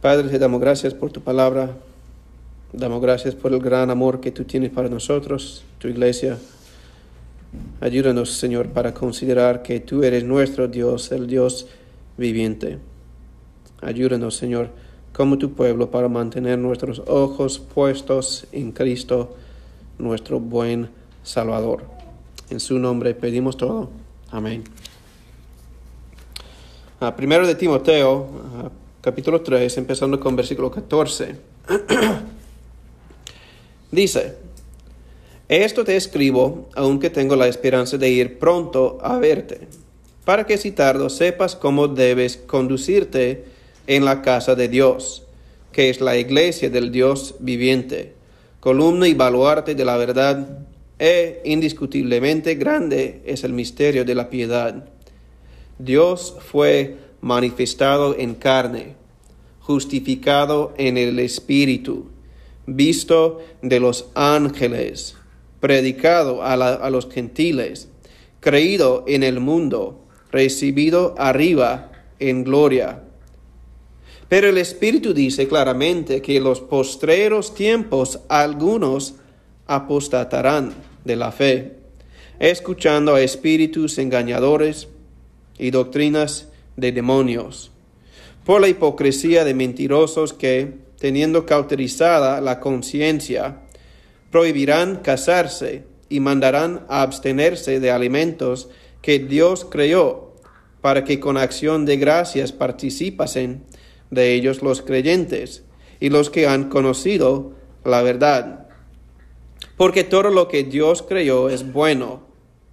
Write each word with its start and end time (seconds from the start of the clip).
Padre, 0.00 0.30
te 0.30 0.38
damos 0.38 0.62
gracias 0.62 0.94
por 0.94 1.12
tu 1.12 1.20
palabra. 1.20 1.76
Damos 2.72 3.02
gracias 3.02 3.34
por 3.34 3.52
el 3.52 3.60
gran 3.60 3.90
amor 3.90 4.20
que 4.20 4.30
tú 4.30 4.44
tienes 4.44 4.70
para 4.70 4.88
nosotros, 4.88 5.62
tu 5.78 5.88
iglesia. 5.88 6.38
Ayúdanos, 7.82 8.30
Señor, 8.30 8.68
para 8.68 8.94
considerar 8.94 9.62
que 9.62 9.78
tú 9.80 10.02
eres 10.02 10.24
nuestro 10.24 10.68
Dios, 10.68 11.12
el 11.12 11.26
Dios 11.26 11.66
viviente. 12.16 12.78
Ayúdanos, 13.82 14.36
Señor, 14.36 14.70
como 15.12 15.36
tu 15.36 15.52
pueblo, 15.52 15.90
para 15.90 16.08
mantener 16.08 16.58
nuestros 16.58 17.02
ojos 17.06 17.58
puestos 17.58 18.46
en 18.52 18.72
Cristo, 18.72 19.36
nuestro 19.98 20.40
buen 20.40 20.88
Salvador. 21.22 21.82
En 22.48 22.58
su 22.58 22.78
nombre 22.78 23.12
pedimos 23.14 23.58
todo. 23.58 23.90
Amén. 24.30 24.64
Ah, 27.00 27.14
primero 27.14 27.46
de 27.46 27.54
Timoteo, 27.54 28.28
ah, 28.54 28.70
capítulo 29.00 29.40
3, 29.40 29.78
empezando 29.78 30.20
con 30.20 30.36
versículo 30.36 30.70
14. 30.70 31.34
Dice, 33.90 34.34
esto 35.48 35.84
te 35.84 35.96
escribo, 35.96 36.68
aunque 36.74 37.08
tengo 37.08 37.34
la 37.34 37.48
esperanza 37.48 37.96
de 37.96 38.10
ir 38.10 38.38
pronto 38.38 38.98
a 39.02 39.18
verte, 39.18 39.68
para 40.24 40.44
que 40.44 40.58
si 40.58 40.72
tardo 40.72 41.08
sepas 41.08 41.56
cómo 41.56 41.88
debes 41.88 42.36
conducirte 42.36 43.44
en 43.86 44.04
la 44.04 44.20
casa 44.20 44.54
de 44.54 44.68
Dios, 44.68 45.24
que 45.72 45.88
es 45.88 46.00
la 46.00 46.18
iglesia 46.18 46.68
del 46.68 46.92
Dios 46.92 47.36
viviente, 47.40 48.12
columna 48.60 49.08
y 49.08 49.14
baluarte 49.14 49.74
de 49.74 49.84
la 49.84 49.96
verdad, 49.96 50.66
e 50.98 51.40
indiscutiblemente 51.46 52.56
grande 52.56 53.22
es 53.24 53.42
el 53.42 53.54
misterio 53.54 54.04
de 54.04 54.14
la 54.14 54.28
piedad. 54.28 54.84
Dios 55.78 56.36
fue 56.38 56.98
manifestado 57.20 58.16
en 58.18 58.34
carne, 58.34 58.94
justificado 59.60 60.74
en 60.76 60.96
el 60.96 61.18
Espíritu, 61.18 62.06
visto 62.66 63.40
de 63.62 63.80
los 63.80 64.06
ángeles 64.14 65.16
predicado 65.60 66.42
a, 66.42 66.90
los 66.90 67.08
gentiles, 67.10 67.88
creído 68.40 69.04
en 69.06 69.22
el 69.22 69.40
mundo, 69.40 70.06
recibido 70.32 71.14
arriba 71.18 71.92
en 72.18 72.44
gloria. 72.44 73.02
Pero 74.28 74.48
el 74.48 74.58
Espíritu 74.58 75.12
dice 75.12 75.46
claramente 75.46 76.22
que 76.22 76.36
en 76.36 76.44
los 76.44 76.60
postreros 76.60 77.54
tiempos 77.54 78.20
algunos 78.28 79.16
apostatarán 79.66 80.72
de 81.04 81.16
la 81.16 81.30
fe, 81.30 81.76
escuchando 82.38 83.14
a 83.14 83.20
espíritus 83.20 83.98
engañadores 83.98 84.88
y 85.58 85.70
doctrinas 85.70 86.48
de 86.80 86.92
demonios, 86.92 87.70
por 88.44 88.60
la 88.60 88.68
hipocresía 88.68 89.44
de 89.44 89.54
mentirosos 89.54 90.32
que, 90.32 90.78
teniendo 90.98 91.46
cauterizada 91.46 92.40
la 92.40 92.58
conciencia, 92.60 93.60
prohibirán 94.30 94.96
casarse 94.96 95.84
y 96.08 96.20
mandarán 96.20 96.84
a 96.88 97.02
abstenerse 97.02 97.80
de 97.80 97.90
alimentos 97.90 98.68
que 99.02 99.18
Dios 99.18 99.66
creó, 99.70 100.34
para 100.80 101.04
que 101.04 101.20
con 101.20 101.36
acción 101.36 101.84
de 101.84 101.96
gracias 101.96 102.52
participasen 102.52 103.62
de 104.10 104.32
ellos 104.34 104.62
los 104.62 104.82
creyentes 104.82 105.62
y 106.00 106.08
los 106.08 106.30
que 106.30 106.46
han 106.46 106.68
conocido 106.68 107.52
la 107.84 108.02
verdad. 108.02 108.68
Porque 109.76 110.04
todo 110.04 110.30
lo 110.30 110.48
que 110.48 110.64
Dios 110.64 111.02
creó 111.02 111.50
es 111.50 111.70
bueno, 111.72 112.22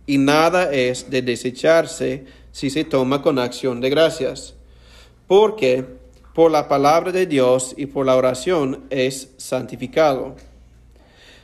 y 0.06 0.18
nada 0.18 0.74
es 0.74 1.10
de 1.10 1.22
desecharse 1.22 2.26
si 2.58 2.72
se 2.72 2.84
toma 2.84 3.22
con 3.22 3.38
acción 3.38 3.82
de 3.82 3.92
gracias. 3.92 4.56
Porque 5.28 5.86
por 6.34 6.50
la 6.50 6.68
palabra 6.68 7.12
de 7.12 7.28
Dios 7.28 7.76
y 7.78 7.86
por 7.86 8.08
la 8.08 8.16
oración 8.16 8.86
es 8.90 9.30
santificado. 9.38 10.36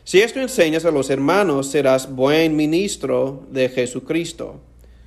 Si 0.03 0.21
esto 0.21 0.39
enseñas 0.39 0.85
a 0.85 0.91
los 0.91 1.11
hermanos, 1.11 1.67
serás 1.67 2.11
buen 2.11 2.55
ministro 2.55 3.45
de 3.51 3.69
Jesucristo, 3.69 4.59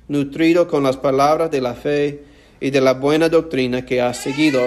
nutrido 0.07 0.69
con 0.69 0.81
las 0.81 0.95
palabras 0.95 1.51
de 1.51 1.59
la 1.59 1.73
fe 1.73 2.23
y 2.61 2.69
de 2.69 2.79
la 2.79 2.93
buena 2.93 3.27
doctrina 3.27 3.85
que 3.85 3.99
has 3.99 4.15
seguido. 4.15 4.61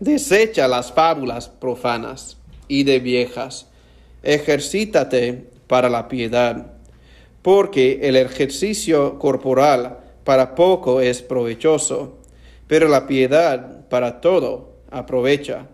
Desecha 0.00 0.66
las 0.66 0.92
fábulas 0.92 1.48
profanas 1.48 2.38
y 2.66 2.82
de 2.82 2.98
viejas. 2.98 3.68
Ejercítate 4.24 5.46
para 5.68 5.88
la 5.88 6.08
piedad, 6.08 6.72
porque 7.42 8.00
el 8.02 8.16
ejercicio 8.16 9.18
corporal 9.18 9.98
para 10.24 10.54
poco 10.54 11.00
es 11.00 11.22
provechoso, 11.22 12.18
pero 12.66 12.88
la 12.88 13.06
piedad 13.06 13.88
para 13.88 14.20
todo 14.20 14.70
aprovecha 14.90 15.66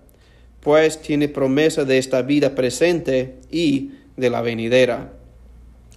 pues 0.61 1.01
tiene 1.01 1.29
promesa 1.29 1.85
de 1.85 1.99
esta 1.99 2.23
vida 2.23 2.55
presente 2.55 3.37
y 3.51 3.93
de 4.17 4.31
la 4.31 4.43
venidera. 4.43 5.13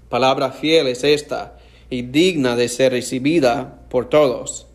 Palabra 0.10 0.52
fiel 0.52 0.88
es 0.88 1.04
esta 1.04 1.58
y 1.90 2.04
digna 2.04 2.56
de 2.56 2.70
ser 2.70 2.94
recibida 2.94 3.82
por 3.90 4.10
todos, 4.10 4.68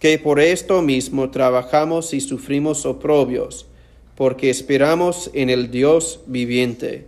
que 0.00 0.18
por 0.18 0.40
esto 0.40 0.82
mismo 0.82 1.30
trabajamos 1.30 2.14
y 2.14 2.20
sufrimos 2.20 2.86
oprobios, 2.86 3.66
porque 4.16 4.50
esperamos 4.50 5.30
en 5.34 5.50
el 5.50 5.70
Dios 5.70 6.20
viviente, 6.26 7.06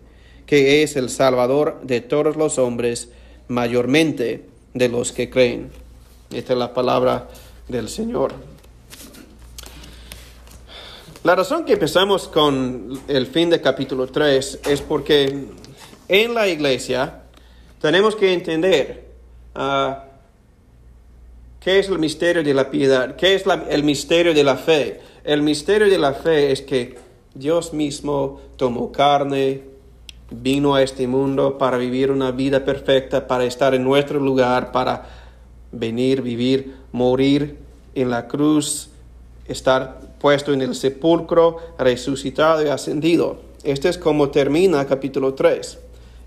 que 0.53 0.83
es 0.83 0.97
el 0.97 1.09
Salvador 1.09 1.81
de 1.83 2.03
todos 2.03 2.37
los 2.37 2.59
hombres, 2.59 3.09
mayormente 3.49 4.45
de 4.75 4.91
los 4.91 5.11
que 5.11 5.31
creen. 5.31 5.71
Esta 6.31 6.53
es 6.53 6.59
la 6.59 6.75
palabra 6.75 7.27
del 7.69 7.89
Señor. 7.89 8.35
La 11.25 11.35
razón 11.35 11.65
que 11.65 11.73
empezamos 11.73 12.29
con 12.29 13.01
el 13.09 13.29
fin 13.29 13.49
de 13.49 13.63
capítulo 13.63 14.09
3 14.09 14.61
es 14.69 14.83
porque 14.83 15.47
en 16.07 16.35
la 16.35 16.47
iglesia 16.47 17.23
tenemos 17.81 18.15
que 18.15 18.35
entender 18.35 19.07
ah, 19.55 20.05
qué 21.61 21.79
es 21.79 21.89
el 21.89 21.99
misterio 21.99 22.43
de 22.43 22.53
la 22.53 22.71
piedad, 22.71 23.17
qué 23.17 23.37
es 23.37 23.45
el 23.71 23.85
misterio 23.85 24.35
de 24.35 24.45
la 24.45 24.59
fe. 24.59 25.01
El 25.25 25.41
misterio 25.41 25.89
de 25.89 25.97
la 25.97 26.13
fe 26.13 26.53
es 26.53 26.61
que 26.61 26.99
Dios 27.35 27.73
mismo 27.73 28.39
tomó 28.59 28.93
carne, 28.93 29.72
vino 30.35 30.75
a 30.75 30.83
este 30.83 31.07
mundo 31.07 31.59
para 31.59 31.77
vivir 31.77 32.11
una 32.11 32.31
vida 32.31 32.65
perfecta, 32.65 33.27
para 33.27 33.45
estar 33.45 33.75
en 33.75 33.85
nuestro 33.85 34.19
lugar, 34.19 34.73
para 34.73 35.07
venir, 35.73 36.23
vivir, 36.23 36.75
morir 36.93 37.59
en 37.95 38.11
la 38.11 38.27
cruz, 38.27 38.91
estar 39.47 40.01
puesto 40.21 40.53
en 40.53 40.63
el 40.63 40.75
sepulcro, 40.75 41.59
resucitado 41.79 42.65
y 42.65 42.69
ascendido. 42.69 43.41
Este 43.65 43.89
es 43.89 43.99
como 43.99 44.31
termina 44.31 44.87
capítulo 44.87 45.35
3. 45.35 45.79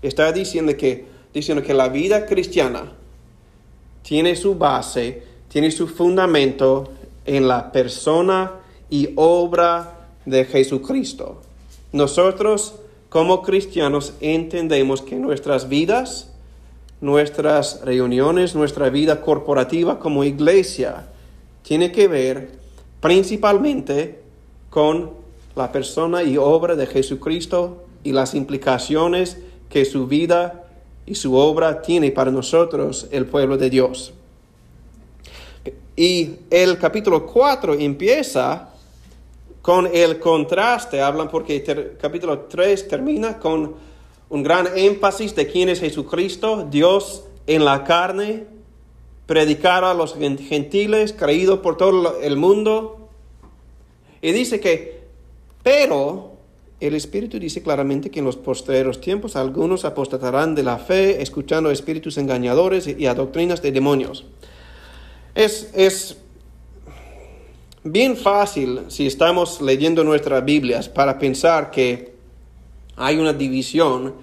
Está 0.02 0.32
diciendo 0.32 0.76
que, 0.76 1.06
diciendo 1.32 1.62
que 1.62 1.74
la 1.74 1.88
vida 1.88 2.26
cristiana 2.26 2.92
tiene 4.02 4.36
su 4.36 4.54
base, 4.54 5.22
tiene 5.48 5.70
su 5.70 5.88
fundamento 5.88 6.92
en 7.24 7.48
la 7.48 7.72
persona 7.72 8.52
y 8.88 9.10
obra 9.16 10.08
de 10.24 10.44
Jesucristo. 10.44 11.40
Nosotros 11.92 12.74
como 13.08 13.42
cristianos 13.42 14.14
entendemos 14.20 15.02
que 15.02 15.16
nuestras 15.16 15.68
vidas, 15.68 16.32
nuestras 17.00 17.82
reuniones, 17.82 18.54
nuestra 18.54 18.90
vida 18.90 19.20
corporativa 19.20 19.98
como 19.98 20.24
iglesia, 20.24 21.06
tiene 21.62 21.92
que 21.92 22.08
ver 22.08 22.50
principalmente 23.00 24.20
con 24.70 25.10
la 25.54 25.72
persona 25.72 26.22
y 26.22 26.36
obra 26.36 26.74
de 26.76 26.86
Jesucristo 26.86 27.84
y 28.04 28.12
las 28.12 28.34
implicaciones 28.34 29.38
que 29.68 29.84
su 29.84 30.06
vida 30.06 30.64
y 31.06 31.14
su 31.14 31.34
obra 31.34 31.82
tiene 31.82 32.10
para 32.10 32.30
nosotros, 32.30 33.08
el 33.10 33.26
pueblo 33.26 33.56
de 33.56 33.70
Dios. 33.70 34.12
Y 35.94 36.32
el 36.50 36.78
capítulo 36.78 37.24
4 37.26 37.74
empieza 37.74 38.70
con 39.66 39.90
el 39.92 40.20
contraste, 40.20 41.00
hablan 41.00 41.28
porque 41.28 41.56
el 41.56 41.96
capítulo 42.00 42.42
3 42.42 42.86
termina 42.86 43.40
con 43.40 43.74
un 44.28 44.42
gran 44.44 44.68
énfasis 44.76 45.34
de 45.34 45.48
quién 45.48 45.68
es 45.68 45.80
Jesucristo, 45.80 46.68
Dios 46.70 47.24
en 47.48 47.64
la 47.64 47.82
carne, 47.82 48.44
predicar 49.26 49.82
a 49.82 49.92
los 49.92 50.14
gentiles, 50.14 51.12
creído 51.12 51.62
por 51.62 51.76
todo 51.76 52.20
el 52.20 52.36
mundo. 52.36 53.08
Y 54.22 54.30
dice 54.30 54.60
que, 54.60 55.02
pero 55.64 56.34
el 56.78 56.94
Espíritu 56.94 57.40
dice 57.40 57.60
claramente 57.60 58.08
que 58.08 58.20
en 58.20 58.24
los 58.24 58.36
postreros 58.36 59.00
tiempos 59.00 59.34
algunos 59.34 59.84
apostatarán 59.84 60.54
de 60.54 60.62
la 60.62 60.78
fe, 60.78 61.20
escuchando 61.22 61.72
espíritus 61.72 62.18
engañadores 62.18 62.86
y 62.86 63.06
a 63.06 63.14
doctrinas 63.14 63.62
de 63.62 63.72
demonios. 63.72 64.26
Es, 65.34 65.72
es 65.74 66.18
bien 67.92 68.16
fácil, 68.16 68.80
si 68.88 69.06
estamos 69.06 69.60
leyendo 69.60 70.02
nuestras 70.02 70.44
Biblias, 70.44 70.88
para 70.88 71.18
pensar 71.18 71.70
que 71.70 72.14
hay 72.96 73.16
una 73.18 73.32
división 73.32 74.14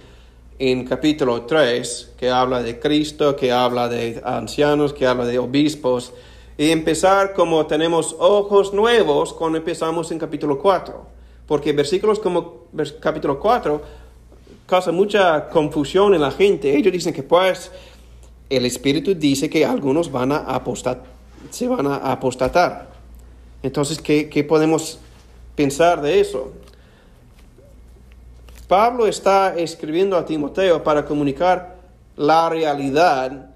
en 0.59 0.85
capítulo 0.85 1.43
3 1.43 2.13
que 2.17 2.29
habla 2.29 2.61
de 2.61 2.79
Cristo, 2.79 3.35
que 3.35 3.51
habla 3.51 3.87
de 3.87 4.21
ancianos, 4.23 4.93
que 4.93 5.07
habla 5.07 5.25
de 5.25 5.39
obispos, 5.39 6.13
y 6.57 6.69
empezar 6.69 7.33
como 7.33 7.65
tenemos 7.65 8.15
ojos 8.19 8.73
nuevos 8.73 9.33
cuando 9.33 9.57
empezamos 9.57 10.11
en 10.11 10.19
capítulo 10.19 10.59
4. 10.59 11.07
Porque 11.47 11.73
versículos 11.73 12.19
como 12.19 12.67
capítulo 12.99 13.39
4 13.39 13.81
causa 14.65 14.91
mucha 14.91 15.49
confusión 15.49 16.13
en 16.13 16.21
la 16.21 16.31
gente. 16.31 16.75
Ellos 16.75 16.93
dicen 16.93 17.13
que 17.13 17.23
pues 17.23 17.71
el 18.49 18.65
Espíritu 18.65 19.15
dice 19.15 19.49
que 19.49 19.65
algunos 19.65 20.11
van 20.11 20.31
a 20.31 20.37
apostar, 20.37 21.03
se 21.49 21.67
van 21.67 21.87
a 21.87 21.95
apostatar. 22.11 22.92
Entonces, 23.63 23.99
¿qué, 23.99 24.29
¿qué 24.29 24.43
podemos 24.43 24.99
pensar 25.55 26.01
de 26.01 26.19
eso? 26.19 26.51
Pablo 28.67 29.07
está 29.07 29.55
escribiendo 29.55 30.17
a 30.17 30.25
Timoteo 30.25 30.83
para 30.83 31.05
comunicar 31.05 31.77
la 32.17 32.49
realidad 32.49 33.51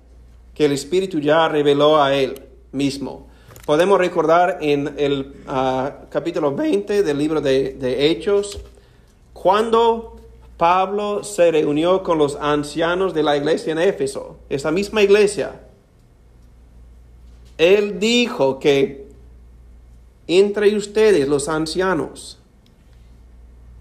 que 0.54 0.66
el 0.66 0.72
Espíritu 0.72 1.20
ya 1.20 1.48
reveló 1.48 2.02
a 2.02 2.14
él 2.14 2.42
mismo. 2.72 3.28
Podemos 3.66 4.00
recordar 4.00 4.60
en 4.62 4.94
el 4.98 5.34
ah, 5.48 5.92
capítulo 6.10 6.56
20 6.56 7.04
del 7.04 7.18
libro 7.18 7.42
de, 7.42 7.74
de 7.74 8.10
Hechos, 8.10 8.60
cuando 9.34 10.16
Pablo 10.56 11.24
se 11.24 11.52
reunió 11.52 12.02
con 12.02 12.18
los 12.18 12.36
ancianos 12.38 13.14
de 13.14 13.24
la 13.24 13.36
iglesia 13.38 13.74
en 13.74 13.80
Éfeso, 13.80 14.38
esa 14.50 14.72
misma 14.72 15.04
iglesia. 15.04 15.62
Él 17.58 18.00
dijo 18.00 18.60
que 18.60 19.07
entre 20.28 20.76
ustedes, 20.76 21.28
los 21.28 21.48
ancianos, 21.48 22.38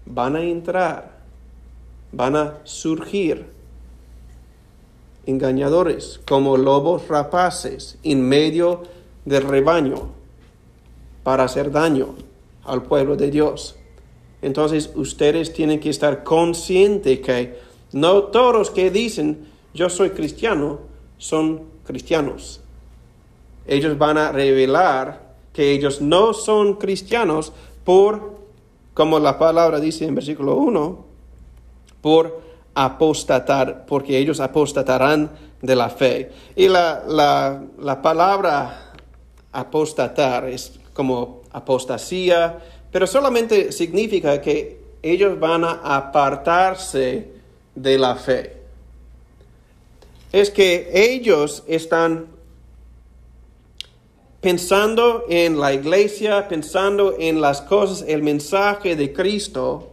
van 0.05 0.35
a 0.35 0.43
entrar, 0.43 1.17
van 2.11 2.35
a 2.35 2.57
surgir 2.63 3.45
engañadores 5.25 6.21
como 6.25 6.55
lobos 6.55 7.07
rapaces 7.09 7.97
en 8.03 8.27
medio 8.27 8.83
del 9.25 9.43
rebaño 9.43 10.09
para 11.23 11.43
hacer 11.43 11.69
daño 11.71 12.15
al 12.63 12.83
pueblo 12.83 13.17
de 13.17 13.29
Dios. 13.29 13.75
Entonces 14.41 14.91
ustedes 14.95 15.51
tienen 15.51 15.79
que 15.81 15.89
estar 15.89 16.23
conscientes 16.23 17.19
que 17.19 17.59
no 17.91 18.23
todos 18.23 18.71
que 18.71 18.89
dicen 18.89 19.47
yo 19.73 19.89
soy 19.89 20.11
cristiano 20.11 20.79
son 21.17 21.63
cristianos. 21.85 22.61
Ellos 23.65 23.97
van 23.97 24.17
a 24.17 24.31
revelar 24.31 25.26
que 25.57 25.71
ellos 25.71 26.01
no 26.01 26.33
son 26.33 26.75
cristianos 26.75 27.51
por, 27.83 28.35
como 28.93 29.17
la 29.17 29.39
palabra 29.39 29.79
dice 29.79 30.05
en 30.05 30.13
versículo 30.13 30.55
1, 30.55 31.03
por 31.99 32.41
apostatar, 32.75 33.87
porque 33.87 34.19
ellos 34.19 34.39
apostatarán 34.39 35.31
de 35.59 35.75
la 35.75 35.89
fe. 35.89 36.31
Y 36.55 36.67
la, 36.67 37.03
la, 37.07 37.63
la 37.79 38.03
palabra 38.03 38.93
apostatar 39.51 40.47
es 40.47 40.79
como 40.93 41.41
apostasía, 41.51 42.59
pero 42.91 43.07
solamente 43.07 43.71
significa 43.71 44.39
que 44.39 44.79
ellos 45.01 45.39
van 45.39 45.63
a 45.63 45.71
apartarse 45.97 47.31
de 47.73 47.97
la 47.97 48.15
fe. 48.15 48.57
Es 50.31 50.51
que 50.51 50.91
ellos 50.93 51.63
están 51.67 52.36
pensando 54.41 55.25
en 55.29 55.59
la 55.59 55.73
iglesia, 55.73 56.47
pensando 56.47 57.15
en 57.17 57.41
las 57.41 57.61
cosas, 57.61 58.05
el 58.07 58.21
mensaje 58.23 58.95
de 58.95 59.11
Cristo, 59.13 59.91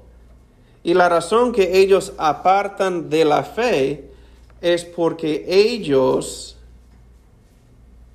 y 0.82 0.92
la 0.92 1.08
razón 1.08 1.52
que 1.52 1.78
ellos 1.78 2.12
apartan 2.18 3.08
de 3.08 3.24
la 3.24 3.42
fe 3.42 4.10
es 4.60 4.84
porque 4.84 5.44
ellos 5.48 6.58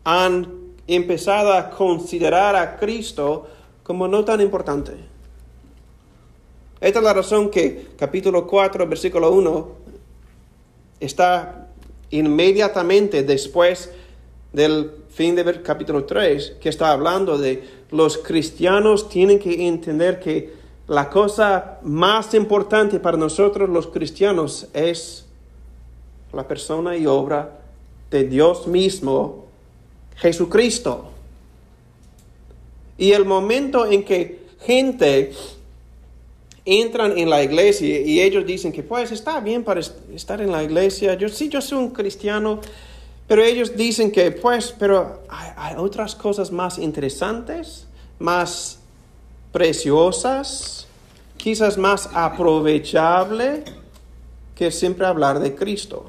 han 0.04 0.48
empezado 0.88 1.54
a 1.54 1.70
considerar 1.72 2.56
a 2.56 2.78
Cristo 2.78 3.48
como 3.84 4.08
no 4.08 4.24
tan 4.24 4.40
importante. 4.40 4.94
Esta 6.80 7.00
es 7.00 7.06
la 7.06 7.14
razón 7.14 7.50
que 7.50 7.90
capítulo 7.98 8.48
4, 8.48 8.88
versículo 8.88 9.32
1 9.32 9.68
está 11.00 11.68
inmediatamente 12.12 13.24
después 13.24 13.92
del 14.52 14.92
fin 15.10 15.36
del 15.36 15.62
capítulo 15.62 16.06
3, 16.06 16.58
que 16.60 16.70
está 16.70 16.92
hablando 16.92 17.38
de 17.38 17.64
los 17.92 18.18
cristianos 18.18 19.10
tienen 19.10 19.40
que 19.40 19.68
entender 19.68 20.20
que 20.20 20.54
la 20.88 21.10
cosa 21.10 21.80
más 21.84 22.34
importante 22.34 23.00
para 23.00 23.18
nosotros 23.18 23.70
los 23.70 23.88
cristianos 23.88 24.68
es 24.74 25.26
la 26.34 26.48
persona 26.48 26.98
y 26.98 27.06
obra 27.06 27.60
de 28.10 28.24
Dios 28.24 28.68
mismo, 28.68 29.46
Jesucristo. 30.16 31.12
Y 32.98 33.12
el 33.12 33.26
momento 33.26 33.86
en 33.86 34.04
que 34.04 34.40
gente 34.62 35.32
entran 36.66 37.18
en 37.18 37.30
la 37.30 37.42
iglesia 37.44 38.02
y 38.02 38.20
ellos 38.20 38.46
dicen 38.46 38.72
que 38.72 38.84
pues 38.84 39.12
está 39.12 39.40
bien 39.40 39.64
para 39.64 39.80
estar 39.80 40.42
en 40.42 40.52
la 40.52 40.64
iglesia, 40.64 41.14
yo 41.16 41.30
sí, 41.30 41.50
yo 41.50 41.62
soy 41.62 41.78
un 41.78 41.90
cristiano, 41.92 42.60
pero 43.30 43.44
ellos 43.44 43.78
dicen 43.78 44.12
que 44.12 44.32
pues, 44.32 44.74
pero 44.78 45.22
hay, 45.30 45.76
otras 45.78 46.16
cosas 46.16 46.52
más 46.52 46.80
interesantes, 46.80 47.86
más 48.18 48.80
preciosas, 49.52 50.88
quizás 51.38 51.78
más 51.78 52.10
aprovechable 52.16 53.64
que 54.56 54.72
siempre 54.72 55.06
hablar 55.06 55.40
de 55.40 55.54
Cristo. 55.54 56.08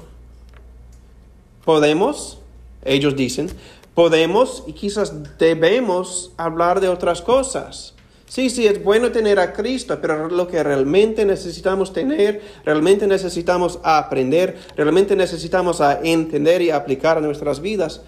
Podemos, 1.63 2.39
ellos 2.83 3.15
dicen, 3.15 3.51
podemos 3.93 4.63
y 4.65 4.73
quizás 4.73 5.13
debemos 5.37 6.31
hablar 6.37 6.81
de 6.81 6.89
otras 6.89 7.21
cosas. 7.21 7.93
Sí, 8.31 8.49
sí, 8.49 8.65
es 8.65 8.81
bueno 8.81 9.11
tener 9.11 9.41
a 9.41 9.51
Cristo, 9.51 9.99
pero 10.01 10.29
lo 10.29 10.47
que 10.47 10.63
realmente 10.63 11.25
necesitamos 11.25 11.91
tener, 11.91 12.41
realmente 12.63 13.05
necesitamos 13.05 13.77
aprender, 13.83 14.57
realmente 14.77 15.17
necesitamos 15.17 15.81
entender 16.01 16.61
y 16.61 16.69
aplicar 16.69 17.17
a 17.17 17.19
nuestras 17.19 17.59
vidas, 17.59 18.03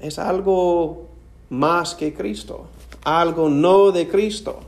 es 0.00 0.18
algo 0.18 1.08
más 1.50 1.94
que 1.94 2.14
Cristo, 2.14 2.68
algo 3.04 3.50
no 3.50 3.92
de 3.92 4.08
Cristo. 4.08 4.60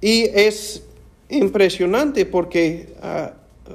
Y 0.00 0.22
es 0.22 0.82
impresionante 1.28 2.24
porque 2.24 2.94
uh, 3.02 3.74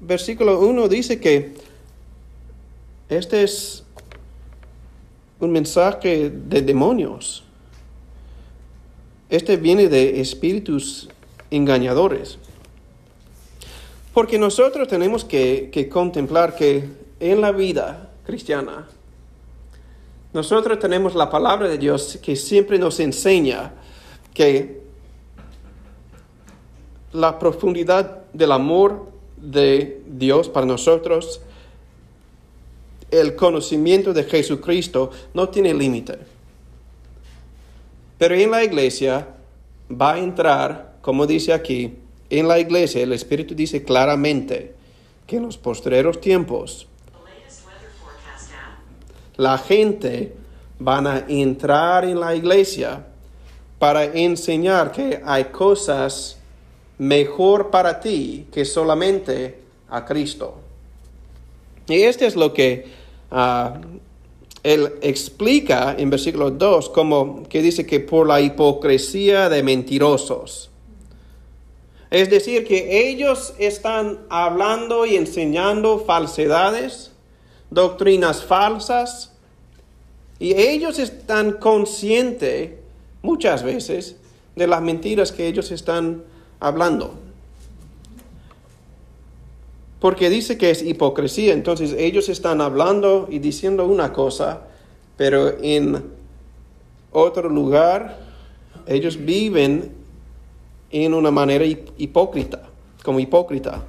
versículo 0.00 0.58
1 0.60 0.88
dice 0.88 1.20
que 1.20 1.52
este 3.10 3.42
es 3.42 3.83
un 5.44 5.52
mensaje 5.52 6.30
de 6.30 6.62
demonios. 6.62 7.44
Este 9.28 9.56
viene 9.56 9.88
de 9.88 10.20
espíritus 10.20 11.08
engañadores. 11.50 12.38
Porque 14.12 14.38
nosotros 14.38 14.88
tenemos 14.88 15.24
que, 15.24 15.70
que, 15.72 15.88
contemplar 15.88 16.54
que 16.54 16.88
en 17.20 17.40
la 17.40 17.52
vida 17.52 18.10
cristiana, 18.24 18.88
nosotros 20.32 20.78
tenemos 20.78 21.14
la 21.14 21.30
palabra 21.30 21.68
de 21.68 21.78
Dios 21.78 22.18
que 22.22 22.36
siempre 22.36 22.78
nos 22.78 23.00
enseña 23.00 23.72
que 24.32 24.82
la 27.12 27.38
profundidad 27.38 28.24
del 28.32 28.52
amor 28.52 29.06
de 29.36 30.02
Dios 30.06 30.48
para 30.48 30.66
nosotros 30.66 31.40
el 33.20 33.36
conocimiento 33.36 34.12
de 34.12 34.24
Jesucristo 34.24 35.10
no 35.32 35.48
tiene 35.48 35.74
límite. 35.74 36.18
Pero 38.18 38.34
en 38.34 38.50
la 38.50 38.64
iglesia 38.64 39.28
va 39.90 40.14
a 40.14 40.18
entrar, 40.18 40.96
como 41.00 41.26
dice 41.26 41.52
aquí, 41.52 41.94
en 42.30 42.48
la 42.48 42.58
iglesia 42.58 43.02
el 43.02 43.12
Espíritu 43.12 43.54
dice 43.54 43.84
claramente 43.84 44.74
que 45.26 45.36
en 45.36 45.42
los 45.42 45.58
postreros 45.58 46.20
tiempos 46.20 46.86
la 49.36 49.58
gente 49.58 50.34
van 50.78 51.06
a 51.06 51.24
entrar 51.28 52.04
en 52.04 52.20
la 52.20 52.34
iglesia 52.34 53.06
para 53.78 54.04
enseñar 54.04 54.92
que 54.92 55.20
hay 55.24 55.44
cosas 55.46 56.38
mejor 56.98 57.70
para 57.70 58.00
ti 58.00 58.46
que 58.52 58.64
solamente 58.64 59.60
a 59.88 60.04
Cristo. 60.04 60.60
Y 61.86 62.02
este 62.02 62.26
es 62.26 62.36
lo 62.36 62.52
que 62.52 63.03
Ah, 63.36 63.80
él 64.62 64.92
explica 65.02 65.96
en 65.98 66.08
versículo 66.08 66.52
2 66.52 66.88
como 66.90 67.42
que 67.48 67.62
dice 67.62 67.84
que 67.84 67.98
por 67.98 68.28
la 68.28 68.40
hipocresía 68.40 69.48
de 69.48 69.64
mentirosos. 69.64 70.70
Es 72.12 72.30
decir, 72.30 72.64
que 72.64 73.08
ellos 73.08 73.54
están 73.58 74.20
hablando 74.30 75.04
y 75.04 75.16
enseñando 75.16 75.98
falsedades, 75.98 77.10
doctrinas 77.70 78.44
falsas, 78.44 79.32
y 80.38 80.54
ellos 80.54 81.00
están 81.00 81.54
conscientes 81.54 82.70
muchas 83.20 83.64
veces 83.64 84.14
de 84.54 84.68
las 84.68 84.80
mentiras 84.80 85.32
que 85.32 85.48
ellos 85.48 85.72
están 85.72 86.22
hablando. 86.60 87.23
Porque 90.04 90.28
dice 90.28 90.58
que 90.58 90.68
es 90.68 90.82
hipocresía. 90.82 91.54
Entonces 91.54 91.94
ellos 91.96 92.28
están 92.28 92.60
hablando 92.60 93.26
y 93.30 93.38
diciendo 93.38 93.86
una 93.86 94.12
cosa, 94.12 94.60
pero 95.16 95.56
en 95.62 96.04
otro 97.10 97.48
lugar 97.48 98.18
ellos 98.86 99.16
viven 99.24 99.92
en 100.90 101.14
una 101.14 101.30
manera 101.30 101.64
hipócrita, 101.64 102.68
como 103.02 103.18
hipócrita. 103.18 103.82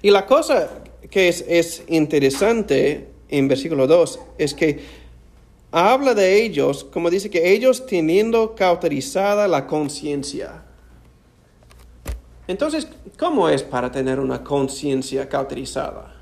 Y 0.00 0.10
la 0.10 0.24
cosa 0.24 0.70
que 1.10 1.28
es, 1.28 1.44
es 1.46 1.84
interesante 1.88 3.08
en 3.28 3.46
versículo 3.46 3.86
2 3.86 4.20
es 4.38 4.54
que 4.54 4.80
habla 5.70 6.14
de 6.14 6.42
ellos, 6.42 6.84
como 6.84 7.10
dice 7.10 7.28
que 7.28 7.52
ellos 7.52 7.84
teniendo 7.84 8.54
cauterizada 8.54 9.48
la 9.48 9.66
conciencia. 9.66 10.64
Entonces, 12.48 12.88
¿cómo 13.18 13.48
es 13.50 13.62
para 13.62 13.92
tener 13.92 14.18
una 14.18 14.42
conciencia 14.42 15.28
cauterizada? 15.28 16.14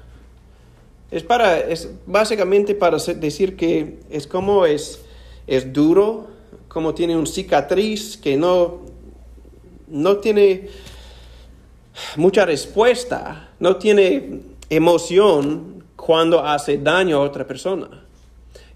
Es 1.09 1.23
para, 1.23 1.57
es 1.61 1.89
básicamente 2.05 2.75
para 2.75 2.99
decir 2.99 3.57
que 3.57 4.01
es 4.11 4.27
como 4.27 4.67
es, 4.67 5.01
es 5.47 5.73
duro, 5.73 6.27
como 6.67 6.93
tiene 6.95 7.17
un 7.17 7.29
cicatriz 7.29 8.17
que 8.17 8.37
no, 8.37 8.81
no 9.87 10.17
tiene 10.17 10.69
mucha 12.17 12.45
respuesta, 12.45 13.51
no 13.61 13.77
tiene 13.77 14.41
emoción 14.69 15.85
cuando 15.95 16.45
hace 16.45 16.77
daño 16.77 17.19
a 17.19 17.21
otra 17.21 17.47
persona. 17.47 18.05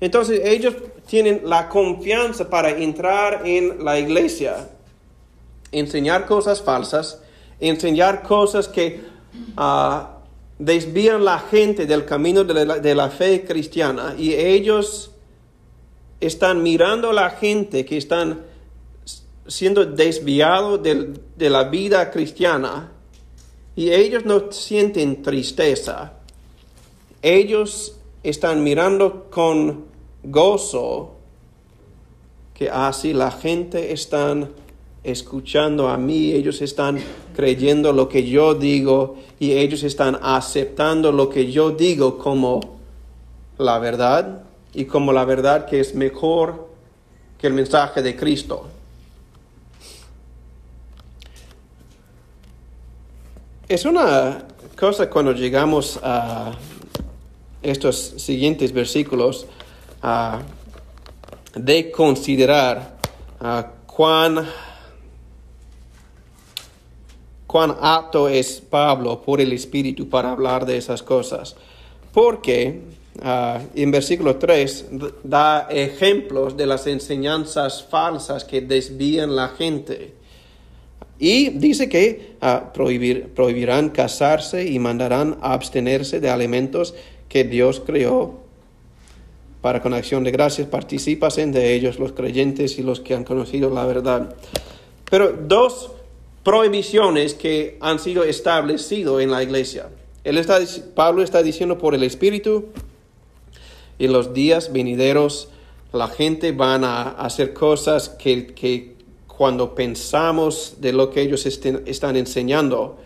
Entonces 0.00 0.40
ellos 0.45 0.75
tienen 1.07 1.42
la 1.45 1.69
confianza 1.69 2.49
para 2.49 2.71
entrar 2.71 3.42
en 3.45 3.85
la 3.85 3.99
iglesia, 3.99 4.69
enseñar 5.73 6.26
cosas 6.26 6.62
falsas, 6.62 7.21
enseñar 7.61 8.23
cosas 8.23 8.69
que 8.69 9.02
ah, 9.57 10.19
desvían 10.59 11.25
la 11.25 11.38
gente 11.38 11.87
del 11.87 12.05
camino 12.05 12.45
de 12.45 12.64
la, 12.64 12.79
de 12.79 12.95
la, 12.95 13.11
fe 13.11 13.45
cristiana 13.45 14.14
y 14.19 14.35
ellos 14.35 15.11
están 16.21 16.62
mirando 16.62 17.11
a 17.11 17.12
la 17.12 17.31
gente 17.31 17.85
que 17.85 17.97
están 17.97 18.43
siendo 19.47 19.85
desviados 19.85 20.81
de 20.83 21.50
la 21.50 21.64
vida 21.64 22.11
cristiana 22.11 22.93
y 23.75 23.90
ellos 23.90 24.25
no 24.25 24.52
sienten 24.52 25.23
tristeza. 25.23 26.12
Ellos 27.23 27.97
están 28.23 28.62
mirando 28.62 29.29
con 29.31 29.87
gozo 30.23 31.17
que 32.55 32.69
así 32.69 33.12
la 33.14 33.31
gente 33.31 33.93
están 33.93 34.50
escuchando 35.02 35.88
a 35.88 35.97
mí, 35.97 36.33
ellos 36.33 36.61
están 36.61 36.99
creyendo 37.40 37.94
lo 37.94 38.06
que 38.06 38.28
yo 38.28 38.54
digo 38.54 39.16
y 39.38 39.52
ellos 39.52 39.82
están 39.82 40.18
aceptando 40.20 41.11
lo 41.11 41.30
que 41.30 41.50
yo 41.50 41.70
digo 41.70 42.18
como 42.18 42.61
la 43.56 43.78
verdad 43.78 44.42
y 44.75 44.85
como 44.85 45.11
la 45.11 45.25
verdad 45.25 45.64
que 45.64 45.80
es 45.80 45.94
mejor 45.94 46.68
que 47.38 47.47
el 47.47 47.54
mensaje 47.54 48.02
de 48.02 48.14
Cristo. 48.14 48.68
Es 53.66 53.87
una 53.87 54.44
cosa 54.78 55.09
cuando 55.09 55.32
llegamos 55.32 55.99
a 56.02 56.52
estos 57.62 57.97
siguientes 58.18 58.70
versículos 58.70 59.47
de 61.54 61.90
considerar 61.90 62.97
cuán 63.87 64.47
cuán 67.50 67.75
apto 67.80 68.28
es 68.28 68.61
Pablo 68.61 69.23
por 69.23 69.40
el 69.40 69.52
Espíritu 69.52 70.09
para 70.09 70.30
hablar 70.30 70.64
de 70.64 70.76
esas 70.76 71.02
cosas. 71.02 71.57
Porque 72.12 72.83
ah, 73.25 73.61
en 73.75 73.90
versículo 73.90 74.37
3 74.37 74.87
da 75.25 75.66
ejemplos 75.69 76.57
de 76.57 76.66
las 76.66 76.87
enseñanzas 76.87 77.83
falsas 77.83 78.45
que 78.45 78.61
desvían 78.61 79.35
la 79.35 79.49
gente. 79.49 80.14
Y 81.19 81.49
dice 81.49 81.88
que 81.88 82.37
ah, 82.40 82.73
prohibirán 82.73 83.88
casarse 83.88 84.69
y 84.69 84.78
mandarán 84.78 85.37
abstenerse 85.42 86.21
de 86.21 86.30
alimentos 86.30 86.95
que 87.28 87.42
Dios 87.42 87.83
creó 87.85 88.45
para 89.61 89.83
con 89.83 89.92
acción 89.92 90.23
de 90.23 90.30
gracias 90.30 90.69
participasen 90.69 91.50
de 91.50 91.75
ellos 91.75 91.99
los 91.99 92.12
creyentes 92.12 92.78
y 92.78 92.85
los 92.85 93.00
que 93.00 93.14
han 93.14 93.25
conocido 93.25 93.71
la 93.71 93.87
verdad. 93.87 94.37
Pero 95.11 95.33
dos 95.33 95.90
prohibiciones 96.42 97.35
que 97.35 97.76
han 97.80 97.99
sido 97.99 98.25
establecidas 98.25 99.20
en 99.20 99.30
la 99.30 99.42
iglesia. 99.42 99.88
Está, 100.25 100.59
Pablo 100.94 101.23
está 101.23 101.42
diciendo 101.42 101.78
por 101.78 101.94
el 101.94 102.02
Espíritu, 102.02 102.66
en 103.99 104.12
los 104.12 104.32
días 104.32 104.73
venideros 104.73 105.49
la 105.92 106.09
gente 106.09 106.52
van 106.52 106.85
a 106.85 107.11
hacer 107.11 107.52
cosas 107.52 108.09
que, 108.09 108.94
cuando 109.26 109.75
pensamos 109.75 110.76
de 110.78 110.92
lo 110.92 111.11
que 111.11 111.23
ellos 111.23 111.47
están 111.47 112.16
enseñando, 112.16 112.99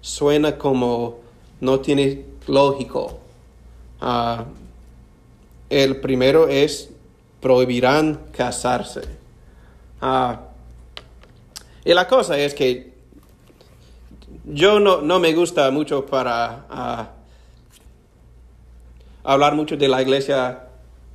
suena 0.00 0.58
como 0.58 1.20
no 1.60 1.80
tiene 1.80 2.24
lógico. 2.46 3.18
Ah, 4.00 4.46
el 5.70 6.00
primero 6.00 6.48
es 6.48 6.90
prohibirán 7.40 8.20
casarse. 8.32 9.02
Ah, 10.00 10.51
y 11.84 11.94
la 11.94 12.06
cosa 12.06 12.38
es 12.38 12.54
que 12.54 12.92
yo 14.44 14.80
no, 14.80 15.18
me 15.18 15.32
gusta 15.32 15.70
mucho 15.70 16.06
para 16.06 16.66
ah, 16.68 17.10
hablar 19.24 19.54
mucho 19.54 19.76
de 19.76 19.88
la 19.88 20.02
iglesia 20.02 20.68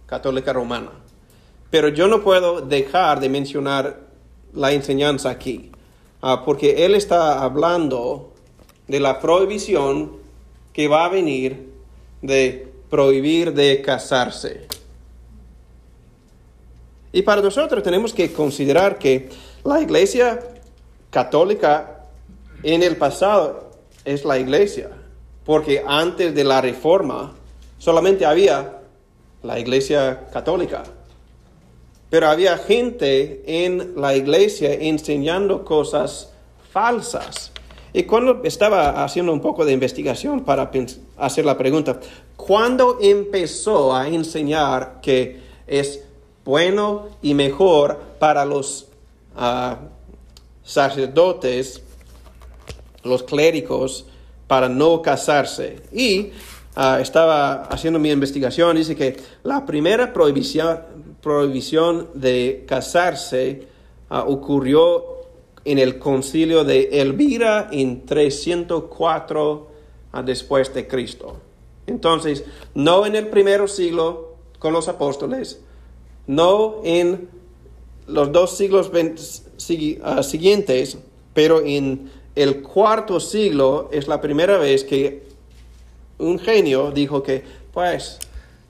católica 0.06 0.54
romana, 0.54 0.92
pero 1.70 1.90
yo 1.90 2.08
no 2.08 2.22
puedo 2.22 2.62
dejar 2.62 3.20
de 3.20 3.30
mencionar 3.30 4.00
la 4.54 4.72
enseñanza 4.72 5.30
aquí, 5.30 5.72
ah, 6.22 6.44
porque 6.46 6.86
él 6.86 6.96
está 6.96 7.44
hablando 7.44 8.34
de 8.88 9.00
la 9.00 9.20
prohibición 9.20 10.14
que 10.74 10.88
va 10.88 11.06
a 11.06 11.10
venir 11.10 11.70
de 12.22 12.72
prohibir 12.90 13.54
de 13.54 13.82
casarse. 13.82 14.68
Y 17.12 17.22
para 17.24 17.42
nosotros 17.42 17.84
tenemos 17.84 18.14
que 18.14 18.32
considerar 18.32 19.00
que 19.00 19.30
la 19.64 19.82
iglesia 19.82 20.40
católica 21.18 22.04
en 22.62 22.84
el 22.84 22.96
pasado 22.96 23.72
es 24.06 24.24
la 24.24 24.38
iglesia, 24.38 24.92
porque 25.44 25.84
antes 25.84 26.36
de 26.36 26.44
la 26.44 26.62
reforma 26.62 27.34
solamente 27.80 28.24
había 28.24 28.82
la 29.42 29.58
iglesia 29.58 30.28
católica. 30.32 30.84
Pero 32.12 32.28
había 32.28 32.56
gente 32.60 33.42
en 33.48 34.00
la 34.00 34.16
iglesia 34.16 34.72
enseñando 34.74 35.66
cosas 35.66 36.30
falsas. 36.72 37.52
Y 37.94 38.04
cuando 38.04 38.44
estaba 38.44 39.04
haciendo 39.04 39.34
un 39.34 39.42
poco 39.42 39.66
de 39.66 39.74
investigación 39.74 40.42
para 40.42 40.70
hacer 41.18 41.46
la 41.46 41.58
pregunta, 41.58 42.00
¿cuándo 42.36 43.00
empezó 43.02 43.96
a 43.96 44.08
enseñar 44.08 45.00
que 45.02 45.40
es 45.66 46.04
bueno 46.46 47.08
y 47.24 47.34
mejor 47.34 47.98
para 48.20 48.46
los 48.46 48.90
ah, 49.36 49.80
sacerdotes, 50.68 51.82
los 53.04 53.24
clérigos, 53.24 54.06
para 54.48 54.68
no 54.68 55.02
casarse. 55.02 55.82
Y 55.94 56.32
ah, 56.76 57.00
estaba 57.02 57.64
haciendo 57.64 58.00
mi 58.00 58.12
investigación, 58.12 58.76
dice 58.76 58.96
que 58.96 59.16
la 59.44 59.66
primera 59.66 60.12
prohibición, 60.12 61.16
prohibición 61.22 62.10
de 62.14 62.66
casarse 62.68 63.68
ah, 64.10 64.26
ocurrió 64.28 65.06
en 65.64 65.80
el 65.80 65.98
concilio 65.98 66.66
de 66.66 67.02
Elvira 67.02 67.70
en 67.72 68.06
304 68.06 69.68
ah, 70.12 70.22
después 70.22 70.74
de 70.74 70.86
Cristo. 70.86 71.38
Entonces, 71.88 72.44
no 72.76 73.06
en 73.06 73.16
el 73.16 73.28
primer 73.28 73.70
siglo 73.70 74.36
con 74.60 74.74
los 74.74 74.90
apóstoles, 74.90 75.62
no 76.28 76.82
en 76.84 77.30
los 78.08 78.34
dos 78.34 78.58
siglos 78.58 78.92
Siguientes, 79.58 80.98
pero 81.34 81.62
en 81.62 82.10
el 82.36 82.62
cuarto 82.62 83.20
siglo 83.20 83.90
es 83.92 84.08
la 84.08 84.22
primera 84.22 84.58
vez 84.58 84.84
que 84.84 85.24
un 86.20 86.40
genio 86.40 86.92
dijo 86.92 87.24
que, 87.24 87.44
pues, 87.74 88.20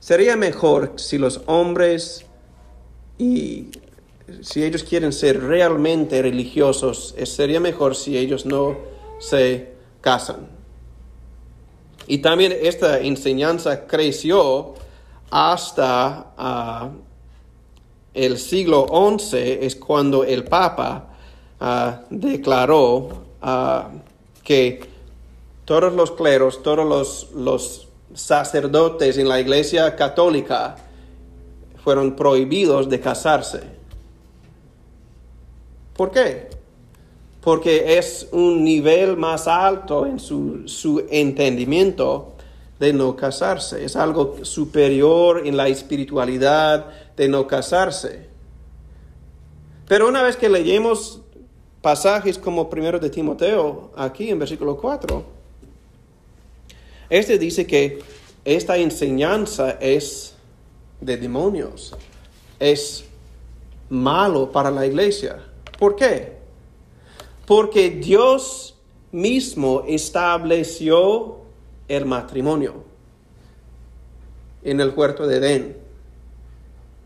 sería 0.00 0.36
mejor 0.36 0.94
si 0.96 1.18
los 1.18 1.42
hombres 1.46 2.24
y 3.18 3.68
si 4.42 4.64
ellos 4.64 4.84
quieren 4.84 5.12
ser 5.12 5.42
realmente 5.42 6.20
religiosos, 6.22 7.14
sería 7.24 7.60
mejor 7.60 7.94
si 7.94 8.16
ellos 8.16 8.46
no 8.46 8.76
se 9.18 9.72
casan. 10.00 10.48
Y 12.06 12.18
también 12.18 12.54
esta 12.62 13.00
enseñanza 13.00 13.86
creció 13.86 14.74
hasta 15.30 16.32
ah, 16.38 16.90
el 18.18 18.38
siglo 18.38 18.86
XI 19.18 19.36
es 19.60 19.76
cuando 19.76 20.24
el 20.24 20.44
Papa 20.44 21.08
ah, 21.60 22.00
declaró 22.10 23.08
ah, 23.40 23.90
que 24.42 24.80
todos 25.64 25.92
los 25.92 26.10
cleros, 26.12 26.62
todos 26.62 27.28
los, 27.34 27.84
sacerdotes 28.14 29.18
en 29.18 29.28
la 29.28 29.38
iglesia 29.38 29.94
católica 29.94 30.76
fueron 31.84 32.16
prohibidos 32.16 32.88
de 32.88 32.98
casarse. 32.98 33.60
¿Por 35.94 36.10
qué? 36.10 36.48
Porque 37.42 37.98
es 37.98 38.26
un 38.32 38.64
nivel 38.64 39.18
más 39.18 39.46
alto 39.46 40.06
en 40.06 40.18
su 40.18 41.06
entendimiento 41.10 42.32
de 42.80 42.92
no 42.92 43.14
casarse. 43.14 43.84
Es 43.84 43.94
algo 43.94 44.36
superior 44.42 45.46
en 45.46 45.56
la 45.56 45.68
espiritualidad 45.68 46.86
de 47.18 47.28
no 47.28 47.46
casarse. 47.46 48.28
Pero 49.86 50.08
una 50.08 50.22
vez 50.22 50.36
que 50.36 50.48
leemos 50.48 51.20
pasajes 51.82 52.38
como 52.38 52.70
primero 52.70 52.98
de 52.98 53.10
Timoteo, 53.10 53.90
aquí 53.96 54.30
en 54.30 54.38
versículo 54.38 54.76
4, 54.76 55.24
este 57.10 57.38
dice 57.38 57.66
que 57.66 57.98
esta 58.44 58.76
enseñanza 58.76 59.72
es 59.80 60.34
de 61.00 61.16
demonios, 61.16 61.96
es 62.60 63.04
malo 63.88 64.52
para 64.52 64.70
la 64.70 64.86
iglesia. 64.86 65.44
¿Por 65.76 65.96
qué? 65.96 66.38
Porque 67.46 67.90
Dios 67.90 68.76
mismo 69.10 69.82
estableció 69.88 71.38
el 71.88 72.04
matrimonio 72.04 72.84
en 74.62 74.80
el 74.80 74.90
huerto 74.90 75.26
de 75.26 75.36
Edén. 75.38 75.77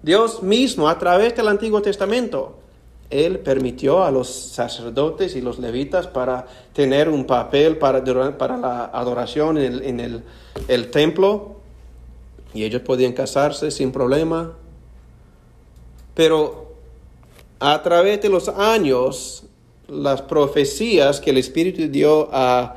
Dios 0.02 0.42
mismo, 0.42 0.88
a 0.88 0.98
través 0.98 1.36
del 1.36 1.48
Antiguo 1.48 1.80
Testamento, 1.80 2.56
Él 3.08 3.38
permitió 3.38 4.02
a 4.02 4.10
los 4.10 4.28
sacerdotes 4.28 5.36
y 5.36 5.40
los 5.40 5.58
levitas 5.58 6.08
para 6.08 6.46
tener 6.72 7.08
un 7.08 7.24
papel 7.24 7.78
para, 7.78 8.02
para 8.36 8.56
la 8.56 8.86
adoración 8.86 9.58
en, 9.58 10.00
el, 10.00 10.24
el 10.66 10.90
templo 10.90 11.56
y 12.54 12.64
ellos 12.64 12.82
podían 12.82 13.12
casarse 13.12 13.70
sin 13.70 13.92
problema. 13.92 14.52
Pero 16.14 16.72
a 17.60 17.80
través 17.82 18.20
de 18.20 18.28
los 18.28 18.48
años, 18.48 19.44
las 19.88 20.22
profecías 20.22 21.20
que 21.20 21.30
el 21.30 21.38
Espíritu 21.38 21.88
dio 21.88 22.28
a 22.32 22.74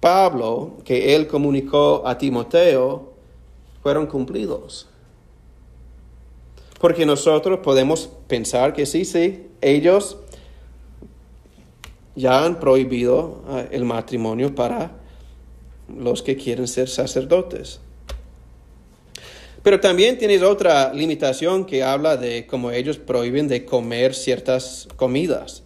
Pablo, 0.00 0.76
que 0.84 1.14
él 1.14 1.26
comunicó 1.26 2.02
a 2.06 2.16
Timoteo, 2.16 3.12
fueron 3.82 4.06
cumplidos. 4.06 4.87
Porque 6.78 7.04
nosotros 7.04 7.60
podemos 7.62 8.08
pensar 8.28 8.72
que 8.72 8.86
sí, 8.86 9.04
sí, 9.04 9.46
ellos 9.60 10.18
ya 12.14 12.44
han 12.44 12.60
prohibido 12.60 13.42
ah, 13.48 13.64
el 13.70 13.84
matrimonio 13.84 14.54
para 14.54 14.92
los 15.88 16.22
que 16.22 16.36
quieren 16.36 16.68
ser 16.68 16.88
sacerdotes. 16.88 17.80
Pero 19.62 19.80
también 19.80 20.18
tienes 20.18 20.42
otra 20.42 20.92
limitación 20.94 21.64
que 21.64 21.82
habla 21.82 22.16
de 22.16 22.46
cómo 22.46 22.70
ellos 22.70 22.98
prohíben 22.98 23.48
de 23.48 23.64
comer 23.64 24.14
ciertas 24.14 24.88
comidas. 24.96 25.62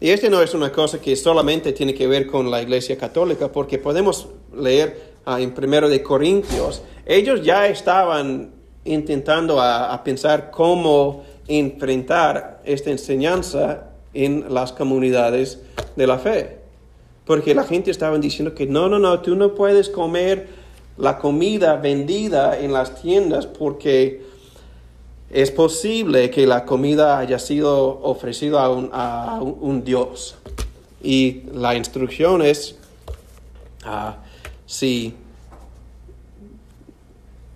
Y 0.00 0.10
este 0.10 0.28
no 0.28 0.42
es 0.42 0.54
una 0.54 0.72
cosa 0.72 1.00
que 1.00 1.14
solamente 1.16 1.72
tiene 1.72 1.94
que 1.94 2.06
ver 2.06 2.26
con 2.26 2.50
la 2.50 2.60
Iglesia 2.60 2.98
Católica, 2.98 3.52
porque 3.52 3.78
podemos 3.78 4.28
leer 4.54 5.14
ah, 5.24 5.40
en 5.40 5.52
Primero 5.52 5.88
de 5.88 6.02
Corintios, 6.02 6.82
ellos 7.06 7.42
ya 7.42 7.66
estaban 7.68 8.52
intentando 8.84 9.60
a, 9.60 10.02
pensar 10.04 10.50
cómo 10.50 11.24
enfrentar 11.48 12.60
esta 12.64 12.90
enseñanza 12.90 13.90
en 14.12 14.52
las 14.52 14.72
comunidades 14.72 15.60
de 15.96 16.06
la 16.06 16.18
fe. 16.18 16.58
Porque 17.24 17.54
la 17.54 17.64
gente 17.64 17.90
estaba 17.90 18.18
diciendo 18.18 18.54
que 18.54 18.66
no, 18.66 18.88
no, 18.88 18.98
no, 18.98 19.20
tú 19.20 19.34
no 19.34 19.54
puedes 19.54 19.88
comer 19.88 20.48
la 20.96 21.18
comida 21.18 21.76
vendida 21.76 22.58
en 22.58 22.72
las 22.72 23.00
tiendas 23.00 23.46
porque 23.46 24.22
es 25.30 25.50
posible 25.50 26.30
que 26.30 26.46
la 26.46 26.64
comida 26.64 27.18
haya 27.18 27.38
sido 27.38 28.00
ofrecida 28.02 28.64
a 28.64 29.40
un, 29.40 29.82
dios. 29.82 30.36
Y 31.02 31.42
la 31.52 31.74
instrucción 31.74 32.40
es, 32.42 32.76
ah, 33.84 34.18
si 34.66 35.14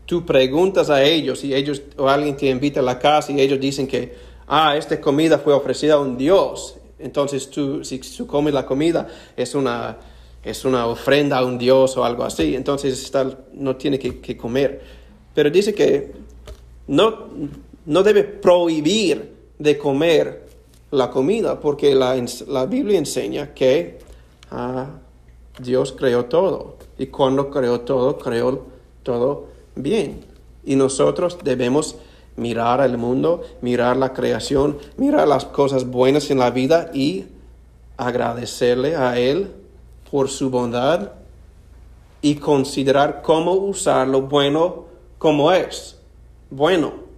tú 0.08 0.24
preguntas 0.24 0.88
a 0.88 1.04
ellos 1.04 1.44
y 1.44 1.54
ellos 1.54 1.82
o 1.98 2.08
alguien 2.08 2.34
te 2.34 2.46
invita 2.46 2.80
a 2.80 2.82
la 2.82 2.98
casa 2.98 3.30
y 3.30 3.38
ellos 3.42 3.60
dicen 3.60 3.86
que, 3.86 4.14
ah, 4.46 4.74
esta 4.74 4.98
comida 4.98 5.38
fue 5.38 5.52
ofrecida 5.52 5.94
a 5.94 5.98
un 5.98 6.16
dios, 6.16 6.78
entonces 6.98 7.50
tú, 7.50 7.84
si 7.84 7.98
tú 7.98 8.26
comes 8.26 8.54
la 8.54 8.64
comida, 8.64 9.06
es 9.36 9.54
una, 9.54 9.98
es 10.42 10.64
una 10.64 10.86
ofrenda 10.86 11.36
a 11.36 11.44
un 11.44 11.58
dios 11.58 11.94
o 11.98 12.06
algo 12.06 12.24
así, 12.24 12.54
entonces 12.54 13.12
no 13.52 13.76
tiene 13.76 13.98
que, 13.98 14.18
que 14.18 14.34
comer. 14.34 14.80
Pero 15.34 15.50
dice 15.50 15.74
que 15.74 16.10
no, 16.86 17.28
no 17.84 18.02
debe 18.02 18.24
prohibir 18.24 19.30
de 19.58 19.76
comer 19.76 20.46
la 20.90 21.10
comida, 21.10 21.60
porque 21.60 21.94
la, 21.94 22.16
la 22.46 22.64
Biblia 22.64 22.96
enseña 22.96 23.52
que 23.52 23.98
ah, 24.52 24.88
Dios 25.58 25.92
creó 25.92 26.24
todo. 26.24 26.78
Y 26.96 27.08
cuando 27.08 27.50
creó 27.50 27.82
todo, 27.82 28.16
creó 28.16 28.64
todo 29.02 29.57
bien. 29.82 30.24
Y 30.64 30.76
nosotros 30.76 31.38
debemos 31.42 31.96
mirar 32.36 32.80
al 32.80 32.98
mundo, 32.98 33.42
mirar 33.62 33.96
la 33.96 34.12
creación, 34.12 34.78
mirar 34.96 35.26
las 35.26 35.44
cosas 35.44 35.86
buenas 35.86 36.30
en 36.30 36.38
la 36.38 36.50
vida 36.50 36.90
y 36.92 37.26
agradecerle 37.96 38.96
a 38.96 39.18
Él 39.18 39.50
por 40.10 40.28
su 40.28 40.50
bondad 40.50 41.12
y 42.22 42.36
considerar 42.36 43.22
cómo 43.22 43.52
usar 43.54 44.06
lo 44.08 44.22
bueno 44.22 44.84
como 45.18 45.52
es. 45.52 45.98
Bueno 46.50 47.08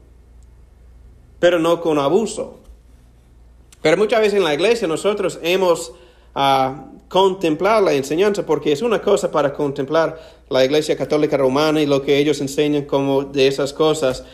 pero 1.41 1.59
no 1.59 1.81
con 1.81 1.99
abuso. 1.99 2.59
Pero 3.83 3.97
muchas 3.97 4.21
veces 4.21 4.35
en 4.35 4.45
la 4.45 4.55
iglesia 4.55 4.87
nosotros 4.87 5.41
hemos 5.43 5.93
ah, 6.35 6.87
contemplado 7.09 7.85
la 7.85 7.93
enseñanza, 7.93 8.47
porque 8.47 8.73
es 8.73 8.83
una 8.83 9.03
cosa 9.03 9.31
para 9.31 9.53
contemplar 9.53 10.19
la 10.49 10.65
iglesia 10.65 10.97
católica 10.97 11.37
romana 11.37 11.81
y 11.81 11.87
lo 11.87 12.03
que 12.03 12.19
ellos 12.19 12.41
enseñan 12.41 12.85
como 12.85 13.25
de 13.25 13.49
esas 13.49 13.73
cosas, 13.73 14.25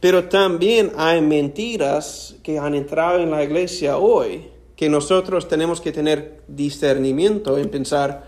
pero 0.00 0.28
también 0.28 0.92
hay 0.96 1.20
mentiras 1.20 2.36
que 2.42 2.58
han 2.58 2.74
entrado 2.74 3.20
en 3.20 3.30
la 3.30 3.44
iglesia 3.44 3.98
hoy, 3.98 4.48
que 4.74 4.88
nosotros 4.88 5.46
tenemos 5.48 5.80
que 5.80 5.92
tener 5.92 6.42
discernimiento 6.48 7.58
en 7.58 7.68
pensar 7.68 8.24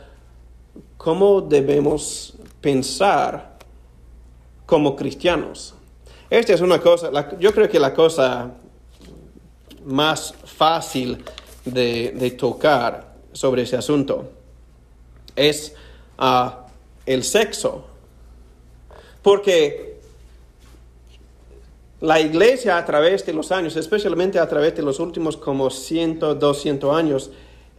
cómo 0.96 1.40
debemos 1.40 2.34
pensar 2.60 3.58
como 4.66 4.94
cristianos. 4.94 5.74
Esta 6.28 6.54
es 6.54 6.60
una 6.60 6.78
cosa, 6.78 7.10
yo 7.38 7.52
creo 7.52 7.68
que 7.68 7.78
la 7.78 7.92
cosa 7.92 8.52
más 9.84 10.34
fácil 10.44 11.22
de, 11.64 12.30
tocar 12.38 13.14
sobre 13.32 13.62
ese 13.62 13.76
asunto 13.76 14.30
es 15.36 15.74
ah, 16.18 16.66
el 17.06 17.24
sexo. 17.24 17.84
Porque 19.22 20.00
la 22.00 22.20
iglesia 22.20 22.76
a 22.76 22.84
través 22.84 23.24
de 23.24 23.32
los 23.32 23.52
años, 23.52 23.76
especialmente 23.76 24.38
a 24.38 24.48
través 24.48 24.74
de 24.74 24.82
los 24.82 24.98
últimos 24.98 25.36
como 25.36 25.70
100, 25.70 26.18
200 26.38 26.96
años, 26.96 27.30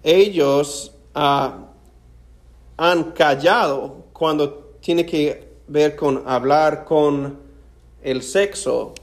ellos 0.01 0.93
ah, 1.13 1.67
han 2.77 3.11
callado 3.11 4.05
cuando 4.13 4.77
tiene 4.81 5.05
que 5.05 5.53
ver 5.67 5.95
con 5.95 6.23
hablar 6.25 6.85
con 6.85 7.37
el 8.01 8.21
sexo. 8.21 8.93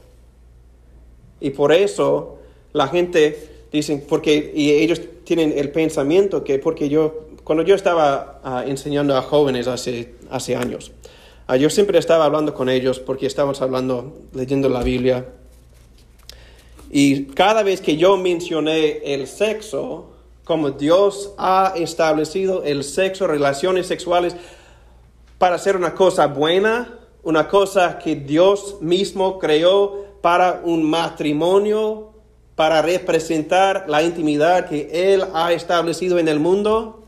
Y 1.39 1.51
por 1.51 1.71
eso 1.71 2.39
la 2.73 2.87
gente 2.87 3.50
dice, 3.71 4.03
porque 4.07 4.51
y 4.55 4.71
ellos 4.71 5.01
tienen 5.23 5.53
el 5.57 5.71
pensamiento 5.71 6.43
que 6.43 6.59
porque 6.59 6.89
yo, 6.89 7.27
cuando 7.43 7.63
yo 7.63 7.75
estaba 7.75 8.39
ah, 8.43 8.63
enseñando 8.65 9.15
a 9.15 9.21
jóvenes 9.21 9.67
hace, 9.67 10.15
hace 10.29 10.55
años, 10.55 10.91
ah, 11.47 11.57
yo 11.57 11.69
siempre 11.69 11.97
estaba 11.97 12.25
hablando 12.25 12.53
con 12.53 12.69
ellos 12.69 12.99
porque 12.99 13.25
estábamos 13.25 13.61
hablando, 13.61 14.17
leyendo 14.33 14.69
la 14.69 14.83
Biblia. 14.83 15.25
Y 16.89 17.25
cada 17.27 17.63
vez 17.63 17.79
que 17.79 17.95
yo 17.95 18.17
mencioné 18.17 19.13
el 19.13 19.25
sexo, 19.27 20.11
como 20.43 20.71
Dios 20.71 21.33
ha 21.37 21.73
establecido 21.77 22.63
el 22.63 22.83
sexo, 22.83 23.27
relaciones 23.27 23.87
sexuales, 23.87 24.35
para 25.37 25.55
hacer 25.55 25.77
una 25.77 25.95
cosa 25.95 26.27
buena, 26.27 26.99
una 27.23 27.47
cosa 27.47 27.97
que 27.97 28.15
Dios 28.15 28.77
mismo 28.81 29.39
creó 29.39 30.05
para 30.21 30.61
un 30.63 30.83
matrimonio, 30.83 32.10
para 32.55 32.81
representar 32.81 33.85
la 33.87 34.03
intimidad 34.03 34.67
que 34.67 35.13
Él 35.13 35.23
ha 35.33 35.53
establecido 35.53 36.19
en 36.19 36.27
el 36.27 36.39
mundo. 36.39 37.03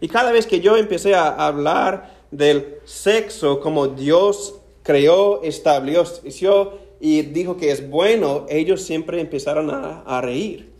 Y 0.00 0.08
cada 0.08 0.32
vez 0.32 0.46
que 0.46 0.60
yo 0.60 0.76
empecé 0.76 1.14
a 1.14 1.28
hablar 1.28 2.18
del 2.30 2.76
sexo 2.84 3.60
como 3.60 3.88
Dios 3.88 4.54
creó, 4.82 5.42
estableció 5.42 6.78
y 7.00 7.22
dijo 7.22 7.56
que 7.56 7.70
es 7.70 7.88
bueno, 7.88 8.46
ellos 8.48 8.82
siempre 8.82 9.20
empezaron 9.20 9.70
a, 9.70 10.02
a 10.02 10.20
reír. 10.20 10.70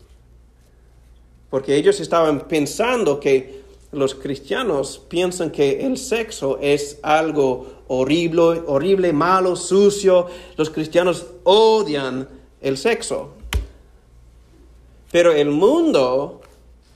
Porque 1.49 1.75
ellos 1.75 1.99
estaban 1.99 2.47
pensando 2.47 3.19
que 3.19 3.61
los 3.91 4.15
cristianos 4.15 5.01
piensan 5.09 5.51
que 5.51 5.85
el 5.85 5.97
sexo 5.97 6.57
es 6.61 6.99
algo 7.03 7.81
horrible, 7.87 8.61
horrible, 8.65 9.11
malo, 9.11 9.55
sucio. 9.57 10.27
Los 10.55 10.69
cristianos 10.69 11.25
odian 11.43 12.27
el 12.61 12.77
sexo. 12.77 13.33
Pero 15.11 15.33
el 15.33 15.49
mundo 15.49 16.41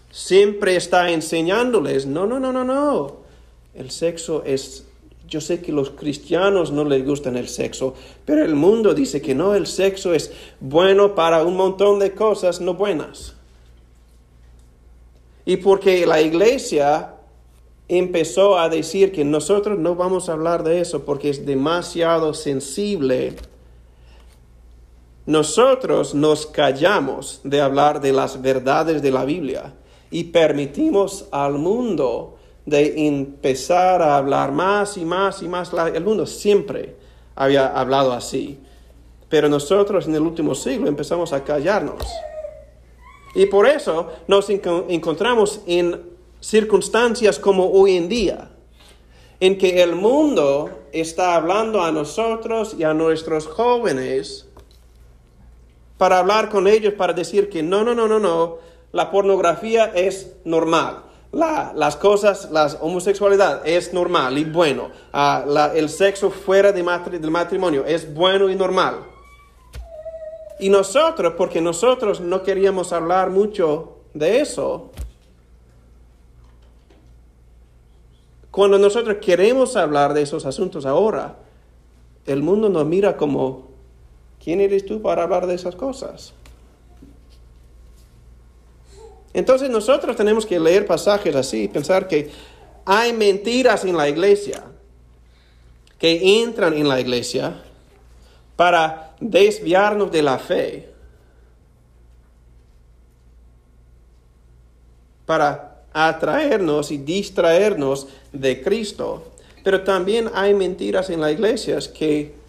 siempre 0.10 0.76
está 0.76 1.12
enseñándoles, 1.12 2.06
no, 2.06 2.26
no, 2.26 2.40
no, 2.40 2.54
no, 2.54 2.64
no. 2.64 3.18
El 3.74 3.92
sexo 3.92 4.44
es, 4.46 4.86
yo 5.28 5.42
sé 5.42 5.62
que 5.62 5.74
los 5.74 5.90
cristianos 5.90 6.72
no 6.72 6.86
les 6.86 7.06
gustan 7.06 7.36
el 7.36 7.50
sexo, 7.50 7.94
pero 8.24 8.46
el 8.46 8.56
mundo 8.56 8.94
dice 8.94 9.22
que 9.22 9.36
no, 9.36 9.54
el 9.54 9.68
sexo 9.68 10.14
es 10.14 10.32
bueno 10.62 11.16
para 11.16 11.44
un 11.44 11.58
montón 11.58 12.00
de 12.00 12.14
cosas 12.14 12.62
no 12.62 12.76
buenas. 12.76 13.36
Y 15.46 15.58
porque 15.58 16.06
la 16.06 16.22
iglesia 16.22 17.16
empezó 17.88 18.58
a 18.58 18.70
decir 18.70 19.12
que 19.12 19.24
nosotros 19.26 19.78
no 19.78 19.96
vamos 19.96 20.30
a 20.30 20.34
hablar 20.34 20.64
de 20.64 20.80
eso 20.80 21.06
porque 21.06 21.30
es 21.30 21.46
demasiado 21.46 22.34
sensible, 22.34 23.36
nosotros 25.26 26.14
nos 26.14 26.46
callamos 26.46 27.42
de 27.44 27.60
hablar 27.60 28.00
de 28.00 28.14
las 28.14 28.42
verdades 28.42 29.02
de 29.02 29.12
la 29.12 29.26
Biblia 29.26 29.74
y 30.12 30.26
permitimos 30.26 31.26
al 31.32 31.54
mundo 31.54 32.38
de 32.66 33.08
empezar 33.08 34.02
a 34.02 34.18
hablar 34.18 34.52
más 34.52 34.98
y 34.98 35.06
más 35.06 35.42
y 35.42 35.48
más. 35.48 35.72
El 35.94 36.04
mundo 36.04 36.28
siempre 36.28 36.96
había 37.36 37.68
hablado 37.68 38.14
así, 38.14 38.60
pero 39.28 39.50
nosotros 39.50 40.08
en 40.08 40.16
el 40.16 40.22
último 40.22 40.54
siglo 40.54 40.88
empezamos 40.88 41.34
a 41.34 41.44
callarnos. 41.44 42.04
Y 43.34 43.48
por 43.48 43.68
eso 43.68 44.12
nos 44.28 44.50
encontramos 44.50 45.62
en 45.66 46.02
circunstancias 46.40 47.40
como 47.40 47.72
hoy 47.72 47.98
en 47.98 48.08
día, 48.08 48.52
en 49.40 49.58
que 49.58 49.82
el 49.82 49.96
mundo 49.96 50.70
está 50.94 51.36
hablando 51.36 51.82
a 51.82 51.92
nosotros 51.92 52.76
y 52.78 52.84
a 52.84 52.94
nuestros 52.94 53.48
jóvenes 53.48 54.45
para 55.98 56.20
hablar 56.20 56.50
con 56.50 56.68
ellos, 56.68 56.94
para 56.94 57.14
decir 57.14 57.50
que 57.50 57.64
no, 57.64 57.84
no, 57.84 57.96
no, 57.96 58.08
no, 58.08 58.20
no, 58.20 58.58
la 58.92 59.12
pornografía 59.12 59.92
es 59.94 60.34
normal. 60.46 61.04
las 61.32 61.98
cosas, 61.98 62.50
la 62.52 62.66
homosexualidad 62.80 63.68
es 63.68 63.94
normal 63.94 64.38
y 64.38 64.46
bueno. 64.46 64.90
Ah, 65.12 65.72
el 65.76 65.90
sexo 65.90 66.32
fuera 66.32 66.72
de 66.72 66.82
del 66.84 67.32
matrimonio 67.32 67.86
es 67.86 68.14
bueno 68.14 68.50
y 68.50 68.56
normal. 68.56 69.00
Y 70.60 70.70
nosotros, 70.70 71.34
porque 71.38 71.60
nosotros 71.60 72.22
no 72.22 72.42
queríamos 72.44 72.94
hablar 72.94 73.30
mucho 73.30 73.98
de 74.14 74.40
eso, 74.40 74.92
cuando 78.50 78.80
nosotros 78.80 79.18
queremos 79.20 79.76
hablar 79.76 80.14
de 80.14 80.22
esos 80.22 80.46
asuntos 80.46 80.86
ahora, 80.86 81.36
el 82.26 82.42
mundo 82.42 82.70
nos 82.70 82.86
mira 82.86 83.18
como, 83.18 83.65
¿quién 84.46 84.62
eres 84.62 84.86
tú 84.86 85.02
para 85.02 85.24
hablar 85.24 85.48
de 85.48 85.56
esas 85.56 85.76
cosas? 85.76 86.32
Entonces 89.34 89.72
nosotros 89.72 90.16
tenemos 90.16 90.46
que 90.46 90.60
leer 90.60 90.86
pasajes 90.86 91.36
así 91.36 91.64
y 91.64 91.68
pensar 91.68 92.08
que 92.08 92.30
hay 92.86 93.12
mentiras 93.12 93.84
en 93.84 93.98
la 93.98 94.08
iglesia 94.08 94.64
que 95.98 96.44
entran 96.44 96.76
en 96.76 96.88
la 96.88 97.02
iglesia 97.02 97.64
para 98.56 99.16
desviarnos 99.20 100.12
de 100.12 100.22
la 100.22 100.38
fe, 100.38 100.94
para 105.26 105.82
atraernos 105.92 106.92
y 106.92 107.00
distraernos 107.00 108.08
de 108.32 108.62
Cristo. 108.62 109.32
Pero 109.64 109.82
también 109.84 110.30
hay 110.36 110.54
mentiras 110.54 111.10
en 111.10 111.22
las 111.22 111.32
iglesias 111.32 111.88
que 111.88 112.45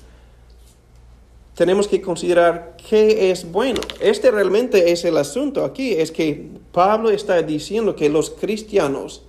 tenemos 1.57 1.89
que 1.89 2.03
considerar 2.03 2.77
qué 2.89 3.31
es 3.31 3.51
bueno. 3.51 3.81
Este 3.99 4.31
realmente 4.31 4.93
es 4.93 5.05
el 5.07 5.17
asunto 5.17 5.65
aquí, 5.65 5.95
es 5.95 6.13
que 6.13 6.49
Pablo 6.71 7.11
está 7.11 7.43
diciendo 7.43 7.97
que 7.97 8.11
los 8.11 8.31
cristianos 8.31 9.23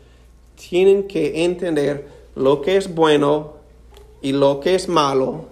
tienen 0.70 1.08
que 1.08 1.46
entender 1.46 2.08
lo 2.36 2.62
que 2.62 2.76
es 2.76 2.94
bueno 2.94 3.54
y 4.22 4.34
lo 4.34 4.60
que 4.60 4.76
es 4.76 4.90
malo 4.90 5.46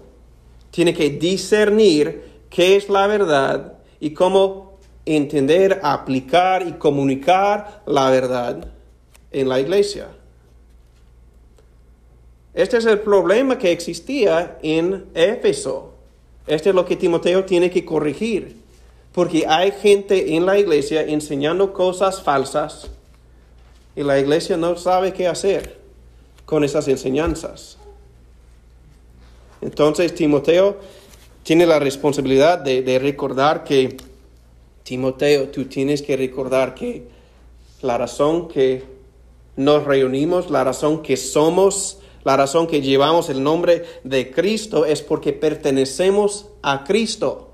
tiene 0.70 0.92
que 0.92 1.08
discernir 1.08 2.24
qué 2.50 2.76
es 2.76 2.90
la 2.90 3.06
verdad 3.06 3.78
y 3.98 4.10
cómo 4.10 4.78
entender, 5.06 5.80
aplicar 5.82 6.68
y 6.68 6.72
comunicar 6.72 7.82
la 7.86 8.10
verdad 8.10 8.68
en 9.30 9.48
la 9.48 9.58
iglesia. 9.58 10.08
Este 12.52 12.76
es 12.76 12.84
el 12.84 13.00
problema 13.00 13.56
que 13.56 13.72
existía 13.72 14.58
en 14.62 15.06
Éfeso. 15.14 15.95
Este 16.46 16.68
es 16.68 16.74
lo 16.74 16.84
que 16.84 16.96
Timoteo 16.96 17.44
tiene 17.44 17.70
que 17.70 17.84
corregir. 17.84 18.56
Porque 19.12 19.46
hay 19.46 19.72
gente 19.72 20.34
en 20.36 20.44
la 20.44 20.58
iglesia 20.58 21.02
enseñando 21.02 21.72
cosas 21.72 22.22
falsas 22.22 22.90
y 23.96 24.02
la 24.02 24.18
iglesia 24.18 24.58
no 24.58 24.76
sabe 24.76 25.12
qué 25.12 25.26
hacer 25.26 25.78
con 26.44 26.62
esas 26.64 26.86
enseñanzas. 26.86 27.78
Entonces 29.62 30.14
Timoteo 30.14 30.76
tiene 31.42 31.64
la 31.64 31.78
responsabilidad 31.78 32.58
de, 32.58 32.98
recordar 32.98 33.64
que, 33.64 33.96
Timoteo, 34.82 35.48
tú 35.48 35.64
tienes 35.64 36.02
que 36.02 36.16
recordar 36.16 36.74
que 36.74 37.08
la 37.82 37.96
razón 37.96 38.48
que 38.48 38.84
nos 39.56 39.84
reunimos, 39.84 40.50
la 40.50 40.62
razón 40.62 41.02
que 41.02 41.16
somos, 41.16 42.00
la 42.26 42.36
razón 42.36 42.66
que 42.66 42.82
llevamos 42.82 43.30
el 43.30 43.40
nombre 43.40 43.84
de 44.02 44.32
Cristo 44.32 44.84
es 44.84 45.00
porque 45.00 45.32
pertenecemos 45.32 46.48
a 46.60 46.82
Cristo, 46.82 47.52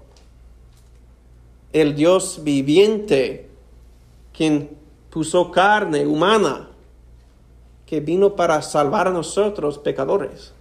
el 1.75 1.95
Dios 1.95 2.41
viviente, 2.43 3.51
quien 4.35 4.71
puso 5.11 5.51
carne 5.51 6.07
humana, 6.07 6.71
que 7.85 8.01
vino 8.01 8.35
para 8.35 8.63
salvar 8.63 9.09
a 9.09 9.11
nosotros 9.11 9.77
pecadores. 9.77 10.55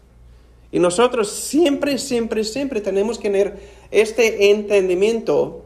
Y 0.74 0.80
nosotros 0.80 1.30
siempre, 1.30 1.98
siempre, 1.98 2.44
siempre 2.44 2.82
tenemos 2.82 3.18
que 3.18 3.30
tener 3.30 3.62
este 3.92 4.52
entendimiento 4.52 5.64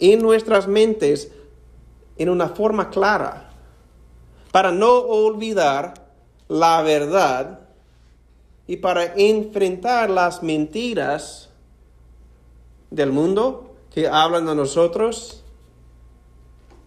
en 0.00 0.20
nuestras 0.20 0.66
mentes 0.66 1.30
en 2.18 2.30
una 2.30 2.48
forma 2.48 2.90
clara, 2.90 3.52
para 4.50 4.72
no 4.72 4.98
olvidar 4.98 6.03
la 6.48 6.82
verdad 6.82 7.60
y 8.66 8.76
para 8.76 9.14
enfrentar 9.16 10.10
las 10.10 10.42
mentiras 10.42 11.50
del 12.90 13.12
mundo 13.12 13.74
que 13.92 14.08
hablan 14.08 14.48
a 14.48 14.54
nosotros, 14.54 15.42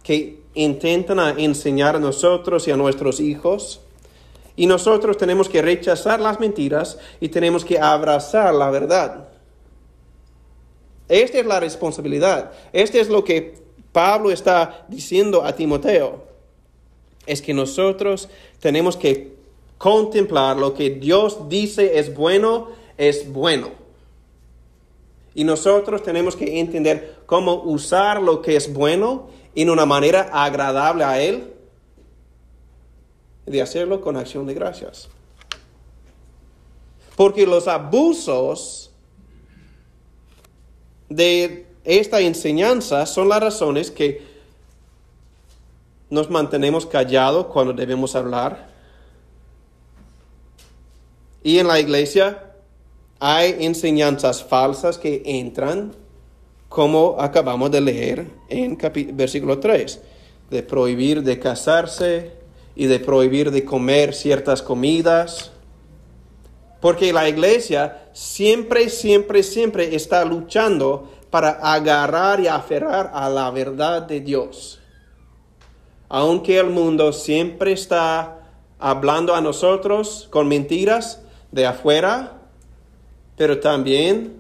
que 0.04 0.40
intentan 0.56 1.40
enseñar 1.40 1.96
a 1.96 2.00
nosotros 2.00 2.68
y 2.68 2.72
a 2.72 2.78
nuestros 2.78 3.20
hijos. 3.20 3.82
Y 4.56 4.66
nosotros 4.66 5.18
tenemos 5.18 5.50
que 5.50 5.62
rechazar 5.62 6.20
las 6.20 6.40
mentiras 6.40 6.98
y 7.20 7.30
tenemos 7.30 7.64
que 7.64 7.80
abrazar 7.80 8.54
la 8.56 8.72
verdad. 8.72 9.30
Esta 11.08 11.40
es 11.40 11.46
la 11.46 11.60
responsabilidad. 11.60 12.52
Este 12.74 13.00
es 13.00 13.08
lo 13.08 13.24
que 13.24 13.60
Pablo 13.92 14.32
está 14.32 14.86
diciendo 14.88 15.44
a 15.44 15.54
Timoteo. 15.54 16.24
Es 17.26 17.42
que 17.42 17.54
nosotros 17.54 18.30
tenemos 18.60 18.98
que 18.98 19.37
contemplar 19.78 20.58
lo 20.58 20.74
que 20.74 20.90
Dios 20.90 21.50
dice 21.50 22.00
es 22.00 22.14
bueno, 22.14 22.70
es 22.98 23.32
bueno. 23.32 23.72
Y 25.36 25.44
nosotros 25.44 26.02
tenemos 26.02 26.36
que 26.36 26.60
entender 26.60 27.18
cómo 27.26 27.62
usar 27.64 28.22
lo 28.22 28.42
que 28.42 28.56
es 28.56 28.74
bueno 28.74 29.30
en 29.54 29.70
una 29.70 29.86
manera 29.86 30.30
agradable 30.32 31.04
a 31.04 31.22
Él 31.22 31.54
de 33.46 33.62
hacerlo 33.62 34.02
con 34.02 34.18
acción 34.18 34.46
de 34.46 34.54
gracias. 34.54 35.10
Porque 37.16 37.48
los 37.48 37.68
abusos 37.68 38.92
de 41.10 41.66
esta 41.84 42.20
enseñanza 42.20 43.06
son 43.06 43.30
las 43.30 43.40
razones 43.40 43.90
que 43.90 44.22
nos 46.10 46.30
mantenemos 46.30 46.86
callados 46.86 47.48
cuando 47.48 47.74
debemos 47.74 48.16
hablar. 48.16 48.70
Y 51.48 51.60
en 51.60 51.68
la 51.70 51.80
iglesia 51.80 52.44
hay 53.20 53.56
enseñanzas 53.62 54.44
falsas 54.44 54.98
que 54.98 55.22
entran, 55.24 55.96
como 56.68 57.16
acabamos 57.22 57.72
de 57.72 57.80
leer 57.80 58.28
en 58.50 58.78
versículo 59.14 59.58
3, 59.58 60.02
de 60.50 60.64
prohibir 60.64 61.24
de 61.24 61.40
casarse, 61.40 62.34
y 62.76 62.88
de 62.88 63.00
prohibir 63.00 63.52
de 63.52 63.64
comer 63.64 64.14
ciertas 64.14 64.62
comidas. 64.62 65.52
Porque 66.82 67.14
la 67.14 67.30
iglesia 67.30 68.10
siempre, 68.12 68.90
siempre, 68.90 69.42
siempre 69.42 69.96
está 69.96 70.26
luchando 70.26 71.10
para 71.30 71.52
agarrar 71.52 72.42
y 72.42 72.48
aferrar 72.48 73.10
a 73.14 73.30
la 73.30 73.50
verdad 73.52 74.02
de 74.02 74.20
Dios. 74.20 74.82
aunque 76.10 76.58
el 76.58 76.72
mundo 76.72 77.14
siempre 77.14 77.72
está 77.72 78.50
hablando 78.80 79.34
a 79.34 79.40
nosotros 79.40 80.28
con 80.30 80.50
mentiras 80.50 81.22
de 81.52 81.66
afuera, 81.66 82.34
pero 83.36 83.60
también 83.60 84.34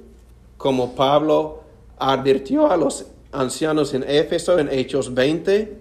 como 0.57 0.95
Pablo 0.95 1.63
advirtió 1.97 2.71
a 2.71 2.77
los 2.77 3.05
ancianos 3.31 3.93
en 3.93 4.03
Éfeso 4.03 4.57
en 4.59 4.69
Hechos 4.69 5.13
20, 5.13 5.77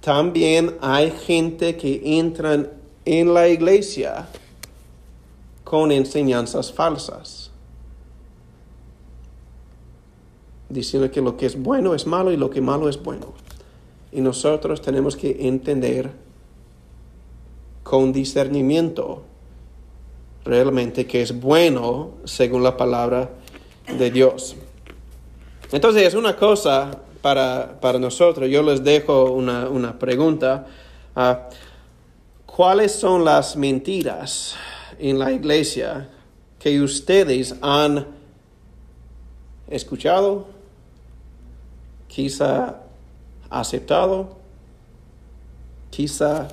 también 0.00 0.76
hay 0.80 1.10
gente 1.10 1.76
que 1.76 2.18
entran 2.18 2.70
en 3.04 3.34
la 3.34 3.48
iglesia 3.48 4.26
con 5.64 5.92
enseñanzas 5.92 6.72
falsas, 6.72 7.50
diciendo 10.68 11.10
que 11.10 11.20
lo 11.20 11.36
que 11.36 11.46
es 11.46 11.60
bueno 11.60 11.94
es 11.94 12.06
malo 12.06 12.32
y 12.32 12.36
lo 12.36 12.50
que 12.50 12.60
malo 12.60 12.88
es 12.88 13.00
bueno. 13.02 13.32
Y 14.12 14.20
nosotros 14.20 14.82
tenemos 14.82 15.16
que 15.16 15.46
entender 15.46 16.10
con 17.84 18.12
discernimiento 18.12 19.22
realmente 20.44 21.06
que 21.06 21.22
es 21.22 21.38
bueno 21.38 22.14
según 22.24 22.62
la 22.62 22.76
palabra 22.76 23.30
de 23.98 24.10
Dios. 24.10 24.56
Entonces 25.72 26.02
es 26.02 26.14
una 26.14 26.36
cosa 26.36 26.90
para, 27.20 27.98
nosotros. 27.98 28.48
Yo 28.48 28.62
les 28.62 28.82
dejo 28.82 29.32
una, 29.32 29.98
pregunta. 29.98 30.66
Ah, 31.14 31.48
¿Cuáles 32.46 32.92
son 32.92 33.24
las 33.24 33.56
mentiras 33.56 34.56
en 34.98 35.18
la 35.18 35.32
iglesia 35.32 36.08
que 36.58 36.80
ustedes 36.80 37.54
han 37.62 38.06
escuchado, 39.68 40.46
quizá 42.08 42.80
aceptado, 43.48 44.36
quizá 45.90 46.48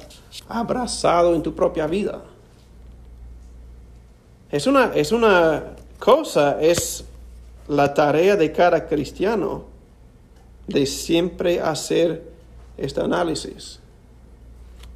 abrazado 0.47 1.33
en 1.33 1.41
tu 1.41 1.53
propia 1.53 1.87
vida? 1.87 2.21
Es 4.51 4.65
una, 4.65 4.93
es 4.95 5.11
una 5.11 5.75
cosa, 5.99 6.61
es 6.61 7.03
la 7.67 7.93
tarea 7.93 8.35
de 8.35 8.51
cada 8.51 8.87
cristiano 8.87 9.65
de 10.67 10.85
siempre 10.85 11.59
hacer 11.59 12.23
este 12.77 13.01
análisis. 13.01 13.79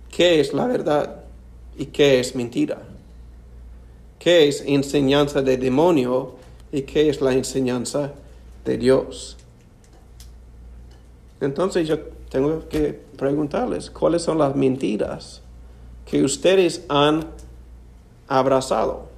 ¿Qué 0.09 0.39
es 0.39 0.53
la 0.53 0.67
verdad 0.67 1.23
y 1.77 1.87
qué 1.87 2.19
es 2.19 2.35
mentira? 2.35 2.81
¿Qué 4.19 4.47
es 4.47 4.61
enseñanza 4.65 5.41
de 5.41 5.57
demonio 5.57 6.35
y 6.71 6.83
qué 6.83 7.09
es 7.09 7.21
la 7.21 7.33
enseñanza 7.33 8.13
de 8.63 8.77
Dios? 8.77 9.37
Entonces 11.41 11.87
yo 11.87 11.99
tengo 12.29 12.67
que 12.69 12.97
preguntarles, 13.17 13.89
¿cuáles 13.89 14.21
son 14.21 14.37
las 14.37 14.55
mentiras 14.55 15.41
que 16.05 16.23
ustedes 16.23 16.85
han 16.87 17.25
abrazado? 18.27 19.10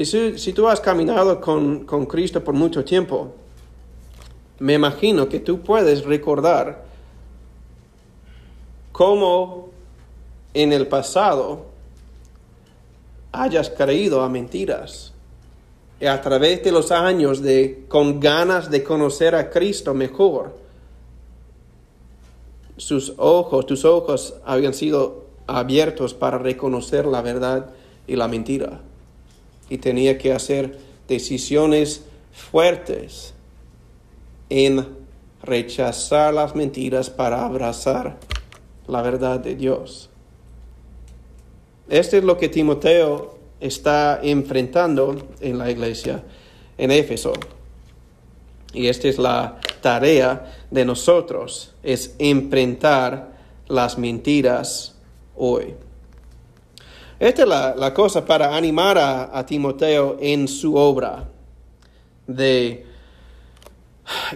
Y 0.00 0.06
si, 0.06 0.54
tú 0.54 0.66
has 0.66 0.80
caminado 0.80 1.42
con, 1.42 1.84
con 1.84 2.06
Cristo 2.06 2.42
por 2.42 2.54
mucho 2.54 2.82
tiempo, 2.82 3.34
me 4.58 4.72
imagino 4.72 5.28
que 5.28 5.40
tú 5.40 5.60
puedes 5.60 6.06
recordar 6.06 6.84
cómo 8.92 9.68
en 10.54 10.72
el 10.72 10.86
pasado 10.86 11.66
hayas 13.30 13.68
creído 13.68 14.22
a 14.22 14.30
mentiras. 14.30 15.12
Y 16.00 16.06
a 16.06 16.18
través 16.22 16.64
de 16.64 16.72
los 16.72 16.92
años 16.92 17.42
de 17.42 17.84
con 17.86 18.20
ganas 18.20 18.70
de 18.70 18.82
conocer 18.82 19.34
a 19.34 19.50
Cristo 19.50 19.92
mejor, 19.92 20.56
sus 22.78 23.12
ojos, 23.18 23.66
tus 23.66 23.84
ojos 23.84 24.32
habían 24.46 24.72
sido 24.72 25.26
abiertos 25.46 26.14
para 26.14 26.38
reconocer 26.38 27.04
la 27.04 27.20
verdad 27.20 27.66
y 28.06 28.16
la 28.16 28.28
mentira. 28.28 28.80
Y 29.70 29.78
tenía 29.78 30.18
que 30.18 30.32
hacer 30.32 30.78
decisiones 31.08 32.04
fuertes 32.32 33.32
en 34.50 34.86
rechazar 35.42 36.34
las 36.34 36.54
mentiras 36.54 37.08
para 37.08 37.46
abrazar 37.46 38.18
la 38.86 39.00
verdad 39.00 39.40
de 39.40 39.54
Dios. 39.54 40.10
Este 41.88 42.18
es 42.18 42.24
lo 42.24 42.36
que 42.36 42.48
Timoteo 42.48 43.38
está 43.58 44.20
enfrentando 44.22 45.28
en 45.40 45.58
la 45.58 45.70
iglesia 45.70 46.22
en 46.78 46.90
Éfeso. 46.90 47.32
Y 48.72 48.86
esta 48.86 49.08
es 49.08 49.18
la 49.18 49.60
tarea 49.80 50.64
de 50.70 50.84
nosotros, 50.84 51.74
es 51.82 52.14
enfrentar 52.18 53.32
las 53.66 53.98
mentiras 53.98 54.94
hoy. 55.36 55.74
Esta 57.20 57.42
es 57.42 57.48
la, 57.48 57.92
cosa 57.92 58.24
para 58.24 58.56
animar 58.56 58.96
a, 58.96 59.44
Timoteo 59.44 60.16
en 60.22 60.48
su 60.48 60.74
obra 60.74 61.28
de 62.26 62.86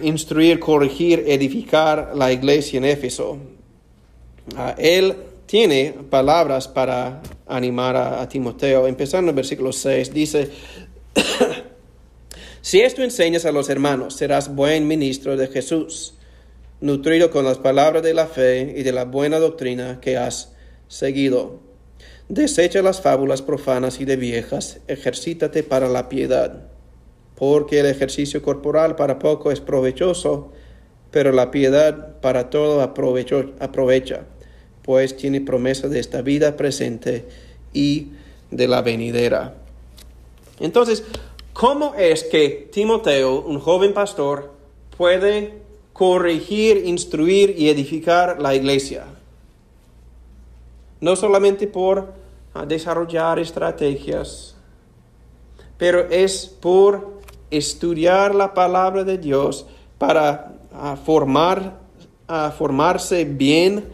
instruir, 0.03 0.59
corregir, 0.59 1.23
edificar 1.25 2.11
la 2.13 2.31
iglesia 2.31 2.77
en 2.77 2.85
Éfeso. 2.85 3.39
Ah, 4.55 4.75
él 4.77 5.15
tiene 5.47 5.95
palabras 6.11 6.67
para 6.67 7.23
animar 7.47 7.97
a, 7.97 8.29
Timoteo. 8.29 8.85
Empezando 8.85 9.31
en 9.31 9.35
versículo 9.35 9.73
6, 9.73 10.13
dice, 10.13 10.51
si 12.61 12.81
esto 12.81 13.01
enseñas 13.01 13.45
a 13.45 13.51
los 13.51 13.67
hermanos, 13.69 14.13
serás 14.13 14.53
buen 14.53 14.87
ministro 14.87 15.35
de 15.35 15.47
Jesús, 15.47 16.13
nutrido 16.81 17.31
con 17.31 17.45
las 17.45 17.57
palabras 17.57 18.03
de 18.03 18.13
la 18.13 18.27
fe 18.27 18.75
y 18.77 18.83
de 18.83 18.91
la 18.91 19.05
buena 19.05 19.39
doctrina 19.39 19.99
que 19.99 20.17
has 20.17 20.53
seguido. 20.87 21.64
Desecha 22.27 22.81
las 22.81 23.01
fábulas 23.01 23.41
profanas 23.41 23.99
y 23.99 24.05
de 24.05 24.15
viejas, 24.15 24.79
ejercítate 24.87 25.63
para 25.63 25.87
la 25.89 26.09
piedad 26.09 26.69
porque 27.35 27.81
el 27.81 27.85
ejercicio 27.85 28.41
corporal 28.41 28.95
para 28.95 29.19
poco 29.19 29.51
es 29.51 29.59
provechoso, 29.59 30.51
pero 31.11 31.31
la 31.31 31.51
piedad 31.51 32.19
para 32.21 32.49
todo 32.49 32.81
aprovecha, 32.81 34.25
pues 34.81 35.17
tiene 35.17 35.41
promesa 35.41 35.87
de 35.87 35.99
esta 35.99 36.21
vida 36.21 36.57
presente 36.57 37.25
y 37.73 38.09
de 38.51 38.67
la 38.67 38.81
venidera. 38.81 39.55
Entonces, 40.59 41.03
¿cómo 41.53 41.93
es 41.95 42.23
que 42.23 42.69
Timoteo, 42.71 43.41
un 43.41 43.59
joven 43.59 43.93
pastor, 43.93 44.53
puede 44.97 45.53
corregir, 45.91 46.83
instruir 46.85 47.55
y 47.57 47.69
edificar 47.69 48.41
la 48.41 48.55
iglesia? 48.55 49.05
No 51.01 51.15
solamente 51.15 51.67
por 51.67 52.13
desarrollar 52.67 53.39
estrategias, 53.39 54.55
pero 55.77 56.09
es 56.09 56.45
por 56.45 57.19
estudiar 57.51 58.33
la 58.33 58.53
palabra 58.53 59.03
de 59.03 59.17
Dios 59.17 59.65
para 59.97 60.53
formar, 61.03 61.79
formarse 62.57 63.25
bien 63.25 63.85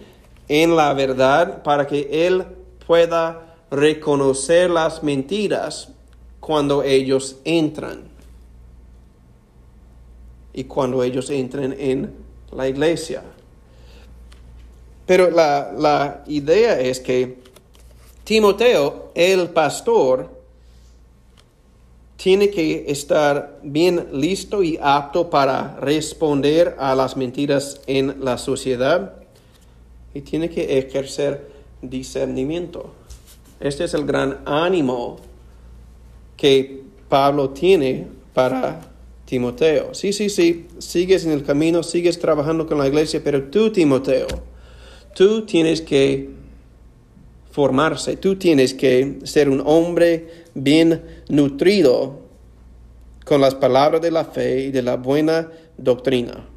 en 0.47 0.75
la 0.75 0.93
verdad, 0.93 1.63
para 1.63 1.87
que 1.87 2.27
Él 2.27 2.45
pueda 2.85 3.55
reconocer 3.71 4.69
las 4.69 5.01
mentiras 5.01 5.89
cuando 6.39 6.83
ellos 6.83 7.37
entran 7.45 8.03
y 10.53 10.65
cuando 10.65 11.01
ellos 11.01 11.29
entren 11.29 11.73
en 11.79 12.13
la 12.51 12.67
iglesia. 12.67 13.23
Pero 15.05 15.29
la, 15.29 15.71
la 15.77 16.23
idea 16.27 16.79
es 16.79 16.99
que 16.99 17.37
Timoteo, 18.23 19.11
el 19.15 19.49
pastor, 19.49 20.41
tiene 22.21 22.51
que 22.51 22.85
estar 22.87 23.59
bien 23.63 24.09
listo 24.13 24.61
y 24.61 24.77
apto 24.79 25.31
para 25.31 25.75
responder 25.77 26.75
a 26.77 26.93
las 26.93 27.17
mentiras 27.17 27.81
en 27.87 28.23
la 28.23 28.37
sociedad 28.37 29.15
y 30.13 30.21
tiene 30.21 30.49
que 30.49 30.77
ejercer 30.77 31.49
discernimiento. 31.81 32.91
Este 33.59 33.85
es 33.85 33.95
el 33.95 34.05
gran 34.05 34.39
ánimo 34.45 35.17
que 36.37 36.83
Pablo 37.09 37.49
tiene 37.49 38.07
para 38.33 38.81
Timoteo. 39.25 39.93
Sí, 39.93 40.13
sí, 40.13 40.29
sí, 40.29 40.67
sigues 40.77 41.25
en 41.25 41.31
el 41.31 41.43
camino, 41.43 41.81
sigues 41.81 42.19
trabajando 42.19 42.67
con 42.67 42.77
la 42.77 42.87
iglesia, 42.87 43.21
pero 43.23 43.45
tú, 43.45 43.71
Timoteo, 43.71 44.27
tú 45.13 45.45
tienes 45.45 45.81
que 45.81 46.29
formarse, 47.51 48.17
tú 48.17 48.35
tienes 48.35 48.73
que 48.73 49.19
ser 49.23 49.49
un 49.49 49.61
hombre 49.65 50.45
bien 50.53 51.01
nutrido 51.29 52.19
con 53.25 53.41
las 53.41 53.55
palabras 53.55 54.01
de 54.01 54.11
la 54.11 54.25
fe 54.25 54.65
y 54.65 54.71
de 54.71 54.81
la 54.81 54.97
buena 54.97 55.49
doctrina. 55.77 56.47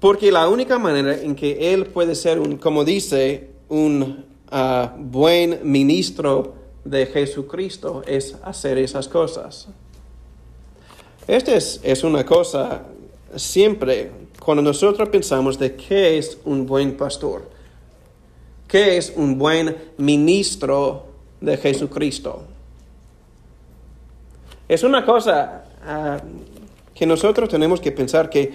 Porque 0.00 0.32
la 0.32 0.48
única 0.48 0.78
manera 0.78 1.14
en 1.20 1.36
que 1.36 1.72
él 1.72 1.86
puede 1.86 2.14
ser, 2.14 2.40
un, 2.40 2.56
como 2.56 2.84
dice, 2.84 3.50
un 3.68 4.24
ah, 4.50 4.96
buen 4.98 5.60
ministro 5.62 6.54
de 6.84 7.06
Jesucristo 7.06 8.02
es 8.06 8.36
hacer 8.42 8.78
esas 8.78 9.06
cosas. 9.06 9.68
Esta 11.28 11.54
es, 11.54 12.02
una 12.02 12.26
cosa 12.26 12.82
siempre 13.36 14.10
cuando 14.44 14.62
nosotros 14.62 15.08
pensamos 15.08 15.58
de 15.58 15.76
qué 15.76 16.18
es 16.18 16.38
un 16.44 16.66
buen 16.66 16.96
pastor, 16.96 17.48
qué 18.66 18.96
es 18.96 19.12
un 19.14 19.38
buen 19.38 19.76
ministro 19.98 21.04
de 21.40 21.56
Jesucristo. 21.56 22.42
Es 24.68 24.82
una 24.82 25.04
cosa 25.04 25.64
ah, 25.84 26.20
que 26.94 27.06
nosotros 27.06 27.48
tenemos 27.48 27.80
que 27.80 27.92
pensar 27.92 28.28
que 28.28 28.52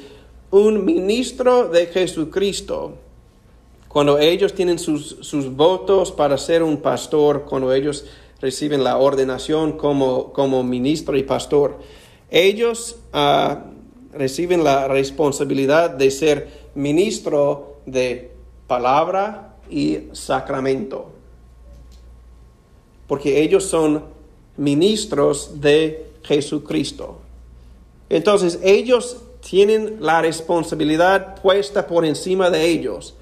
un 0.51 0.83
ministro 0.83 1.69
de 1.69 1.85
Jesucristo, 1.85 2.95
cuando 3.87 4.17
ellos 4.19 4.53
tienen 4.53 4.79
sus, 4.79 5.55
votos 5.55 6.11
para 6.11 6.37
ser 6.37 6.63
un 6.63 6.77
pastor, 6.77 7.45
cuando 7.45 7.71
ellos 7.71 8.05
reciben 8.41 8.83
la 8.83 8.97
ordenación 8.97 9.77
como, 9.77 10.33
como 10.33 10.63
ministro 10.63 11.15
y 11.17 11.23
pastor, 11.23 11.77
ellos 12.29 12.97
uh, 13.13 13.76
reciben 14.13 14.63
la 14.63 14.87
responsabilidad 14.87 15.91
de 15.91 16.11
ser 16.11 16.47
ministro 16.75 17.77
de 17.85 18.31
palabra 18.67 19.55
y 19.69 19.99
sacramento. 20.13 21.11
Porque 23.07 23.41
ellos 23.41 23.63
son 23.63 24.03
ministros 24.57 25.61
de 25.61 26.07
Jesucristo. 26.23 27.19
Entonces 28.09 28.59
ellos 28.63 29.17
tienen 29.47 29.97
la 29.99 30.21
responsabilidad 30.21 31.41
puesta 31.41 31.87
por 31.87 32.05
encima 32.05 32.49
de 32.49 32.65
ellos 32.65 33.15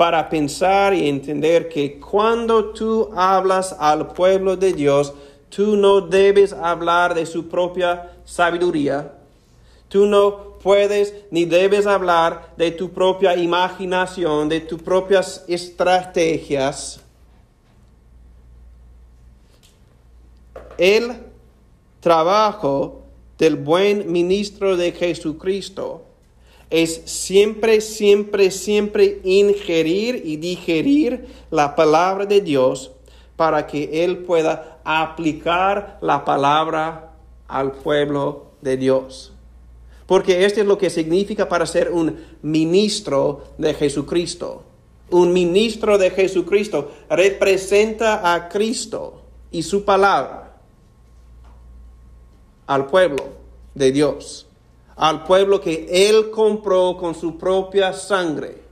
para 0.00 0.30
pensar 0.30 0.94
y 0.94 1.06
entender 1.10 1.68
que 1.68 2.00
cuando 2.00 2.70
tú 2.70 3.10
hablas 3.14 3.76
al 3.78 4.14
pueblo 4.14 4.56
de 4.56 4.72
Dios, 4.72 5.12
tú 5.50 5.76
no 5.76 6.00
debes 6.00 6.52
hablar 6.52 7.14
de 7.14 7.26
su 7.26 7.48
propia 7.48 8.12
sabiduría. 8.24 9.12
Tú 9.88 10.06
no 10.06 10.58
puedes 10.62 11.14
ni 11.30 11.44
debes 11.44 11.86
hablar 11.86 12.54
de 12.56 12.70
tu 12.70 12.90
propia 12.90 13.36
imaginación, 13.36 14.48
de 14.48 14.60
tus 14.60 14.80
propias 14.80 15.44
estrategias. 15.48 17.00
El 20.78 21.12
trabajo 22.00 23.02
del 23.36 23.56
buen 23.56 24.10
ministro 24.10 24.76
de 24.76 24.92
Jesucristo 24.92 26.04
es 26.70 27.02
siempre, 27.06 27.80
siempre, 27.80 28.50
siempre 28.50 29.20
ingerir 29.24 30.22
y 30.24 30.36
digerir 30.36 31.26
la 31.50 31.74
palabra 31.74 32.26
de 32.26 32.40
Dios 32.40 32.92
para 33.40 33.66
que 33.66 34.04
Él 34.04 34.18
pueda 34.18 34.80
aplicar 34.84 35.96
la 36.02 36.26
palabra 36.26 37.14
al 37.48 37.72
pueblo 37.72 38.48
de 38.60 38.76
Dios. 38.76 39.32
Porque 40.04 40.44
esto 40.44 40.60
es 40.60 40.66
lo 40.66 40.76
que 40.76 40.90
significa 40.90 41.48
para 41.48 41.64
ser 41.64 41.90
un 41.90 42.22
ministro 42.42 43.44
de 43.56 43.72
Jesucristo. 43.72 44.62
Un 45.08 45.32
ministro 45.32 45.96
de 45.96 46.10
Jesucristo 46.10 46.92
representa 47.08 48.34
a 48.34 48.46
Cristo 48.50 49.22
y 49.50 49.62
su 49.62 49.86
palabra 49.86 50.60
al 52.66 52.88
pueblo 52.88 53.24
de 53.74 53.90
Dios, 53.90 54.46
al 54.96 55.24
pueblo 55.24 55.62
que 55.62 56.10
Él 56.10 56.28
compró 56.28 56.98
con 56.98 57.14
su 57.14 57.38
propia 57.38 57.94
sangre. 57.94 58.64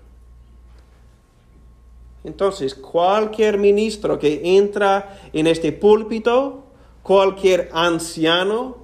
Entonces, 2.24 2.74
cualquier 2.74 3.58
ministro 3.58 4.18
que 4.18 4.56
entra 4.56 5.20
en 5.32 5.46
este 5.46 5.72
púlpito, 5.72 6.64
cualquier 7.02 7.70
anciano 7.72 8.76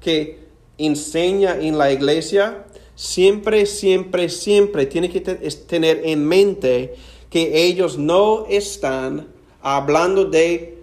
que 0.00 0.44
enseña 0.76 1.56
en 1.60 1.78
la 1.78 1.92
iglesia, 1.92 2.66
siempre, 2.94 3.66
siempre, 3.66 4.28
siempre 4.28 4.86
tiene 4.86 5.10
que 5.10 5.20
tener 5.20 6.02
en 6.04 6.24
mente 6.24 6.94
que 7.30 7.64
ellos 7.64 7.98
no 7.98 8.46
están 8.48 9.28
hablando 9.62 10.24
de 10.24 10.78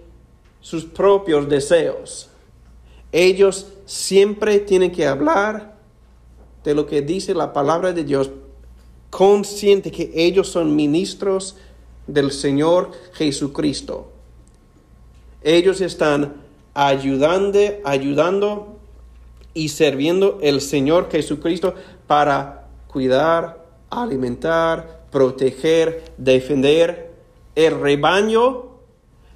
sus 0.60 0.84
propios 0.84 1.48
deseos. 1.48 2.28
Ellos 3.10 3.68
siempre 3.84 4.58
tienen 4.58 4.90
que 4.90 5.06
hablar 5.06 5.76
de 6.64 6.74
lo 6.74 6.86
que 6.86 7.02
dice 7.02 7.34
la 7.34 7.52
palabra 7.52 7.92
de 7.92 8.04
Dios, 8.04 8.30
consciente 9.10 9.90
que 9.90 10.10
ellos 10.14 10.48
son 10.48 10.74
ministros 10.74 11.56
del 12.06 12.32
Señor 12.32 12.90
Jesucristo. 13.12 14.10
Ellos 15.42 15.80
están 15.80 16.34
ayudando, 16.74 17.58
ayudando 17.84 18.76
y 19.54 19.68
sirviendo 19.68 20.38
el 20.42 20.60
Señor 20.60 21.10
Jesucristo 21.10 21.74
para 22.06 22.68
cuidar, 22.86 23.66
alimentar, 23.90 25.06
proteger, 25.10 26.12
defender 26.16 27.12
el 27.54 27.78
rebaño 27.78 28.78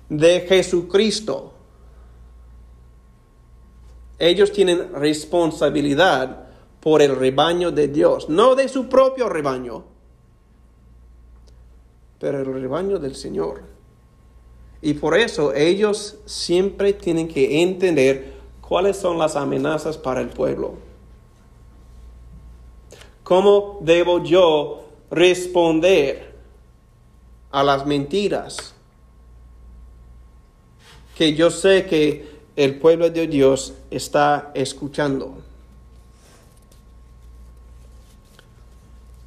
de 0.09 0.41
Jesucristo. 0.41 1.53
Ellos 4.19 4.53
tienen 4.53 4.93
responsabilidad 4.95 6.47
por 6.81 7.03
el 7.03 7.15
rebaño 7.17 7.71
de 7.71 7.89
Dios, 7.89 8.29
no 8.29 8.55
de 8.55 8.69
su 8.69 8.89
propio 8.89 9.29
rebaño, 9.29 9.85
pero 12.19 12.41
el 12.41 12.53
rebaño 12.53 12.99
del 12.99 13.15
Señor. 13.15 13.63
Y 14.83 14.95
por 14.95 15.17
eso 15.17 15.55
ellos 15.55 16.17
siempre 16.27 16.93
tienen 16.93 17.29
que 17.29 17.63
entender 17.63 18.35
cuáles 18.61 18.97
son 18.97 19.19
las 19.19 19.37
amenazas 19.37 19.97
para 19.97 20.21
el 20.21 20.29
pueblo. 20.29 20.75
¿Cómo 23.23 23.79
debo 23.81 24.23
yo 24.23 24.85
responder 25.11 26.35
a 27.51 27.65
las 27.65 27.87
mentiras? 27.87 28.75
Que 31.17 31.35
yo 31.35 31.51
sé 31.51 31.87
que 31.87 32.37
el 32.55 32.79
pueblo 32.79 33.11
de 33.11 33.27
Dios 33.27 33.75
está 33.91 34.53
escuchando. 34.55 35.39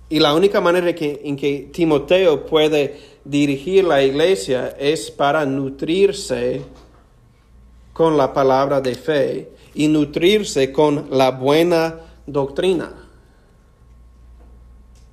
Y 0.09 0.19
la 0.19 0.33
única 0.33 0.59
manera 0.59 0.89
en 0.89 1.35
que 1.37 1.69
Timoteo 1.71 2.45
puede 2.45 2.99
dirigir 3.23 3.83
la 3.83 4.01
iglesia 4.01 4.75
es 4.79 5.11
para 5.11 5.45
nutrirse 5.45 6.61
con 7.93 8.17
la 8.17 8.33
palabra 8.33 8.81
de 8.81 8.95
fe 8.95 9.51
y 9.75 9.87
nutrirse 9.87 10.71
con 10.71 11.07
la 11.11 11.29
buena 11.29 11.99
doctrina. 12.25 13.07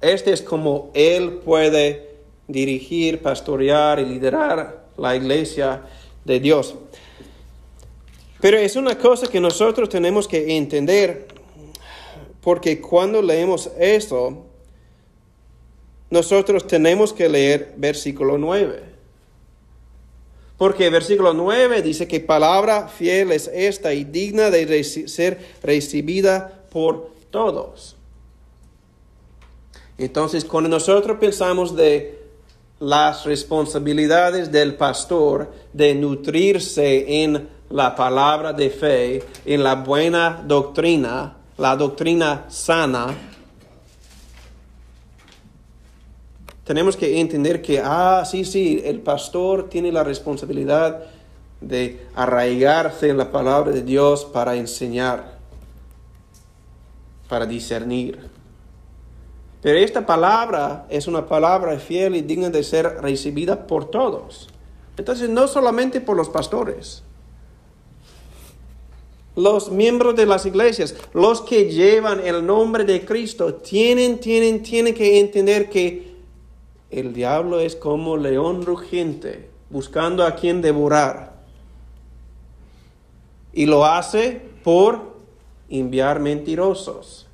Este 0.01 0.33
es 0.33 0.41
como 0.41 0.91
él 0.95 1.41
puede 1.45 2.17
dirigir, 2.49 3.21
pastorear 3.21 3.99
y 3.99 4.07
liderar 4.07 4.87
la 4.97 5.15
iglesia 5.15 5.83
de 6.25 6.41
Dios. 6.41 6.75
Pero 8.41 8.59
es 8.59 8.77
una 8.77 8.97
cosa 8.97 9.27
que 9.27 9.41
nosotros 9.41 9.89
tenemos 9.89 10.29
que 10.29 10.57
entender, 10.57 11.27
porque 12.41 12.81
cuando 12.81 13.21
leemos 13.21 13.71
esto, 13.79 14.47
nosotros 16.11 16.67
tenemos 16.67 17.13
que 17.13 17.29
leer 17.29 17.75
versículo 17.77 18.39
9. 18.39 18.97
Porque 20.57 20.89
versículo 20.89 21.35
9 21.35 21.83
dice 21.83 22.09
que 22.09 22.21
palabra 22.21 22.89
fiel 22.89 23.33
es 23.33 23.51
esta 23.53 23.93
y 23.93 24.05
digna 24.05 24.51
de 24.51 24.85
ser 24.85 25.39
recibida 25.63 26.63
por 26.71 27.11
todos. 27.31 27.97
Entonces, 29.99 30.45
cuando 30.45 30.69
nosotros 30.71 31.19
pensamos 31.19 31.75
de 31.75 32.19
las 32.81 33.25
responsabilidades 33.25 34.53
del 34.53 34.75
pastor 34.77 35.53
de 35.73 35.95
nutrirse 35.95 37.23
en 37.23 37.49
la 37.71 37.95
palabra 37.95 38.53
de 38.53 38.71
fe, 38.71 39.23
en 39.45 39.63
la 39.63 39.77
buena 39.77 40.43
doctrina, 40.47 41.37
la 41.57 41.77
doctrina 41.77 42.45
sana, 42.49 43.15
tenemos 46.67 46.97
que 46.97 47.21
entender 47.21 47.63
que, 47.63 47.81
ah, 47.83 48.25
sí, 48.29 48.45
sí, 48.45 48.83
el 48.85 48.99
pastor 48.99 49.69
tiene 49.69 49.93
la 49.93 50.03
responsabilidad 50.03 51.05
de 51.61 52.05
arraigarse 52.17 53.09
en 53.09 53.19
la 53.19 53.31
palabra 53.31 53.71
de 53.71 53.83
Dios 53.83 54.25
para 54.25 54.57
enseñar, 54.57 55.39
para 57.29 57.47
discernir. 57.47 58.19
Pero 59.63 59.79
esta 59.79 60.05
palabra 60.05 60.87
es 60.91 61.07
una 61.07 61.27
palabra 61.27 61.79
fiel 61.79 62.17
y 62.17 62.23
digna 62.23 62.51
de 62.51 62.65
ser 62.65 63.01
recibida 63.01 63.69
por 63.69 63.89
todos. 63.89 64.49
Entonces, 64.99 65.29
no 65.29 65.47
solamente 65.47 66.01
por 66.01 66.17
los 66.17 66.29
pastores, 66.29 67.05
los 69.37 69.71
miembros 69.71 70.17
de 70.17 70.27
las 70.27 70.47
iglesias, 70.47 70.97
los 71.13 71.43
que 71.43 71.71
llevan 71.71 72.27
el 72.27 72.45
nombre 72.45 72.83
de 72.83 73.05
Cristo, 73.05 73.55
tienen, 73.55 74.19
tienen, 74.19 74.65
tienen 74.65 74.95
que 74.95 75.21
entender 75.21 75.71
que 75.71 76.16
el 76.91 77.13
diablo 77.13 77.61
es 77.61 77.77
como 77.77 78.17
león 78.17 78.65
rugiente, 78.65 79.51
buscando 79.71 80.25
a 80.25 80.35
quien 80.35 80.63
devorar. 80.63 81.35
Y 83.53 83.67
lo 83.67 83.85
hace 83.85 84.43
por 84.63 85.17
enviar 85.69 86.21
mentirosos, 86.21 87.27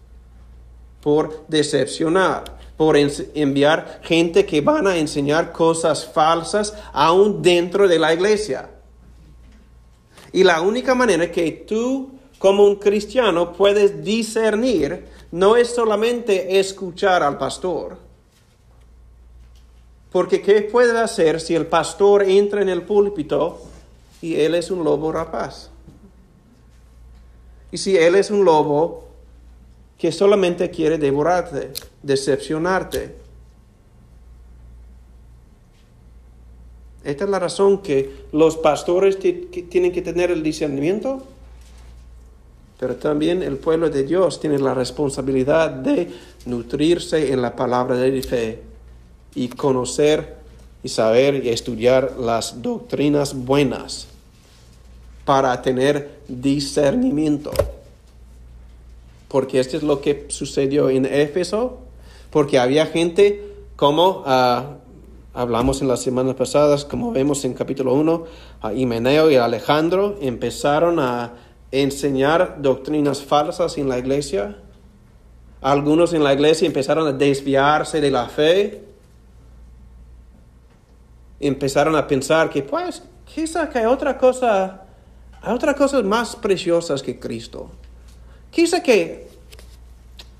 por 1.01 1.45
decepcionar, 1.49 2.45
por 2.77 2.97
enviar 2.97 4.01
gente 4.03 4.47
que 4.47 4.61
van 4.61 4.87
a 4.87 4.97
enseñar 4.97 5.53
cosas 5.53 6.07
falsas 6.07 6.75
aún 6.93 7.43
dentro 7.43 7.87
de 7.89 7.99
la 7.99 8.15
iglesia. 8.15 8.71
Y 10.33 10.45
la 10.45 10.63
única 10.63 10.95
manera 10.95 11.31
que 11.31 11.51
tú 11.53 12.13
como 12.39 12.65
un 12.65 12.77
cristiano 12.77 13.53
puedes 13.53 14.03
discernir 14.03 15.07
no 15.31 15.57
es 15.57 15.69
solamente 15.75 16.59
escuchar 16.59 17.23
al 17.23 17.39
pastor. 17.39 18.12
Porque 20.13 20.43
¿qué 20.43 20.61
puede 20.61 20.97
hacer 21.01 21.41
si 21.41 21.55
el 21.55 21.67
pastor 21.67 22.23
entra 22.23 22.61
en 22.61 22.69
el 22.69 22.83
púlpito 22.83 23.63
y 24.21 24.35
él 24.35 24.55
es 24.55 24.71
un 24.71 24.85
lobo 24.85 25.11
rapaz? 25.11 25.71
Y 27.71 27.79
si 27.79 27.97
él 27.97 28.15
es 28.17 28.31
un 28.31 28.45
lobo 28.45 29.09
que 29.97 30.13
solamente 30.13 30.71
quiere 30.71 30.99
devorarte, 30.99 31.71
decepcionarte. 32.03 33.17
Esta 37.05 37.25
es 37.25 37.31
la 37.31 37.39
razón 37.39 37.79
que 37.79 38.27
los 38.33 38.59
pastores 38.59 39.19
tienen 39.19 39.93
que 39.93 40.03
tener 40.03 40.31
el 40.31 40.43
discernimiento, 40.43 41.23
pero 42.79 42.97
también 42.97 43.43
el 43.43 43.57
pueblo 43.57 43.89
de 43.89 44.03
Dios 44.03 44.39
tiene 44.39 44.59
la 44.59 44.75
responsabilidad 44.75 45.71
de 45.71 46.11
nutrirse 46.45 47.33
en 47.33 47.41
la 47.41 47.57
palabra 47.57 47.97
de 47.97 48.23
fe 48.23 48.72
y 49.35 49.49
conocer 49.49 50.37
y 50.83 50.89
saber 50.89 51.45
y 51.45 51.49
estudiar 51.49 52.17
las 52.19 52.61
doctrinas 52.63 53.35
buenas 53.35 54.09
para 55.25 55.63
tener 55.63 56.21
discernimiento. 56.29 57.51
Porque 59.29 59.61
esto 59.61 59.77
es 59.77 59.83
lo 59.83 60.01
que 60.01 60.27
sucedió 60.29 60.91
en 60.91 61.07
Éfeso, 61.07 61.79
porque 62.31 62.59
había 62.59 62.87
gente 62.87 63.53
como 63.77 64.23
ah, 64.27 64.77
hablamos 65.35 65.81
en 65.81 65.89
las 65.89 66.03
semanas 66.03 66.35
pasadas, 66.35 66.85
como 66.85 67.13
vemos 67.13 67.45
en 67.45 67.55
capítulo 67.55 67.95
1, 67.95 68.25
a 68.61 68.73
Himeneo 68.73 69.31
y 69.31 69.37
Alejandro 69.37 70.17
empezaron 70.21 70.99
a 70.99 71.33
enseñar 71.71 72.59
doctrinas 72.61 73.23
falsas 73.23 73.79
en 73.79 73.89
la 73.89 73.99
iglesia. 73.99 74.59
Algunos 75.63 76.13
en 76.13 76.23
la 76.23 76.35
iglesia 76.35 76.67
empezaron 76.67 77.07
a 77.07 77.13
desviarse 77.13 78.01
de 78.01 78.11
la 78.11 78.29
fe. 78.29 78.85
Empezaron 81.43 81.95
a 81.95 82.07
pensar 82.07 82.49
que, 82.49 82.63
pues, 82.63 83.03
quizá 83.27 83.69
que 83.69 83.81
hay 83.81 83.85
otra 83.85 84.17
cosa 84.17 84.83
hay 85.43 85.53
otras 85.53 85.75
cosas 85.75 86.05
más 86.05 86.37
preciosas 86.37 87.03
que 87.03 87.19
Cristo. 87.19 87.69
Quizá 88.51 88.81
que 88.81 89.27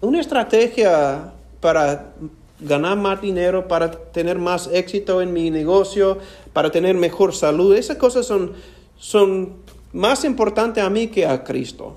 una 0.01 0.21
estrategia 0.21 1.33
para 1.61 2.13
ganar 2.61 2.97
más 2.97 3.21
dinero, 3.21 3.67
para 3.67 3.91
tener 3.91 4.39
más 4.39 4.69
éxito 4.73 5.21
en 5.21 5.33
mi 5.33 5.51
negocio, 5.51 6.19
para 6.53 6.71
tener 6.71 6.95
mejor 6.95 7.35
salud, 7.35 7.75
esas 7.75 7.97
cosas 7.97 8.27
son, 8.27 8.53
son 8.97 9.55
más 9.93 10.25
importantes 10.25 10.85
a 10.85 10.89
mí 10.89 11.09
que 11.09 11.27
a 11.27 11.43
Cristo. 11.43 11.97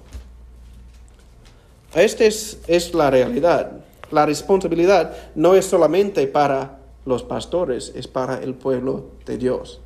Esta 1.93 2.25
es, 2.25 2.59
es 2.65 2.93
la 2.95 3.11
realidad. 3.11 3.71
La 4.09 4.25
responsabilidad 4.25 5.15
no 5.35 5.53
es 5.53 5.65
solamente 5.65 6.25
para 6.25 6.74
los 7.05 7.23
pastores, 7.23 7.93
es 7.95 8.07
para 8.07 8.41
el 8.41 8.55
pueblo 8.55 9.05
de 9.25 9.37
Dios, 9.37 9.79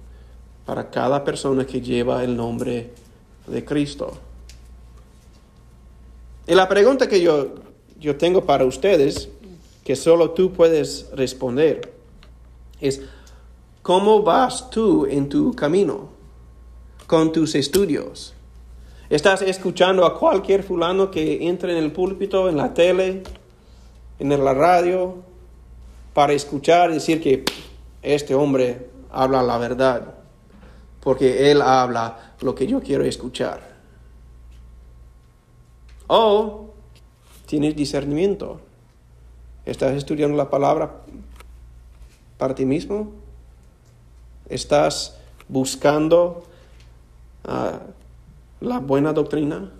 para 0.65 0.89
cada 0.89 1.23
persona 1.23 1.65
que 1.65 1.81
lleva 1.81 2.23
el 2.23 2.35
nombre 2.35 2.91
de 3.47 3.65
Cristo. 3.65 4.13
Y 6.47 6.55
la 6.55 6.67
pregunta 6.67 7.07
que 7.07 7.21
yo, 7.21 7.49
yo 7.99 8.15
tengo 8.15 8.45
para 8.45 8.65
ustedes, 8.65 9.29
que 9.83 9.95
solo 9.95 10.31
tú 10.31 10.51
puedes 10.51 11.09
responder, 11.13 11.93
es, 12.79 13.01
¿cómo 13.81 14.23
vas 14.23 14.69
tú 14.69 15.05
en 15.05 15.29
tu 15.29 15.53
camino 15.53 16.09
con 17.05 17.31
tus 17.31 17.55
estudios? 17.55 18.33
¿Estás 19.09 19.41
escuchando 19.41 20.05
a 20.05 20.17
cualquier 20.17 20.63
fulano 20.63 21.09
que 21.09 21.47
entre 21.47 21.71
en 21.71 21.83
el 21.83 21.91
púlpito, 21.91 22.47
en 22.47 22.57
la 22.57 22.73
tele, 22.73 23.23
en 24.19 24.45
la 24.45 24.53
radio, 24.53 25.28
para 26.19 26.33
escuchar 26.33 26.91
y 26.91 26.95
decir 26.95 27.21
que 27.21 27.45
este 28.01 28.35
hombre 28.35 28.89
habla 29.09 29.41
la 29.41 29.57
verdad? 29.57 30.15
Porque 30.99 31.49
él 31.49 31.61
habla 31.61 32.33
lo 32.41 32.53
que 32.53 32.67
yo 32.67 32.81
quiero 32.81 33.05
escuchar. 33.05 33.61
O 36.07 36.71
tienes 37.45 37.73
discernimiento. 37.73 38.59
¿Estás 39.65 39.95
estudiando 39.95 40.35
la 40.35 40.49
palabra 40.49 40.91
para 42.37 42.53
ti 42.53 42.65
mismo? 42.65 43.13
¿Estás 44.49 45.17
buscando 45.47 46.43
ah, 47.45 47.79
la 48.59 48.79
buena 48.79 49.13
doctrina? 49.13 49.71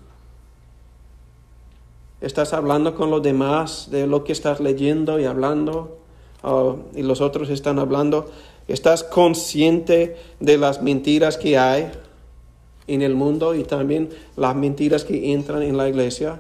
¿Estás 2.22 2.54
hablando 2.54 2.96
con 2.96 3.12
los 3.12 3.22
demás 3.22 3.90
de 3.92 4.08
lo 4.08 4.24
que 4.24 4.32
estás 4.32 4.62
leyendo 4.62 5.20
y 5.20 5.26
hablando? 5.26 6.00
Y 6.96 7.02
los 7.04 7.22
otros 7.22 7.50
están 7.50 7.80
hablando. 7.80 8.30
¿Estás 8.68 9.04
consciente 9.04 10.16
de 10.40 10.58
las 10.58 10.82
mentiras 10.82 11.38
que 11.38 11.58
hay? 11.58 11.92
en 12.90 13.04
el 13.04 13.16
mundo 13.16 13.54
y 13.54 13.64
también 13.64 14.10
las 14.36 14.56
mentiras 14.56 15.04
que 15.04 15.32
entran 15.32 15.62
en 15.62 15.78
la 15.78 15.88
iglesia. 15.88 16.40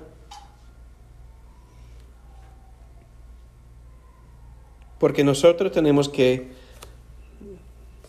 Porque 4.97 5.23
nosotros 5.23 5.71
tenemos 5.71 6.09
que 6.09 6.51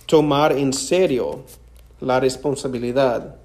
tomar 0.06 0.52
en 0.52 0.72
serio 0.72 1.44
la 2.00 2.18
responsabilidad 2.18 3.36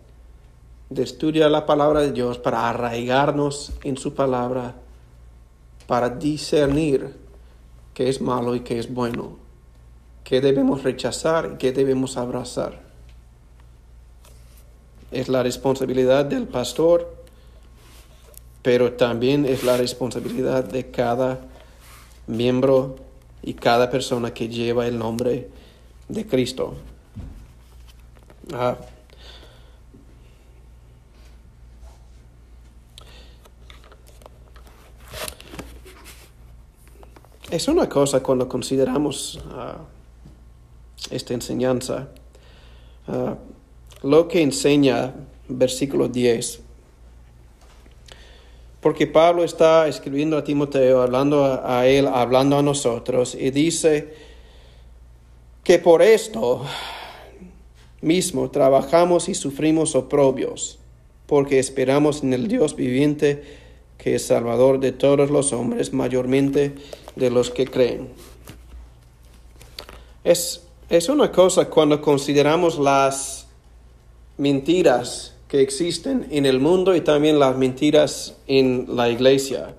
de 0.90 1.04
estudiar 1.04 1.52
la 1.52 1.66
palabra 1.66 2.00
de 2.00 2.12
Dios 2.12 2.40
para 2.40 2.70
arraigarnos 2.70 3.74
en 3.84 3.98
su 3.98 4.14
palabra, 4.14 4.76
para 5.88 6.10
discernir 6.10 7.14
qué 7.96 8.08
es 8.10 8.22
malo 8.22 8.54
y 8.54 8.60
qué 8.60 8.78
es 8.78 8.94
bueno, 8.94 9.38
qué 10.24 10.40
debemos 10.40 10.84
rechazar 10.84 11.54
y 11.56 11.58
qué 11.58 11.72
debemos 11.72 12.18
abrazar 12.18 12.86
es 15.16 15.30
la 15.30 15.44
responsabilidad 15.44 16.26
del 16.26 16.48
pastor, 16.48 17.16
pero 18.62 18.94
también 18.94 19.46
es 19.46 19.64
la 19.64 19.78
responsabilidad 19.78 20.66
de 20.66 20.92
cada 20.92 21.40
miembro 22.28 22.98
y 23.42 23.54
cada 23.54 23.90
persona 23.90 24.34
que 24.34 24.50
lleva 24.50 24.88
el 24.88 24.98
nombre 24.98 25.50
de 26.10 26.26
Cristo. 26.26 26.74
Ah. 28.54 28.76
Es 37.56 37.68
una 37.68 37.88
cosa 37.88 38.22
cuando 38.22 38.48
consideramos 38.48 39.40
ah, 39.52 39.78
esta 41.10 41.34
enseñanza. 41.34 42.10
Ah, 43.08 43.36
lo 44.04 44.28
que 44.28 44.42
enseña 44.42 45.14
versículo 45.48 46.08
10. 46.08 46.62
Porque 48.82 49.08
Pablo 49.08 49.44
está 49.44 49.88
escribiendo 49.88 50.38
a 50.38 50.44
Timoteo, 50.44 51.02
hablando 51.02 51.44
a, 51.44 51.88
él, 51.88 52.08
hablando 52.08 52.58
a 52.58 52.62
nosotros, 52.62 53.34
y 53.34 53.50
dice 53.50 54.14
que 55.64 55.80
por 55.80 56.04
esto 56.04 56.64
mismo 58.02 58.52
trabajamos 58.52 59.28
y 59.28 59.34
sufrimos 59.34 59.96
oprobios, 59.96 60.78
porque 61.26 61.58
esperamos 61.58 62.22
en 62.22 62.34
el 62.34 62.48
Dios 62.48 62.76
viviente, 62.76 63.65
que 64.06 64.14
es 64.14 64.28
Salvador 64.28 64.80
de 64.80 64.92
todos 64.92 65.32
los 65.32 65.52
hombres, 65.52 65.92
mayormente 65.92 66.76
de 67.16 67.32
los 67.32 67.50
que 67.50 67.66
creen. 67.66 68.10
Es, 70.24 70.62
es 70.90 71.10
una 71.10 71.32
cosa 71.32 71.68
cuando 71.72 72.00
consideramos 72.00 72.78
las 72.78 73.48
mentiras 74.38 75.34
que 75.48 75.60
existen 75.60 76.28
en 76.30 76.46
el 76.46 76.60
mundo 76.60 76.96
y 76.96 77.02
también 77.02 77.40
las 77.40 77.58
mentiras 77.58 78.36
en 78.46 78.86
la 78.90 79.10
iglesia. 79.10 79.74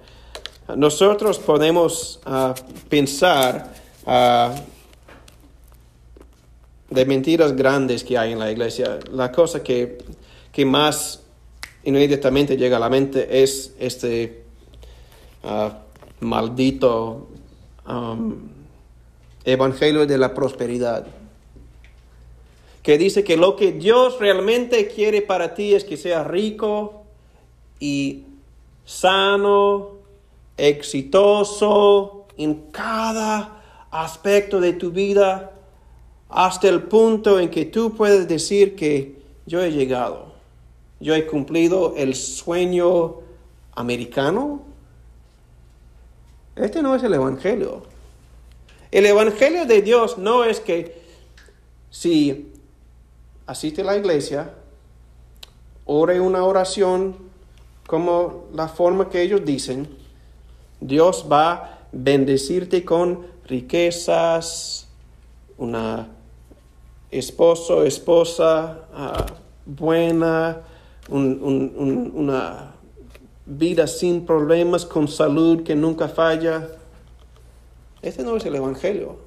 Nosotros 0.74 1.38
podemos 1.38 2.18
ah, 2.24 2.52
pensar 2.88 3.74
ah, 4.06 4.56
de 6.90 7.04
mentiras 7.06 7.54
grandes 7.54 8.02
que 8.02 8.18
hay 8.18 8.32
en 8.32 8.40
la 8.40 8.50
iglesia. 8.50 8.98
La 9.12 9.30
cosa 9.30 9.62
que, 9.62 9.98
que 10.50 10.64
más 10.64 11.22
inmediatamente 11.86 12.56
llega 12.56 12.76
a 12.76 12.80
la 12.80 12.90
mente 12.90 13.42
es 13.42 13.74
este 13.78 14.42
ah, 15.42 15.78
maldito 16.20 17.28
evangelio 19.44 20.06
de 20.06 20.18
la 20.18 20.34
prosperidad 20.34 21.06
que 22.82 22.98
dice 22.98 23.24
que 23.24 23.36
lo 23.36 23.56
que 23.56 23.72
Dios 23.72 24.20
realmente 24.20 24.86
quiere 24.86 25.20
para 25.20 25.54
ti 25.54 25.74
es 25.74 25.82
que 25.82 25.96
seas 25.96 26.24
rico 26.24 27.02
y 27.80 28.22
sano, 28.84 29.96
exitoso 30.56 32.26
en 32.36 32.70
cada 32.70 33.60
aspecto 33.90 34.60
de 34.60 34.72
tu 34.72 34.92
vida, 34.92 35.52
hasta 36.28 36.68
el 36.68 36.84
punto 36.84 37.40
en 37.40 37.50
que 37.50 37.64
tú 37.64 37.94
puedes 37.94 38.28
decir 38.28 38.76
que 38.76 39.16
yo 39.46 39.62
he 39.62 39.72
llegado, 39.72 40.25
yo 41.00 41.14
he 41.14 41.26
cumplido 41.26 41.94
el 41.96 42.14
sueño 42.14 43.16
americano. 43.74 44.62
Este 46.54 46.82
no 46.82 46.94
es 46.94 47.02
el 47.02 47.14
Evangelio. 47.14 47.82
El 48.90 49.06
Evangelio 49.06 49.66
de 49.66 49.82
Dios 49.82 50.16
no 50.16 50.44
es 50.44 50.60
que 50.60 51.02
si 51.90 52.52
asiste 53.46 53.82
a 53.82 53.84
la 53.84 53.96
iglesia, 53.96 54.54
ore 55.84 56.20
una 56.20 56.44
oración 56.44 57.16
como 57.86 58.46
la 58.54 58.68
forma 58.68 59.08
que 59.08 59.22
ellos 59.22 59.44
dicen, 59.44 59.88
Dios 60.80 61.26
va 61.30 61.52
a 61.52 61.78
bendecirte 61.92 62.84
con 62.84 63.26
riquezas, 63.44 64.88
una 65.58 66.08
esposo, 67.10 67.84
esposa 67.84 68.86
ah, 68.92 69.26
buena, 69.64 70.62
una 71.08 72.74
vida 73.46 73.86
sin 73.86 74.26
problemas, 74.26 74.84
con 74.84 75.08
salud 75.08 75.62
que 75.62 75.74
nunca 75.74 76.08
falla. 76.08 76.68
Este 78.02 78.22
no 78.22 78.36
es 78.36 78.44
el 78.44 78.56
Evangelio. 78.56 79.18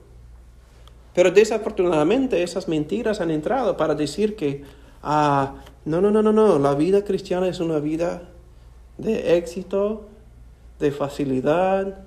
Pero 1.14 1.32
desafortunadamente 1.32 2.44
esas 2.44 2.68
mentiras 2.68 3.20
han 3.22 3.32
entrado 3.32 3.76
para 3.76 3.96
decir 3.96 4.36
que, 4.36 4.64
ah, 5.02 5.56
no, 5.86 6.02
no, 6.02 6.12
no, 6.12 6.22
no, 6.22 6.32
no, 6.32 6.60
la 6.60 6.76
vida 6.76 7.04
cristiana 7.04 7.48
es 7.48 7.60
una 7.60 7.80
vida 7.80 8.30
de 8.98 9.38
éxito, 9.38 10.08
de 10.80 10.92
facilidad. 10.92 12.04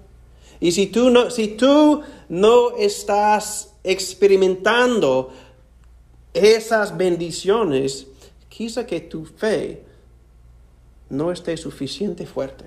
Y 0.61 0.73
si 0.73 0.87
tú 0.87 1.11
no, 1.11 1.31
si 1.31 1.49
tú 1.49 2.03
no 2.29 2.77
estás 2.77 3.75
experimentando 3.83 5.31
esas 6.33 6.97
bendiciones, 6.97 8.07
quizá 8.53 8.87
que 8.87 9.01
tu 9.01 9.25
fe 9.25 9.83
no 11.09 11.33
esté 11.33 11.57
suficiente 11.57 12.27
fuerte. 12.27 12.65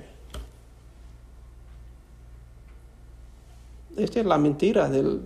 Esta 3.95 4.19
es 4.19 4.25
la 4.25 4.37
mentira 4.37 4.89
del 4.89 5.21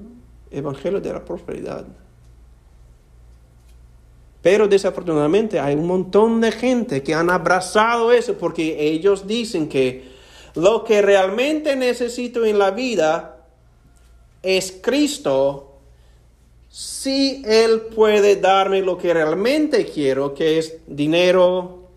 Evangelio 0.51 0.99
de 0.99 1.13
la 1.13 1.23
Prosperidad. 1.23 1.85
Pero 4.41 4.67
desafortunadamente 4.67 5.59
hay 5.59 5.75
un 5.75 5.87
montón 5.87 6.41
de 6.41 6.51
gente 6.51 7.03
que 7.03 7.13
han 7.13 7.29
abrazado 7.29 8.11
eso 8.11 8.37
porque 8.37 8.89
ellos 8.89 9.27
dicen 9.27 9.69
que 9.69 10.11
lo 10.55 10.83
que 10.83 11.01
realmente 11.01 11.75
necesito 11.75 12.45
en 12.45 12.59
la 12.59 12.71
vida 12.71 13.45
es 14.41 14.77
Cristo 14.81 15.68
si 16.69 17.41
Él 17.45 17.81
puede 17.93 18.35
darme 18.35 18.81
lo 18.81 18.97
que 18.97 19.13
realmente 19.13 19.85
quiero, 19.85 20.33
que 20.33 20.59
es 20.59 20.77
dinero 20.87 21.89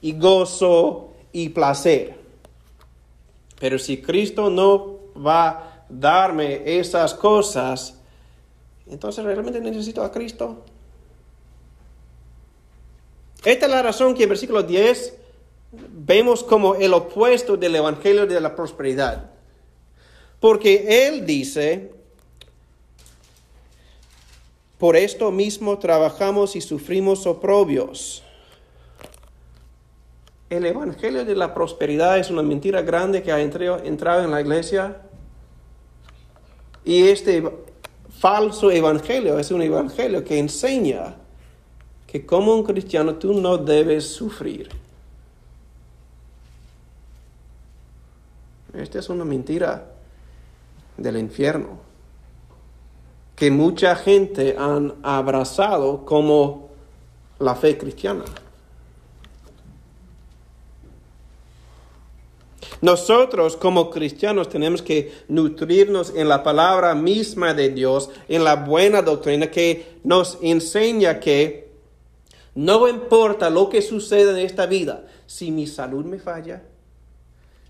y 0.00 0.12
gozo 0.12 1.12
y 1.32 1.48
placer. 1.50 2.14
Pero 3.58 3.78
si 3.78 4.00
Cristo 4.00 4.48
no 4.48 4.98
va 5.14 5.48
a 5.48 5.84
darme 5.88 6.62
esas 6.78 7.12
cosas, 7.14 7.98
entonces 8.88 9.24
realmente 9.24 9.60
necesito 9.60 10.02
a 10.02 10.10
Cristo. 10.10 10.64
Esta 13.44 13.66
es 13.66 13.72
la 13.72 13.82
razón 13.82 14.14
que 14.14 14.24
en 14.24 14.28
versículo 14.28 14.62
10 14.62 15.14
vemos 15.72 16.42
como 16.44 16.74
el 16.74 16.92
opuesto 16.94 17.56
del 17.56 17.76
Evangelio 17.76 18.26
de 18.26 18.40
la 18.40 18.54
prosperidad. 18.54 19.30
Porque 20.40 21.06
Él 21.06 21.26
dice, 21.26 21.99
por 24.80 24.96
esto 24.96 25.30
mismo 25.30 25.78
trabajamos 25.78 26.56
y 26.56 26.62
sufrimos 26.62 27.26
oprobios. 27.26 28.22
El 30.48 30.64
Evangelio 30.64 31.26
de 31.26 31.36
la 31.36 31.52
prosperidad 31.52 32.18
es 32.18 32.30
una 32.30 32.42
mentira 32.42 32.80
grande 32.80 33.22
que 33.22 33.30
ha 33.30 33.40
entrado 33.42 34.24
en 34.24 34.30
la 34.30 34.40
iglesia. 34.40 35.02
Y 36.82 37.08
este 37.08 37.44
falso 38.18 38.70
evangelio 38.70 39.38
es 39.38 39.50
un 39.50 39.60
evangelio 39.60 40.24
que 40.24 40.38
enseña 40.38 41.14
que 42.06 42.24
como 42.24 42.54
un 42.54 42.64
cristiano 42.64 43.16
tú 43.16 43.34
no 43.34 43.58
debes 43.58 44.06
sufrir. 44.06 44.70
Esta 48.72 48.98
es 48.98 49.10
una 49.10 49.26
mentira 49.26 49.92
del 50.96 51.18
infierno 51.18 51.89
que 53.40 53.50
mucha 53.50 53.96
gente 53.96 54.54
han 54.58 54.96
abrazado 55.02 56.04
como 56.04 56.68
la 57.38 57.54
fe 57.54 57.78
cristiana. 57.78 58.22
Nosotros 62.82 63.56
como 63.56 63.88
cristianos 63.88 64.50
tenemos 64.50 64.82
que 64.82 65.14
nutrirnos 65.28 66.12
en 66.14 66.28
la 66.28 66.42
palabra 66.42 66.94
misma 66.94 67.54
de 67.54 67.70
Dios, 67.70 68.10
en 68.28 68.44
la 68.44 68.56
buena 68.56 69.00
doctrina 69.00 69.50
que 69.50 69.96
nos 70.04 70.36
enseña 70.42 71.18
que 71.18 71.70
no 72.54 72.88
importa 72.88 73.48
lo 73.48 73.70
que 73.70 73.80
suceda 73.80 74.32
en 74.32 74.44
esta 74.44 74.66
vida, 74.66 75.06
si 75.24 75.50
mi 75.50 75.66
salud 75.66 76.04
me 76.04 76.18
falla, 76.18 76.62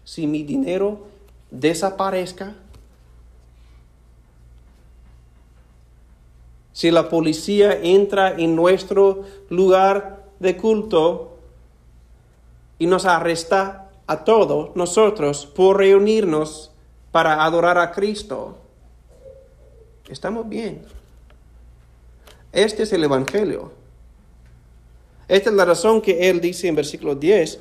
si 0.02 0.26
mi 0.26 0.42
dinero 0.42 1.06
desaparezca, 1.52 2.56
si 6.80 6.90
la 6.90 7.10
policía 7.10 7.78
entra 7.82 8.36
en 8.38 8.56
nuestro 8.56 9.26
lugar 9.50 10.24
de 10.38 10.56
culto 10.56 11.36
y 12.78 12.86
nos 12.86 13.04
arresta 13.04 13.90
a 14.06 14.24
todos 14.24 14.74
nosotros 14.74 15.44
por 15.44 15.76
reunirnos 15.76 16.70
para 17.12 17.44
adorar 17.44 17.76
a 17.76 17.92
Cristo, 17.92 18.56
estamos 20.08 20.48
bien. 20.48 20.82
Este 22.50 22.84
es 22.84 22.92
el 22.94 23.04
Evangelio. 23.04 23.72
Esta 25.28 25.50
es 25.50 25.56
la 25.56 25.66
razón 25.66 26.00
que 26.00 26.30
él 26.30 26.40
dice 26.40 26.66
en 26.66 26.76
versículo 26.76 27.14
10, 27.14 27.60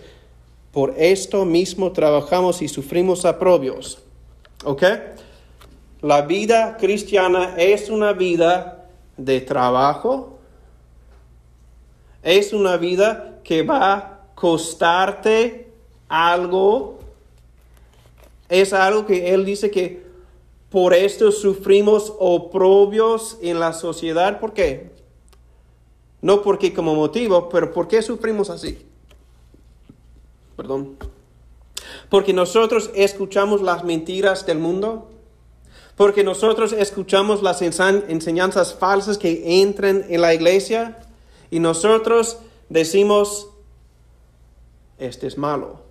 por 0.72 0.94
esto 0.98 1.44
mismo 1.44 1.92
trabajamos 1.92 2.62
y 2.62 2.70
sufrimos 2.70 3.26
aprobios. 3.26 4.00
¿Ok? 4.64 4.84
La 6.04 6.22
vida 6.22 6.78
cristiana 6.78 7.56
es 7.58 7.90
una 7.90 8.14
vida 8.14 8.79
de 9.20 9.42
trabajo, 9.42 10.40
es 12.24 12.54
una 12.54 12.78
vida 12.78 13.40
que 13.44 13.64
va 13.64 13.94
a 13.94 14.20
costarte 14.36 15.72
algo, 16.08 17.00
es 18.48 18.74
algo 18.74 19.06
que 19.06 19.34
él 19.34 19.46
dice 19.46 19.70
que 19.70 20.08
por 20.70 20.94
esto 20.94 21.32
sufrimos 21.32 22.14
oprobios 22.20 23.38
en 23.42 23.60
la 23.60 23.74
sociedad. 23.74 24.40
¿Por 24.40 24.54
qué? 24.54 24.92
No 26.22 26.42
porque 26.42 26.74
como 26.74 26.96
motivo, 26.96 27.50
pero 27.50 27.72
¿por 27.72 27.88
qué 27.88 28.02
sufrimos 28.02 28.50
así? 28.50 28.86
Perdón. 30.56 30.98
Porque 32.10 32.34
nosotros 32.34 32.92
escuchamos 32.94 33.62
las 33.62 33.84
mentiras 33.84 34.46
del 34.46 34.60
mundo. 34.60 35.09
Porque 36.00 36.24
nosotros 36.24 36.72
escuchamos 36.72 37.44
las 37.44 37.62
enseñanzas 37.62 38.74
falsas 38.74 39.18
que 39.18 39.62
entran 39.62 40.06
en 40.08 40.22
la 40.22 40.34
iglesia. 40.34 40.98
Y 41.52 41.60
nosotros 41.60 42.38
decimos, 42.70 43.50
este 44.98 45.28
es 45.28 45.38
malo. 45.38 45.82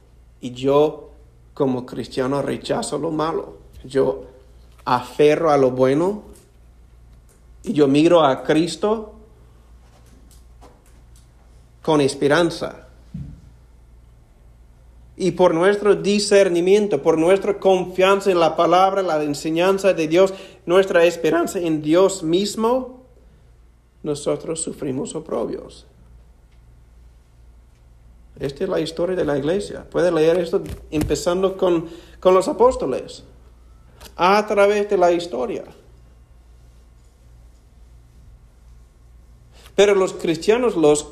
Y 0.40 0.52
yo 0.52 1.10
como 1.52 1.84
cristiano 1.84 2.40
rechazo 2.40 2.96
lo 2.96 3.10
malo. 3.10 3.58
Yo 3.84 4.24
aferro 4.86 5.50
a 5.50 5.58
lo 5.58 5.72
bueno. 5.72 6.22
Y 7.62 7.74
yo 7.74 7.86
miro 7.86 8.24
a 8.24 8.44
Cristo 8.44 9.12
con 11.82 12.00
esperanza. 12.00 12.87
Y 15.20 15.32
por 15.32 15.52
nuestro 15.52 15.96
discernimiento, 15.96 17.02
por 17.02 17.18
nuestra 17.18 17.58
confianza 17.58 18.30
en 18.30 18.38
la 18.38 18.54
palabra, 18.54 19.02
la 19.02 19.20
enseñanza 19.24 19.92
de 19.92 20.06
Dios, 20.06 20.32
nuestra 20.64 21.04
esperanza 21.04 21.58
en 21.58 21.82
Dios 21.82 22.22
mismo, 22.22 23.02
nosotros 24.04 24.60
sufrimos 24.62 25.16
oprobios. 25.16 25.86
Esta 28.38 28.62
es 28.62 28.70
la 28.70 28.78
historia 28.78 29.16
de 29.16 29.24
la 29.24 29.36
iglesia. 29.36 29.90
Puede 29.90 30.12
leer 30.12 30.38
esto 30.38 30.62
empezando 30.92 31.56
con, 31.56 31.88
con 32.20 32.32
los 32.32 32.46
apóstoles, 32.46 33.24
a 34.14 34.46
través 34.46 34.88
de 34.88 34.98
la 34.98 35.10
historia. 35.10 35.64
Pero 39.74 39.96
los 39.96 40.12
cristianos 40.12 40.76
los 40.76 41.08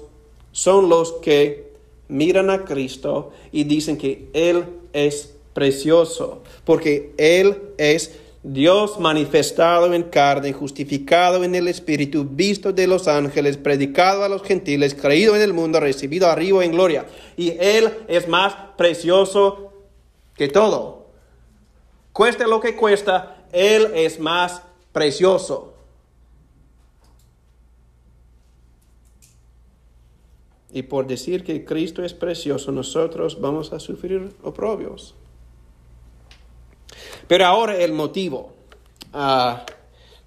son 0.52 0.88
los 0.88 1.14
que 1.14 1.65
miran 2.08 2.50
a 2.50 2.64
Cristo 2.64 3.32
y 3.52 3.64
dicen 3.64 3.96
que 3.96 4.28
Él 4.32 4.64
es 4.92 5.34
precioso, 5.52 6.42
porque 6.64 7.12
Él 7.16 7.56
es 7.78 8.18
Dios 8.42 9.00
manifestado 9.00 9.92
en 9.92 10.04
carne, 10.04 10.52
justificado 10.52 11.42
en 11.42 11.54
el 11.56 11.66
Espíritu, 11.66 12.24
visto 12.30 12.72
de 12.72 12.86
los 12.86 13.08
ángeles, 13.08 13.56
predicado 13.56 14.22
a 14.22 14.28
los 14.28 14.42
gentiles, 14.42 14.94
creído 14.94 15.34
en 15.34 15.42
el 15.42 15.52
mundo, 15.52 15.80
recibido 15.80 16.28
arriba 16.28 16.64
en 16.64 16.70
gloria. 16.70 17.06
Y 17.36 17.54
Él 17.58 17.92
es 18.06 18.28
más 18.28 18.54
precioso 18.76 19.72
que 20.36 20.46
todo. 20.46 21.06
Cueste 22.12 22.46
lo 22.46 22.60
que 22.60 22.76
cuesta, 22.76 23.44
Él 23.52 23.90
es 23.94 24.20
más 24.20 24.62
precioso. 24.92 25.75
Y 30.72 30.82
por 30.82 31.06
decir 31.06 31.44
que 31.44 31.64
Cristo 31.64 32.04
es 32.04 32.12
precioso, 32.12 32.72
nosotros 32.72 33.40
vamos 33.40 33.72
a 33.72 33.80
sufrir 33.80 34.32
oprobios. 34.42 35.14
Pero 37.28 37.46
ahora 37.46 37.76
el 37.76 37.92
motivo, 37.92 38.52
ah, 39.12 39.64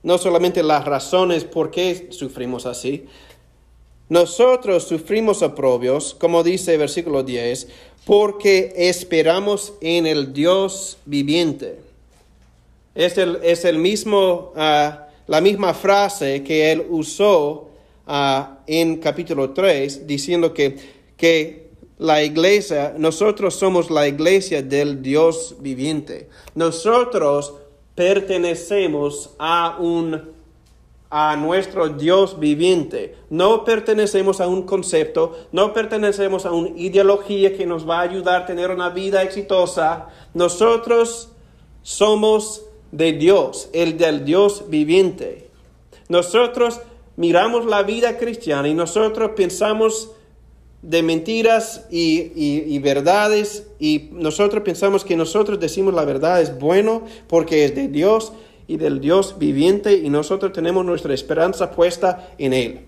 no 0.04 0.18
solamente 0.18 0.64
las 0.64 0.86
razones 0.86 1.44
por 1.44 1.72
qué 1.72 2.08
sufrimos 2.12 2.66
así, 2.66 3.06
nosotros 4.10 4.86
sufrimos 4.86 5.44
oprobios, 5.44 6.16
como 6.16 6.44
dice 6.44 6.74
el 6.74 6.80
versículo 6.80 7.24
10, 7.24 7.68
porque 8.06 8.74
esperamos 8.76 9.74
en 9.82 10.08
el 10.08 10.34
Dios 10.34 10.98
viviente. 11.06 11.80
Es 12.96 13.20
el, 13.20 13.38
es 13.44 13.66
el 13.66 13.78
mismo, 13.78 14.52
ah, 14.56 15.10
la 15.28 15.42
misma 15.42 15.76
frase 15.76 16.44
que 16.44 16.72
él 16.72 16.88
usó 16.90 17.68
en 18.68 18.97
capítulo 18.97 19.51
3, 19.51 20.07
diciendo 20.07 20.53
que, 20.53 20.78
que 21.16 21.70
la 21.99 22.24
iglesia, 22.24 22.95
nosotros 22.97 23.55
somos 23.55 23.91
la 23.91 24.07
iglesia 24.07 24.64
del 24.64 25.01
Dios 25.01 25.57
viviente. 25.60 26.30
Nosotros 26.55 27.53
pertenecemos 27.93 29.32
a 29.38 29.78
un 29.80 30.39
a 31.12 31.36
nuestro 31.36 31.89
Dios 31.89 32.39
viviente. 32.39 33.16
No 33.30 33.64
pertenecemos 33.64 34.41
a 34.41 34.47
un 34.47 34.64
concepto, 34.64 35.36
no 35.51 35.74
pertenecemos 35.74 36.45
a 36.45 36.51
una 36.51 36.70
ideología 36.78 37.57
que 37.57 37.66
nos 37.66 37.89
va 37.89 37.99
a 37.99 38.03
ayudar 38.03 38.43
a 38.43 38.45
tener 38.45 38.70
una 38.70 38.89
vida 38.89 39.24
exitosa. 39.24 40.07
Nosotros 40.34 41.30
somos 41.82 42.64
de 42.91 43.14
Dios, 43.14 43.70
el 43.74 43.97
del 43.97 44.24
Dios 44.24 44.66
viviente. 44.70 45.49
Nosotros 46.10 46.80
miramos 47.20 47.65
la 47.65 47.84
vida 47.84 48.17
cristiana 48.17 48.70
y 48.70 48.74
nosotros 48.74 49.32
pensamos 49.36 50.11
de 50.82 51.03
mentiras 51.03 51.86
y, 51.91 52.80
verdades 52.80 53.67
y 53.78 54.07
nosotros 54.13 54.63
pensamos 54.63 55.03
que 55.03 55.17
nosotros 55.17 55.59
decimos 55.59 55.93
la 55.93 56.05
verdad 56.05 56.41
es 56.41 56.57
bueno 56.57 57.03
porque 57.28 57.65
es 57.65 57.76
de 57.76 57.89
Dios 57.89 58.32
y 58.67 58.78
del 58.78 59.01
Dios 59.01 59.36
viviente 59.38 59.97
y 59.97 60.09
nosotros 60.09 60.53
tenemos 60.53 60.86
nuestra 60.86 61.13
esperanza 61.13 61.72
puesta 61.72 62.30
en 62.38 62.53
Él. 62.53 62.86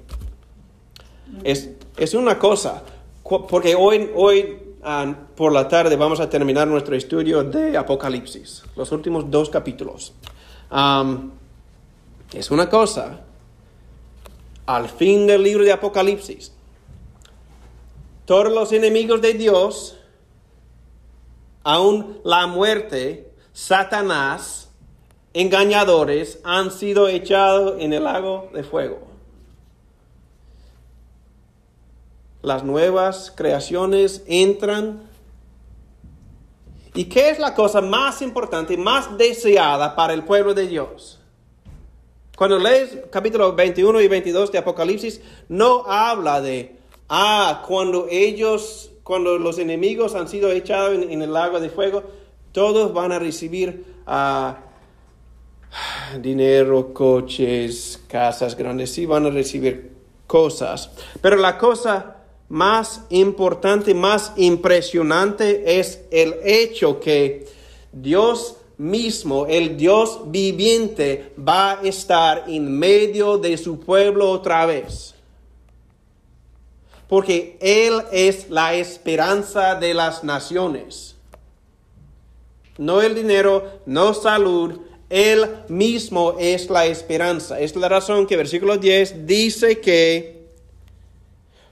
Es, 1.43 1.71
es 1.97 2.13
una 2.13 2.39
cosa, 2.39 2.83
porque 3.49 3.75
hoy, 3.75 4.11
hoy 4.15 4.59
ah, 4.81 5.13
por 5.35 5.51
la 5.51 5.67
tarde 5.67 5.97
vamos 5.97 6.21
a 6.21 6.29
terminar 6.29 6.69
nuestro 6.69 6.95
estudio 6.95 7.43
de 7.43 7.75
Apocalipsis, 7.75 8.63
los 8.77 8.93
últimos 8.93 9.29
dos 9.29 9.49
capítulos. 9.49 10.13
es 12.33 12.49
una 12.49 12.69
cosa, 12.69 13.25
al 14.75 14.89
fin 14.89 15.27
del 15.27 15.43
libro 15.43 15.63
de 15.63 15.71
Apocalipsis, 15.71 16.53
todos 18.25 18.51
los 18.51 18.71
enemigos 18.71 19.21
de 19.21 19.33
Dios, 19.33 19.97
aún 21.63 22.19
la 22.23 22.47
muerte, 22.47 23.31
Satanás, 23.53 24.69
engañadores, 25.33 26.39
han 26.43 26.71
sido 26.71 27.07
echados 27.07 27.75
en 27.79 27.93
el 27.93 28.03
lago 28.03 28.49
de 28.53 28.63
fuego. 28.63 29.11
Las 32.41 32.63
nuevas 32.63 33.31
creaciones 33.35 34.23
entran. 34.25 35.03
¿Y 36.93 37.05
qué 37.05 37.29
es 37.29 37.39
la 37.39 37.53
cosa 37.53 37.81
más 37.81 38.21
importante, 38.21 38.75
más 38.77 39.17
deseada 39.17 39.95
para 39.95 40.13
el 40.13 40.23
pueblo 40.23 40.53
de 40.53 40.67
Dios? 40.67 41.20
Cuando 42.41 42.57
lees 42.57 42.97
capítulo 43.11 43.53
21 43.53 44.01
y 44.01 44.07
22 44.07 44.51
de 44.51 44.57
Apocalipsis, 44.57 45.21
no 45.47 45.85
habla 45.85 46.41
de 46.41 46.75
Ah, 47.07 47.63
cuando 47.67 48.07
ellos, 48.09 48.93
cuando 49.03 49.37
los 49.37 49.59
enemigos 49.59 50.15
han 50.15 50.27
sido 50.27 50.51
echados 50.51 50.97
en, 51.07 51.21
el 51.21 51.31
lago 51.31 51.59
de 51.59 51.69
fuego, 51.69 52.01
todos 52.51 52.95
van 52.95 53.11
a 53.11 53.19
recibir 53.19 53.85
ah, 54.07 54.57
dinero, 56.19 56.95
coches, 56.95 58.01
casas 58.07 58.57
grandes, 58.57 58.91
sí 58.91 59.05
van 59.05 59.27
a 59.27 59.29
recibir 59.29 59.91
cosas. 60.25 60.89
Pero 61.21 61.35
la 61.35 61.59
cosa 61.59 62.23
más 62.49 63.05
importante, 63.11 63.93
más 63.93 64.33
impresionante 64.37 65.79
es 65.79 66.05
el 66.09 66.37
hecho 66.43 66.99
que 66.99 67.45
Dios 67.91 68.55
mismo, 68.81 69.45
el 69.45 69.77
Dios 69.77 70.21
viviente, 70.25 71.33
va 71.37 71.79
a 71.79 71.81
estar 71.83 72.45
en 72.47 72.77
medio 72.77 73.37
de 73.37 73.57
su 73.57 73.79
pueblo 73.79 74.29
otra 74.29 74.65
vez 74.65 75.15
porque 77.11 77.57
Él 77.59 78.03
es 78.13 78.49
la 78.49 78.73
esperanza 78.73 79.75
de 79.75 79.93
las 79.93 80.23
naciones. 80.23 81.17
No 82.77 83.01
el 83.01 83.15
dinero, 83.15 83.81
no 83.85 84.13
salud, 84.13 84.79
Él 85.09 85.45
mismo 85.67 86.37
es 86.39 86.69
la 86.69 86.85
esperanza. 86.85 87.59
Es 87.59 87.75
la 87.75 87.89
razón 87.89 88.25
que 88.27 88.37
versículo 88.37 88.77
10 88.77 89.27
dice 89.27 89.81
que 89.81 90.45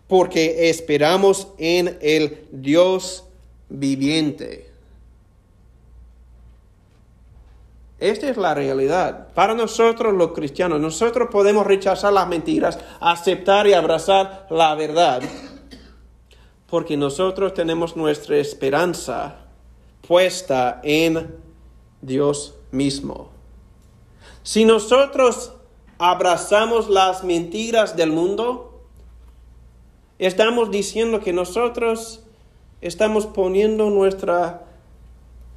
porque 0.10 0.70
esperamos 0.70 1.47
en 1.57 1.97
el 2.01 2.45
Dios 2.51 3.24
viviente. 3.70 4.69
Esta 8.00 8.30
es 8.30 8.38
la 8.38 8.54
realidad. 8.54 9.28
Para 9.34 9.54
nosotros 9.54 10.14
los 10.14 10.32
cristianos, 10.32 10.80
nosotros 10.80 11.28
podemos 11.30 11.68
rechazar 11.68 12.14
las 12.14 12.28
mentiras, 12.28 12.80
aceptar 13.02 13.68
y 13.68 13.74
abrazar 13.74 14.47
la 14.50 14.74
verdad, 14.76 15.22
porque 16.70 16.95
nosotros 16.95 17.54
tenemos 17.54 17.97
nuestra 17.97 18.38
esperanza 18.38 19.36
puesta 20.08 20.80
en 20.84 21.36
Dios 22.02 22.56
mismo. 22.72 23.30
Si 24.43 24.64
nosotros 24.64 25.52
abrazamos 25.97 26.89
las 26.89 27.26
mentiras 27.26 27.97
del 27.97 28.12
mundo, 28.12 28.82
estamos 30.20 30.72
diciendo 30.72 31.20
que 31.20 31.34
nosotros 31.34 32.24
estamos 32.80 33.26
poniendo 33.26 33.89
nuestra 33.89 34.69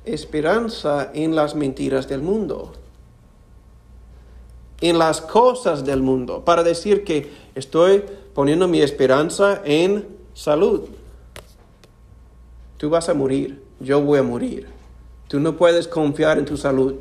esperanza 0.04 1.10
en 1.14 1.34
las 1.34 1.54
mentiras 1.54 2.08
del 2.08 2.22
mundo, 2.22 2.72
en 4.80 4.98
las 4.98 5.20
cosas 5.20 5.84
del 5.84 6.02
mundo, 6.02 6.44
para 6.44 6.62
decir 6.62 7.04
que 7.04 7.30
estoy 7.54 8.04
poniendo 8.34 8.66
mi 8.66 8.80
esperanza 8.80 9.62
en 9.64 10.06
salud. 10.34 10.82
Tú 12.78 12.90
vas 12.90 13.08
a 13.08 13.14
morir, 13.14 13.62
yo 13.78 14.00
voy 14.00 14.18
a 14.18 14.22
morir. 14.22 14.66
Tú 15.28 15.38
no 15.38 15.56
puedes 15.56 15.86
confiar 15.86 16.38
en 16.38 16.44
tu 16.44 16.56
salud. 16.56 16.94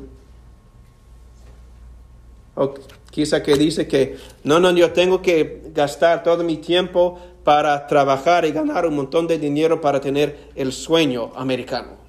O 2.54 2.74
quizá 3.10 3.42
que 3.42 3.56
dice 3.56 3.88
que, 3.88 4.16
no, 4.44 4.60
no, 4.60 4.70
yo 4.70 4.92
tengo 4.92 5.20
que 5.20 5.62
gastar 5.74 6.22
todo 6.22 6.44
mi 6.44 6.58
tiempo 6.58 7.18
para 7.42 7.86
trabajar 7.86 8.44
y 8.44 8.52
ganar 8.52 8.86
un 8.86 8.94
montón 8.94 9.26
de 9.26 9.38
dinero 9.38 9.80
para 9.80 10.00
tener 10.00 10.50
el 10.54 10.72
sueño 10.72 11.32
americano. 11.34 12.01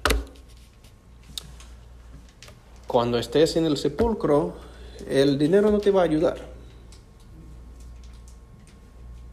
Cuando 2.94 3.18
estés 3.18 3.56
en 3.56 3.66
el 3.66 3.76
sepulcro, 3.76 4.54
el 5.08 5.36
dinero 5.36 5.68
no 5.72 5.80
te 5.80 5.90
va 5.90 6.02
a 6.02 6.04
ayudar. 6.04 6.36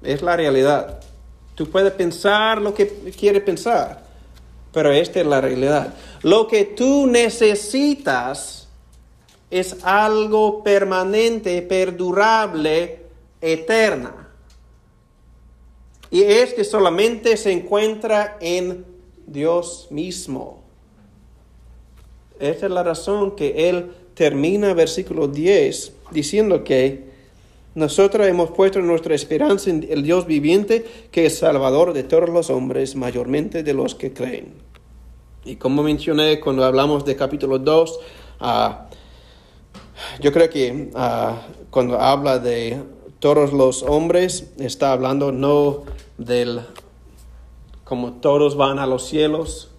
Es 0.01 0.23
la 0.23 0.35
realidad. 0.35 0.99
Tú 1.53 1.69
puedes 1.69 1.93
pensar 1.93 2.59
lo 2.59 2.73
que 2.73 2.87
quieres 3.15 3.43
pensar, 3.43 4.03
pero 4.73 4.91
esta 4.91 5.19
es 5.19 5.27
la 5.27 5.41
realidad. 5.41 5.93
Lo 6.23 6.47
que 6.47 6.65
tú 6.65 7.05
necesitas 7.05 8.67
es 9.51 9.77
algo 9.83 10.63
permanente, 10.63 11.61
perdurable, 11.61 13.03
eterna. 13.41 14.27
Y 16.09 16.23
este 16.23 16.63
solamente 16.63 17.37
se 17.37 17.51
encuentra 17.51 18.37
en 18.41 18.83
Dios 19.27 19.87
mismo. 19.91 20.60
Esta 22.41 22.65
es 22.65 22.71
la 22.71 22.83
razón 22.83 23.35
que 23.35 23.69
él 23.69 23.91
termina 24.15 24.73
versículo 24.73 25.27
10 25.27 25.93
diciendo 26.11 26.63
que 26.63 27.11
Nosotros 27.73 28.27
hemos 28.27 28.51
puesto 28.51 28.81
nuestra 28.81 29.15
esperanza 29.15 29.69
en 29.69 29.87
el 29.89 30.03
Dios 30.03 30.25
viviente, 30.25 30.85
que 31.09 31.27
es 31.27 31.37
Salvador 31.37 31.93
de 31.93 32.03
todos 32.03 32.27
los 32.27 32.49
hombres, 32.49 32.97
mayormente 32.97 33.63
de 33.63 33.73
los 33.73 33.95
que 33.95 34.11
creen. 34.11 34.55
Y 35.45 35.55
como 35.55 35.81
mencioné 35.81 36.41
cuando 36.41 36.65
hablamos 36.65 37.05
de 37.05 37.15
capítulo 37.15 37.59
2, 37.59 37.99
ah, 38.41 38.87
yo 40.19 40.33
creo 40.33 40.49
que 40.49 40.89
ah, 40.95 41.47
cuando 41.69 41.97
habla 41.97 42.39
de 42.39 42.77
todos 43.19 43.53
los 43.53 43.83
hombres, 43.83 44.51
está 44.59 44.91
hablando 44.91 45.31
no 45.31 45.83
del 46.17 46.61
como 47.85 48.13
todos 48.13 48.55
van 48.55 48.79
a 48.79 48.87
los 48.87 49.05
cielos, 49.05 49.71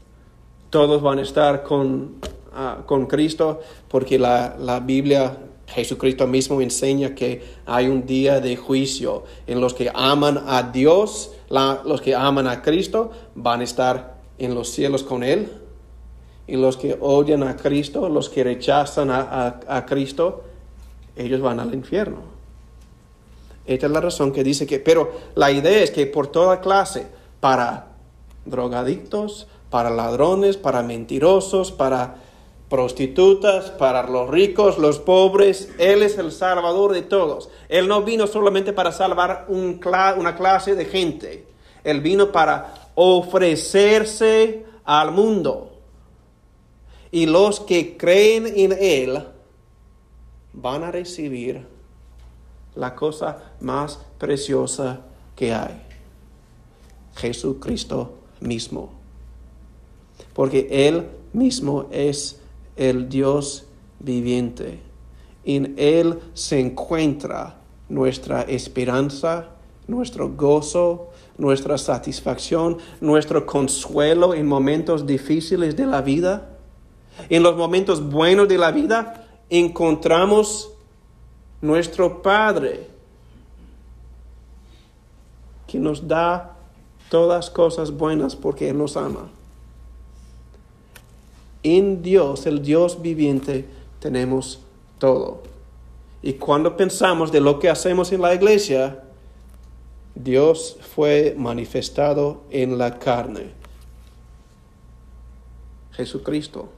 todos 0.70 1.02
van 1.02 1.18
a 1.18 1.22
estar 1.22 1.62
con, 1.62 2.16
ah, 2.54 2.78
con 2.86 3.06
Cristo, 3.06 3.60
porque 3.88 4.18
la, 4.18 4.56
la 4.58 4.80
Biblia 4.80 5.36
Jesucristo 5.72 6.26
mismo 6.26 6.60
enseña 6.60 7.14
que 7.14 7.42
hay 7.66 7.88
un 7.88 8.04
día 8.06 8.40
de 8.40 8.56
juicio 8.56 9.24
en 9.46 9.60
los 9.60 9.74
que 9.74 9.90
aman 9.94 10.42
a 10.46 10.62
Dios, 10.64 11.32
los 11.48 12.00
que 12.00 12.14
aman 12.14 12.46
a 12.46 12.62
Cristo 12.62 13.10
van 13.34 13.60
a 13.60 13.64
estar 13.64 14.16
en 14.38 14.54
los 14.54 14.70
cielos 14.70 15.02
con 15.02 15.22
Él. 15.22 15.50
Y 16.46 16.56
los 16.56 16.76
que 16.76 16.98
odian 17.00 17.44
a 17.44 17.56
Cristo, 17.56 18.08
los 18.08 18.28
que 18.28 18.44
rechazan 18.44 19.10
a, 19.10 19.86
Cristo, 19.86 20.42
ellos 21.16 21.40
van 21.40 21.60
al 21.60 21.72
infierno. 21.72 22.18
Esta 23.64 23.86
es 23.86 23.92
la 23.92 24.00
razón 24.00 24.32
que 24.32 24.42
dice 24.42 24.66
que, 24.66 24.80
pero 24.80 25.12
la 25.36 25.52
idea 25.52 25.82
es 25.82 25.92
que 25.92 26.06
por 26.06 26.26
toda 26.26 26.60
clase, 26.60 27.06
para 27.40 27.92
drogadictos, 28.44 29.46
para 29.70 29.88
ladrones, 29.88 30.56
para 30.56 30.82
mentirosos, 30.82 31.70
para 31.70 32.16
prostitutas, 32.72 33.68
para 33.70 34.08
los 34.08 34.30
ricos, 34.30 34.78
los 34.78 34.98
pobres. 34.98 35.68
Él 35.76 36.02
es 36.02 36.16
el 36.16 36.32
salvador 36.32 36.94
de 36.94 37.02
todos. 37.02 37.50
Él 37.68 37.86
no 37.86 38.02
vino 38.02 38.26
solamente 38.26 38.72
para 38.72 38.92
salvar 38.92 39.44
una 39.50 40.34
clase 40.34 40.74
de 40.74 40.86
gente. 40.86 41.46
Él 41.84 42.00
vino 42.00 42.32
para 42.32 42.88
ofrecerse 42.94 44.64
al 44.84 45.12
mundo. 45.12 45.70
Y 47.10 47.26
los 47.26 47.60
que 47.60 47.98
creen 47.98 48.46
en 48.46 48.72
Él 48.80 49.22
van 50.54 50.82
a 50.82 50.90
recibir 50.90 51.66
la 52.74 52.94
cosa 52.94 53.52
más 53.60 53.98
preciosa 54.16 55.00
que 55.36 55.52
hay. 55.52 55.78
Jesucristo 57.16 58.14
mismo. 58.40 58.94
Porque 60.32 60.68
Él 60.70 61.06
mismo 61.34 61.88
es 61.90 62.38
el 62.76 63.08
Dios 63.08 63.66
viviente. 63.98 64.80
En 65.44 65.74
Él 65.76 66.20
se 66.34 66.60
encuentra 66.60 67.56
nuestra 67.88 68.42
esperanza, 68.42 69.48
nuestro 69.86 70.30
gozo, 70.30 71.10
nuestra 71.36 71.78
satisfacción, 71.78 72.78
nuestro 73.00 73.44
consuelo 73.46 74.34
en 74.34 74.46
momentos 74.46 75.06
difíciles 75.06 75.76
de 75.76 75.86
la 75.86 76.00
vida. 76.00 76.56
En 77.28 77.42
los 77.42 77.56
momentos 77.56 78.08
buenos 78.08 78.48
de 78.48 78.58
la 78.58 78.70
vida 78.70 79.26
encontramos 79.50 80.70
nuestro 81.60 82.22
Padre 82.22 82.86
que 85.66 85.78
nos 85.78 86.06
da 86.06 86.56
todas 87.10 87.50
cosas 87.50 87.90
buenas 87.90 88.36
porque 88.36 88.70
Él 88.70 88.78
nos 88.78 88.96
ama 88.96 89.28
en 91.62 92.02
Dios, 92.02 92.46
el 92.46 92.62
Dios 92.62 93.00
viviente, 93.02 93.66
tenemos 94.00 94.60
todo. 94.98 95.42
Y 96.22 96.34
cuando 96.34 96.76
pensamos 96.76 97.32
de 97.32 97.40
lo 97.40 97.58
que 97.58 97.68
hacemos 97.68 98.12
en 98.12 98.22
la 98.22 98.34
iglesia, 98.34 99.02
Dios 100.14 100.76
fue 100.94 101.34
manifestado 101.36 102.42
en 102.50 102.78
la 102.78 102.98
carne. 102.98 103.50
Jesucristo. 105.92 106.68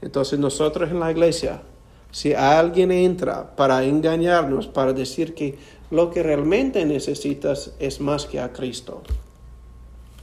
Entonces 0.00 0.38
nosotros 0.38 0.90
en 0.90 1.00
la 1.00 1.10
iglesia, 1.10 1.62
si 2.10 2.34
alguien 2.34 2.92
entra 2.92 3.56
para 3.56 3.84
engañarnos, 3.84 4.66
para 4.66 4.92
decir 4.92 5.34
que 5.34 5.58
lo 5.90 6.10
que 6.10 6.22
realmente 6.22 6.84
necesitas 6.84 7.72
es 7.78 8.00
más 8.00 8.26
que 8.26 8.40
a 8.40 8.52
Cristo, 8.52 9.02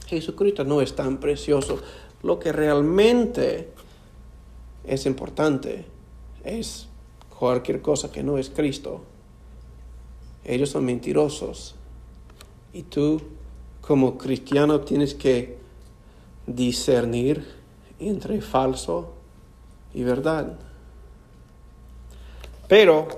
Jesucristo 0.06 0.64
no 0.64 0.82
es 0.82 0.94
tan 0.94 1.18
precioso 1.18 1.80
lo 2.22 2.38
que 2.38 2.52
realmente 2.52 3.68
es 4.84 5.06
importante 5.06 5.84
es 6.44 6.88
cualquier 7.38 7.80
cosa 7.80 8.10
que 8.10 8.22
no 8.22 8.38
es 8.38 8.50
Cristo. 8.50 9.02
Ellos 10.44 10.70
son 10.70 10.84
mentirosos. 10.84 11.74
Y 12.72 12.84
tú, 12.84 13.20
como 13.80 14.16
cristiano, 14.16 14.80
tienes 14.80 15.14
que 15.14 15.58
discernir 16.46 17.44
entre 17.98 18.40
falso 18.40 19.12
y 19.94 20.02
verdad. 20.02 20.58
Pero 22.68 23.08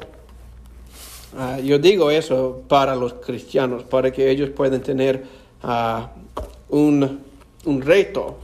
ah, 1.36 1.60
yo 1.60 1.78
digo 1.78 2.10
eso 2.10 2.62
para 2.68 2.96
los 2.96 3.14
cristianos, 3.14 3.84
para 3.84 4.10
que 4.10 4.30
ellos 4.30 4.50
puedan 4.50 4.82
tener 4.82 5.24
ah, 5.62 6.10
un, 6.68 7.20
un 7.64 7.82
reto 7.82 8.38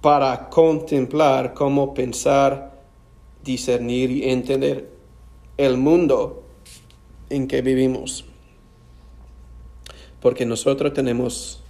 para 0.00 0.48
contemplar 0.48 1.54
cómo 1.54 1.92
pensar, 1.92 2.80
discernir 3.44 4.10
y 4.10 4.30
entender 4.30 4.90
el 5.56 5.76
mundo 5.76 6.44
en 7.28 7.46
que 7.46 7.60
vivimos. 7.62 8.24
Porque 10.20 10.46
nosotros 10.46 10.92
tenemos 10.92 11.62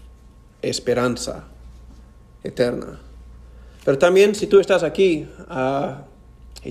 esperanza 0.63 1.49
eterna. 2.43 3.01
Pero 3.85 3.99
también 3.99 4.35
si 4.35 4.47
tú 4.47 4.61
estás 4.61 4.83
aquí, 4.83 5.27
ah, 5.49 6.05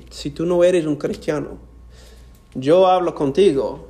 si 0.10 0.32
tú 0.32 0.45
no 0.45 0.64
eres 0.64 0.86
un 0.86 0.95
cristiano, 0.95 1.57
yo 2.53 2.88
hablo 2.88 3.16
contigo 3.16 3.88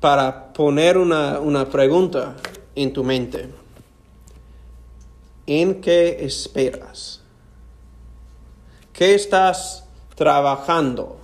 para 0.00 0.52
poner 0.52 0.96
una, 0.96 1.40
una 1.40 1.68
pregunta 1.68 2.36
en 2.74 2.92
tu 2.92 3.04
mente. 3.04 3.48
¿En 5.48 5.80
qué 5.80 6.26
esperas? 6.26 7.22
¿Qué 8.92 9.14
estás 9.14 9.82
trabajando 10.14 11.18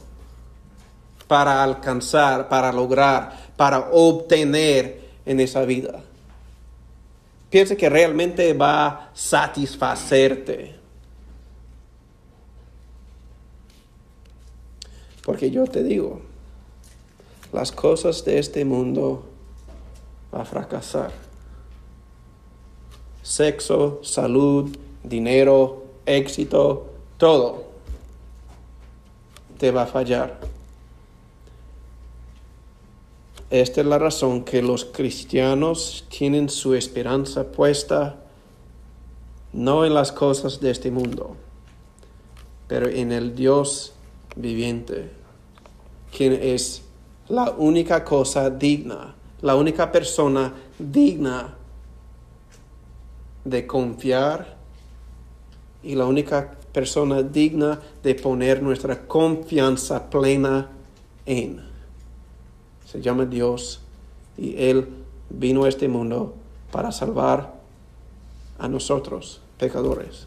para 1.28 1.62
alcanzar, 1.62 2.48
para 2.48 2.72
lograr, 2.72 3.50
para 3.54 3.90
obtener 3.92 5.10
en 5.26 5.40
esa 5.40 5.66
vida? 5.66 6.02
Piensa 7.50 7.76
que 7.76 7.90
realmente 7.90 8.54
va 8.54 8.86
a 8.86 9.10
satisfacerte. 9.12 10.74
Porque 15.22 15.50
yo 15.50 15.66
te 15.66 15.82
digo, 15.82 16.22
las 17.52 17.70
cosas 17.72 18.24
de 18.24 18.38
este 18.38 18.64
mundo 18.64 19.28
va 20.34 20.40
a 20.40 20.44
fracasar 20.46 21.23
sexo, 23.24 24.00
salud, 24.02 24.70
dinero, 25.02 25.82
éxito, 26.04 26.92
todo 27.16 27.64
te 29.58 29.70
va 29.70 29.82
a 29.82 29.86
fallar. 29.86 30.38
Esta 33.48 33.80
es 33.80 33.86
la 33.86 33.98
razón 33.98 34.44
que 34.44 34.62
los 34.62 34.84
cristianos 34.84 36.04
tienen 36.10 36.48
su 36.48 36.74
esperanza 36.74 37.50
puesta 37.50 38.20
no 39.52 39.86
en 39.86 39.94
las 39.94 40.12
cosas 40.12 40.60
de 40.60 40.70
este 40.70 40.90
mundo, 40.90 41.36
pero 42.68 42.88
en 42.88 43.10
el 43.10 43.34
Dios 43.34 43.94
viviente, 44.36 45.10
quien 46.14 46.32
es 46.32 46.82
la 47.28 47.52
única 47.52 48.04
cosa 48.04 48.50
digna, 48.50 49.14
la 49.40 49.54
única 49.54 49.90
persona 49.90 50.52
digna 50.78 51.56
de 53.44 53.66
confiar 53.66 54.56
y 55.82 55.94
la 55.94 56.06
única 56.06 56.52
persona 56.72 57.22
digna 57.22 57.80
de 58.02 58.14
poner 58.14 58.62
nuestra 58.62 59.06
confianza 59.06 60.10
plena 60.10 60.70
en. 61.26 61.60
Se 62.86 63.00
llama 63.00 63.26
Dios 63.26 63.80
y 64.36 64.56
Él 64.56 64.88
vino 65.30 65.64
a 65.64 65.68
este 65.68 65.88
mundo 65.88 66.34
para 66.72 66.90
salvar 66.90 67.54
a 68.58 68.68
nosotros, 68.68 69.40
pecadores. 69.58 70.26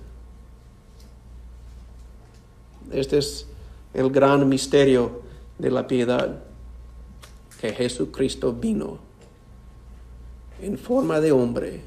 Este 2.91 3.17
es 3.17 3.47
el 3.93 4.11
gran 4.11 4.47
misterio 4.47 5.21
de 5.57 5.71
la 5.71 5.87
piedad, 5.87 6.43
que 7.59 7.73
Jesucristo 7.73 8.53
vino 8.53 8.99
en 10.61 10.77
forma 10.77 11.19
de 11.19 11.31
hombre 11.31 11.81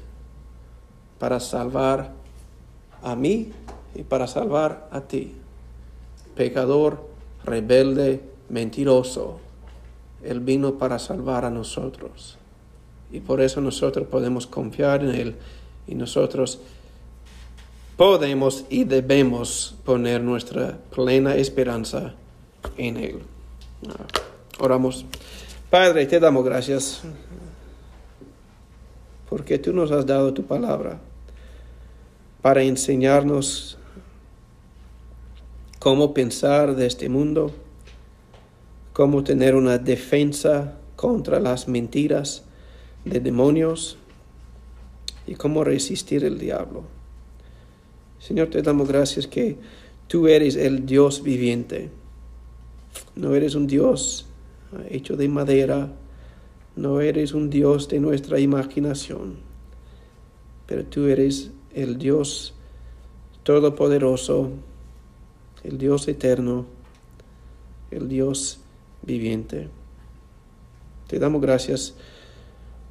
para 1.21 1.39
salvar 1.39 2.13
a 3.03 3.15
mí 3.15 3.51
y 3.93 4.01
para 4.01 4.25
salvar 4.25 4.89
a 4.91 5.01
ti, 5.01 5.35
pecador, 6.35 7.07
rebelde, 7.45 8.21
mentiroso. 8.49 9.39
Él 10.23 10.39
vino 10.39 10.79
para 10.79 10.97
salvar 10.97 11.45
a 11.45 11.51
nosotros. 11.51 12.39
Y 13.11 13.19
por 13.19 13.39
eso 13.39 13.61
nosotros 13.61 14.07
podemos 14.07 14.47
confiar 14.47 15.03
en 15.03 15.11
Él 15.11 15.35
y 15.87 15.93
nosotros 15.93 16.57
podemos 17.97 18.65
y 18.71 18.85
debemos 18.85 19.75
poner 19.85 20.21
nuestra 20.21 20.79
plena 20.89 21.35
esperanza 21.35 22.15
en 22.77 22.97
Él. 22.97 23.19
Ah, 23.87 24.07
oramos. 24.57 25.05
Padre, 25.69 26.07
te 26.07 26.19
damos 26.19 26.43
gracias 26.43 27.03
porque 29.29 29.59
tú 29.59 29.71
nos 29.71 29.91
has 29.91 30.07
dado 30.07 30.33
tu 30.33 30.45
palabra 30.45 30.99
para 32.41 32.63
enseñarnos 32.63 33.77
cómo 35.79 36.13
pensar 36.13 36.75
de 36.75 36.87
este 36.87 37.09
mundo, 37.09 37.51
cómo 38.93 39.23
tener 39.23 39.55
una 39.55 39.77
defensa 39.77 40.77
contra 40.95 41.39
las 41.39 41.67
mentiras 41.67 42.43
de 43.05 43.19
demonios 43.19 43.97
y 45.25 45.35
cómo 45.35 45.63
resistir 45.63 46.23
el 46.23 46.37
diablo. 46.37 46.83
Señor, 48.19 48.49
te 48.49 48.61
damos 48.61 48.87
gracias 48.87 49.25
que 49.27 49.57
tú 50.07 50.27
eres 50.27 50.55
el 50.55 50.85
Dios 50.85 51.23
viviente. 51.23 51.89
No 53.15 53.33
eres 53.35 53.55
un 53.55 53.67
Dios 53.67 54.27
hecho 54.89 55.17
de 55.17 55.27
madera, 55.27 55.91
no 56.75 57.01
eres 57.01 57.33
un 57.33 57.49
Dios 57.49 57.87
de 57.89 57.99
nuestra 57.99 58.39
imaginación, 58.39 59.37
pero 60.67 60.85
tú 60.85 61.07
eres 61.07 61.51
el 61.73 61.97
Dios 61.97 62.53
todopoderoso, 63.43 64.51
el 65.63 65.77
Dios 65.77 66.07
eterno, 66.07 66.65
el 67.91 68.07
Dios 68.07 68.59
viviente. 69.01 69.67
Te 71.07 71.19
damos 71.19 71.41
gracias 71.41 71.95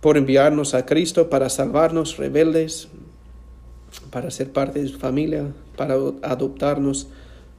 por 0.01 0.17
enviarnos 0.17 0.75
a 0.75 0.87
Cristo 0.87 1.29
para 1.29 1.49
salvarnos 1.49 2.17
rebeldes, 2.17 2.89
para 4.11 4.31
ser 4.31 4.53
parte 4.53 4.81
de 4.83 4.89
su 4.89 4.99
familia, 4.99 5.53
para 5.77 5.95
adoptarnos 6.23 7.09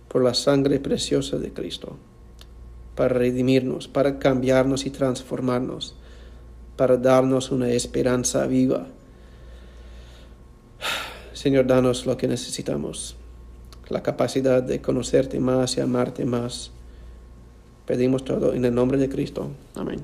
por 0.08 0.24
la 0.24 0.34
sangre 0.34 0.80
preciosa 0.80 1.38
de 1.38 1.54
Cristo, 1.54 1.96
para 2.96 3.14
redimirnos, 3.14 3.88
para 3.88 4.20
cambiarnos 4.20 4.86
y 4.86 4.90
transformarnos, 4.90 5.96
para 6.76 6.98
darnos 6.98 7.52
una 7.52 7.70
esperanza 7.70 8.46
viva. 8.48 8.88
Señor, 11.42 11.66
danos 11.66 12.06
lo 12.06 12.18
que 12.18 12.28
necesitamos, 12.28 13.16
la 13.90 14.04
capacidad 14.04 14.62
de 14.62 14.80
conocerte 14.80 15.40
más 15.40 15.76
y 15.76 15.82
amarte 15.82 16.24
más. 16.24 16.70
Pedimos 17.88 18.24
todo 18.24 18.54
en 18.54 18.64
el 18.64 18.76
nombre 18.76 19.00
de 19.00 19.10
Cristo. 19.10 19.50
Amén. 19.74 20.04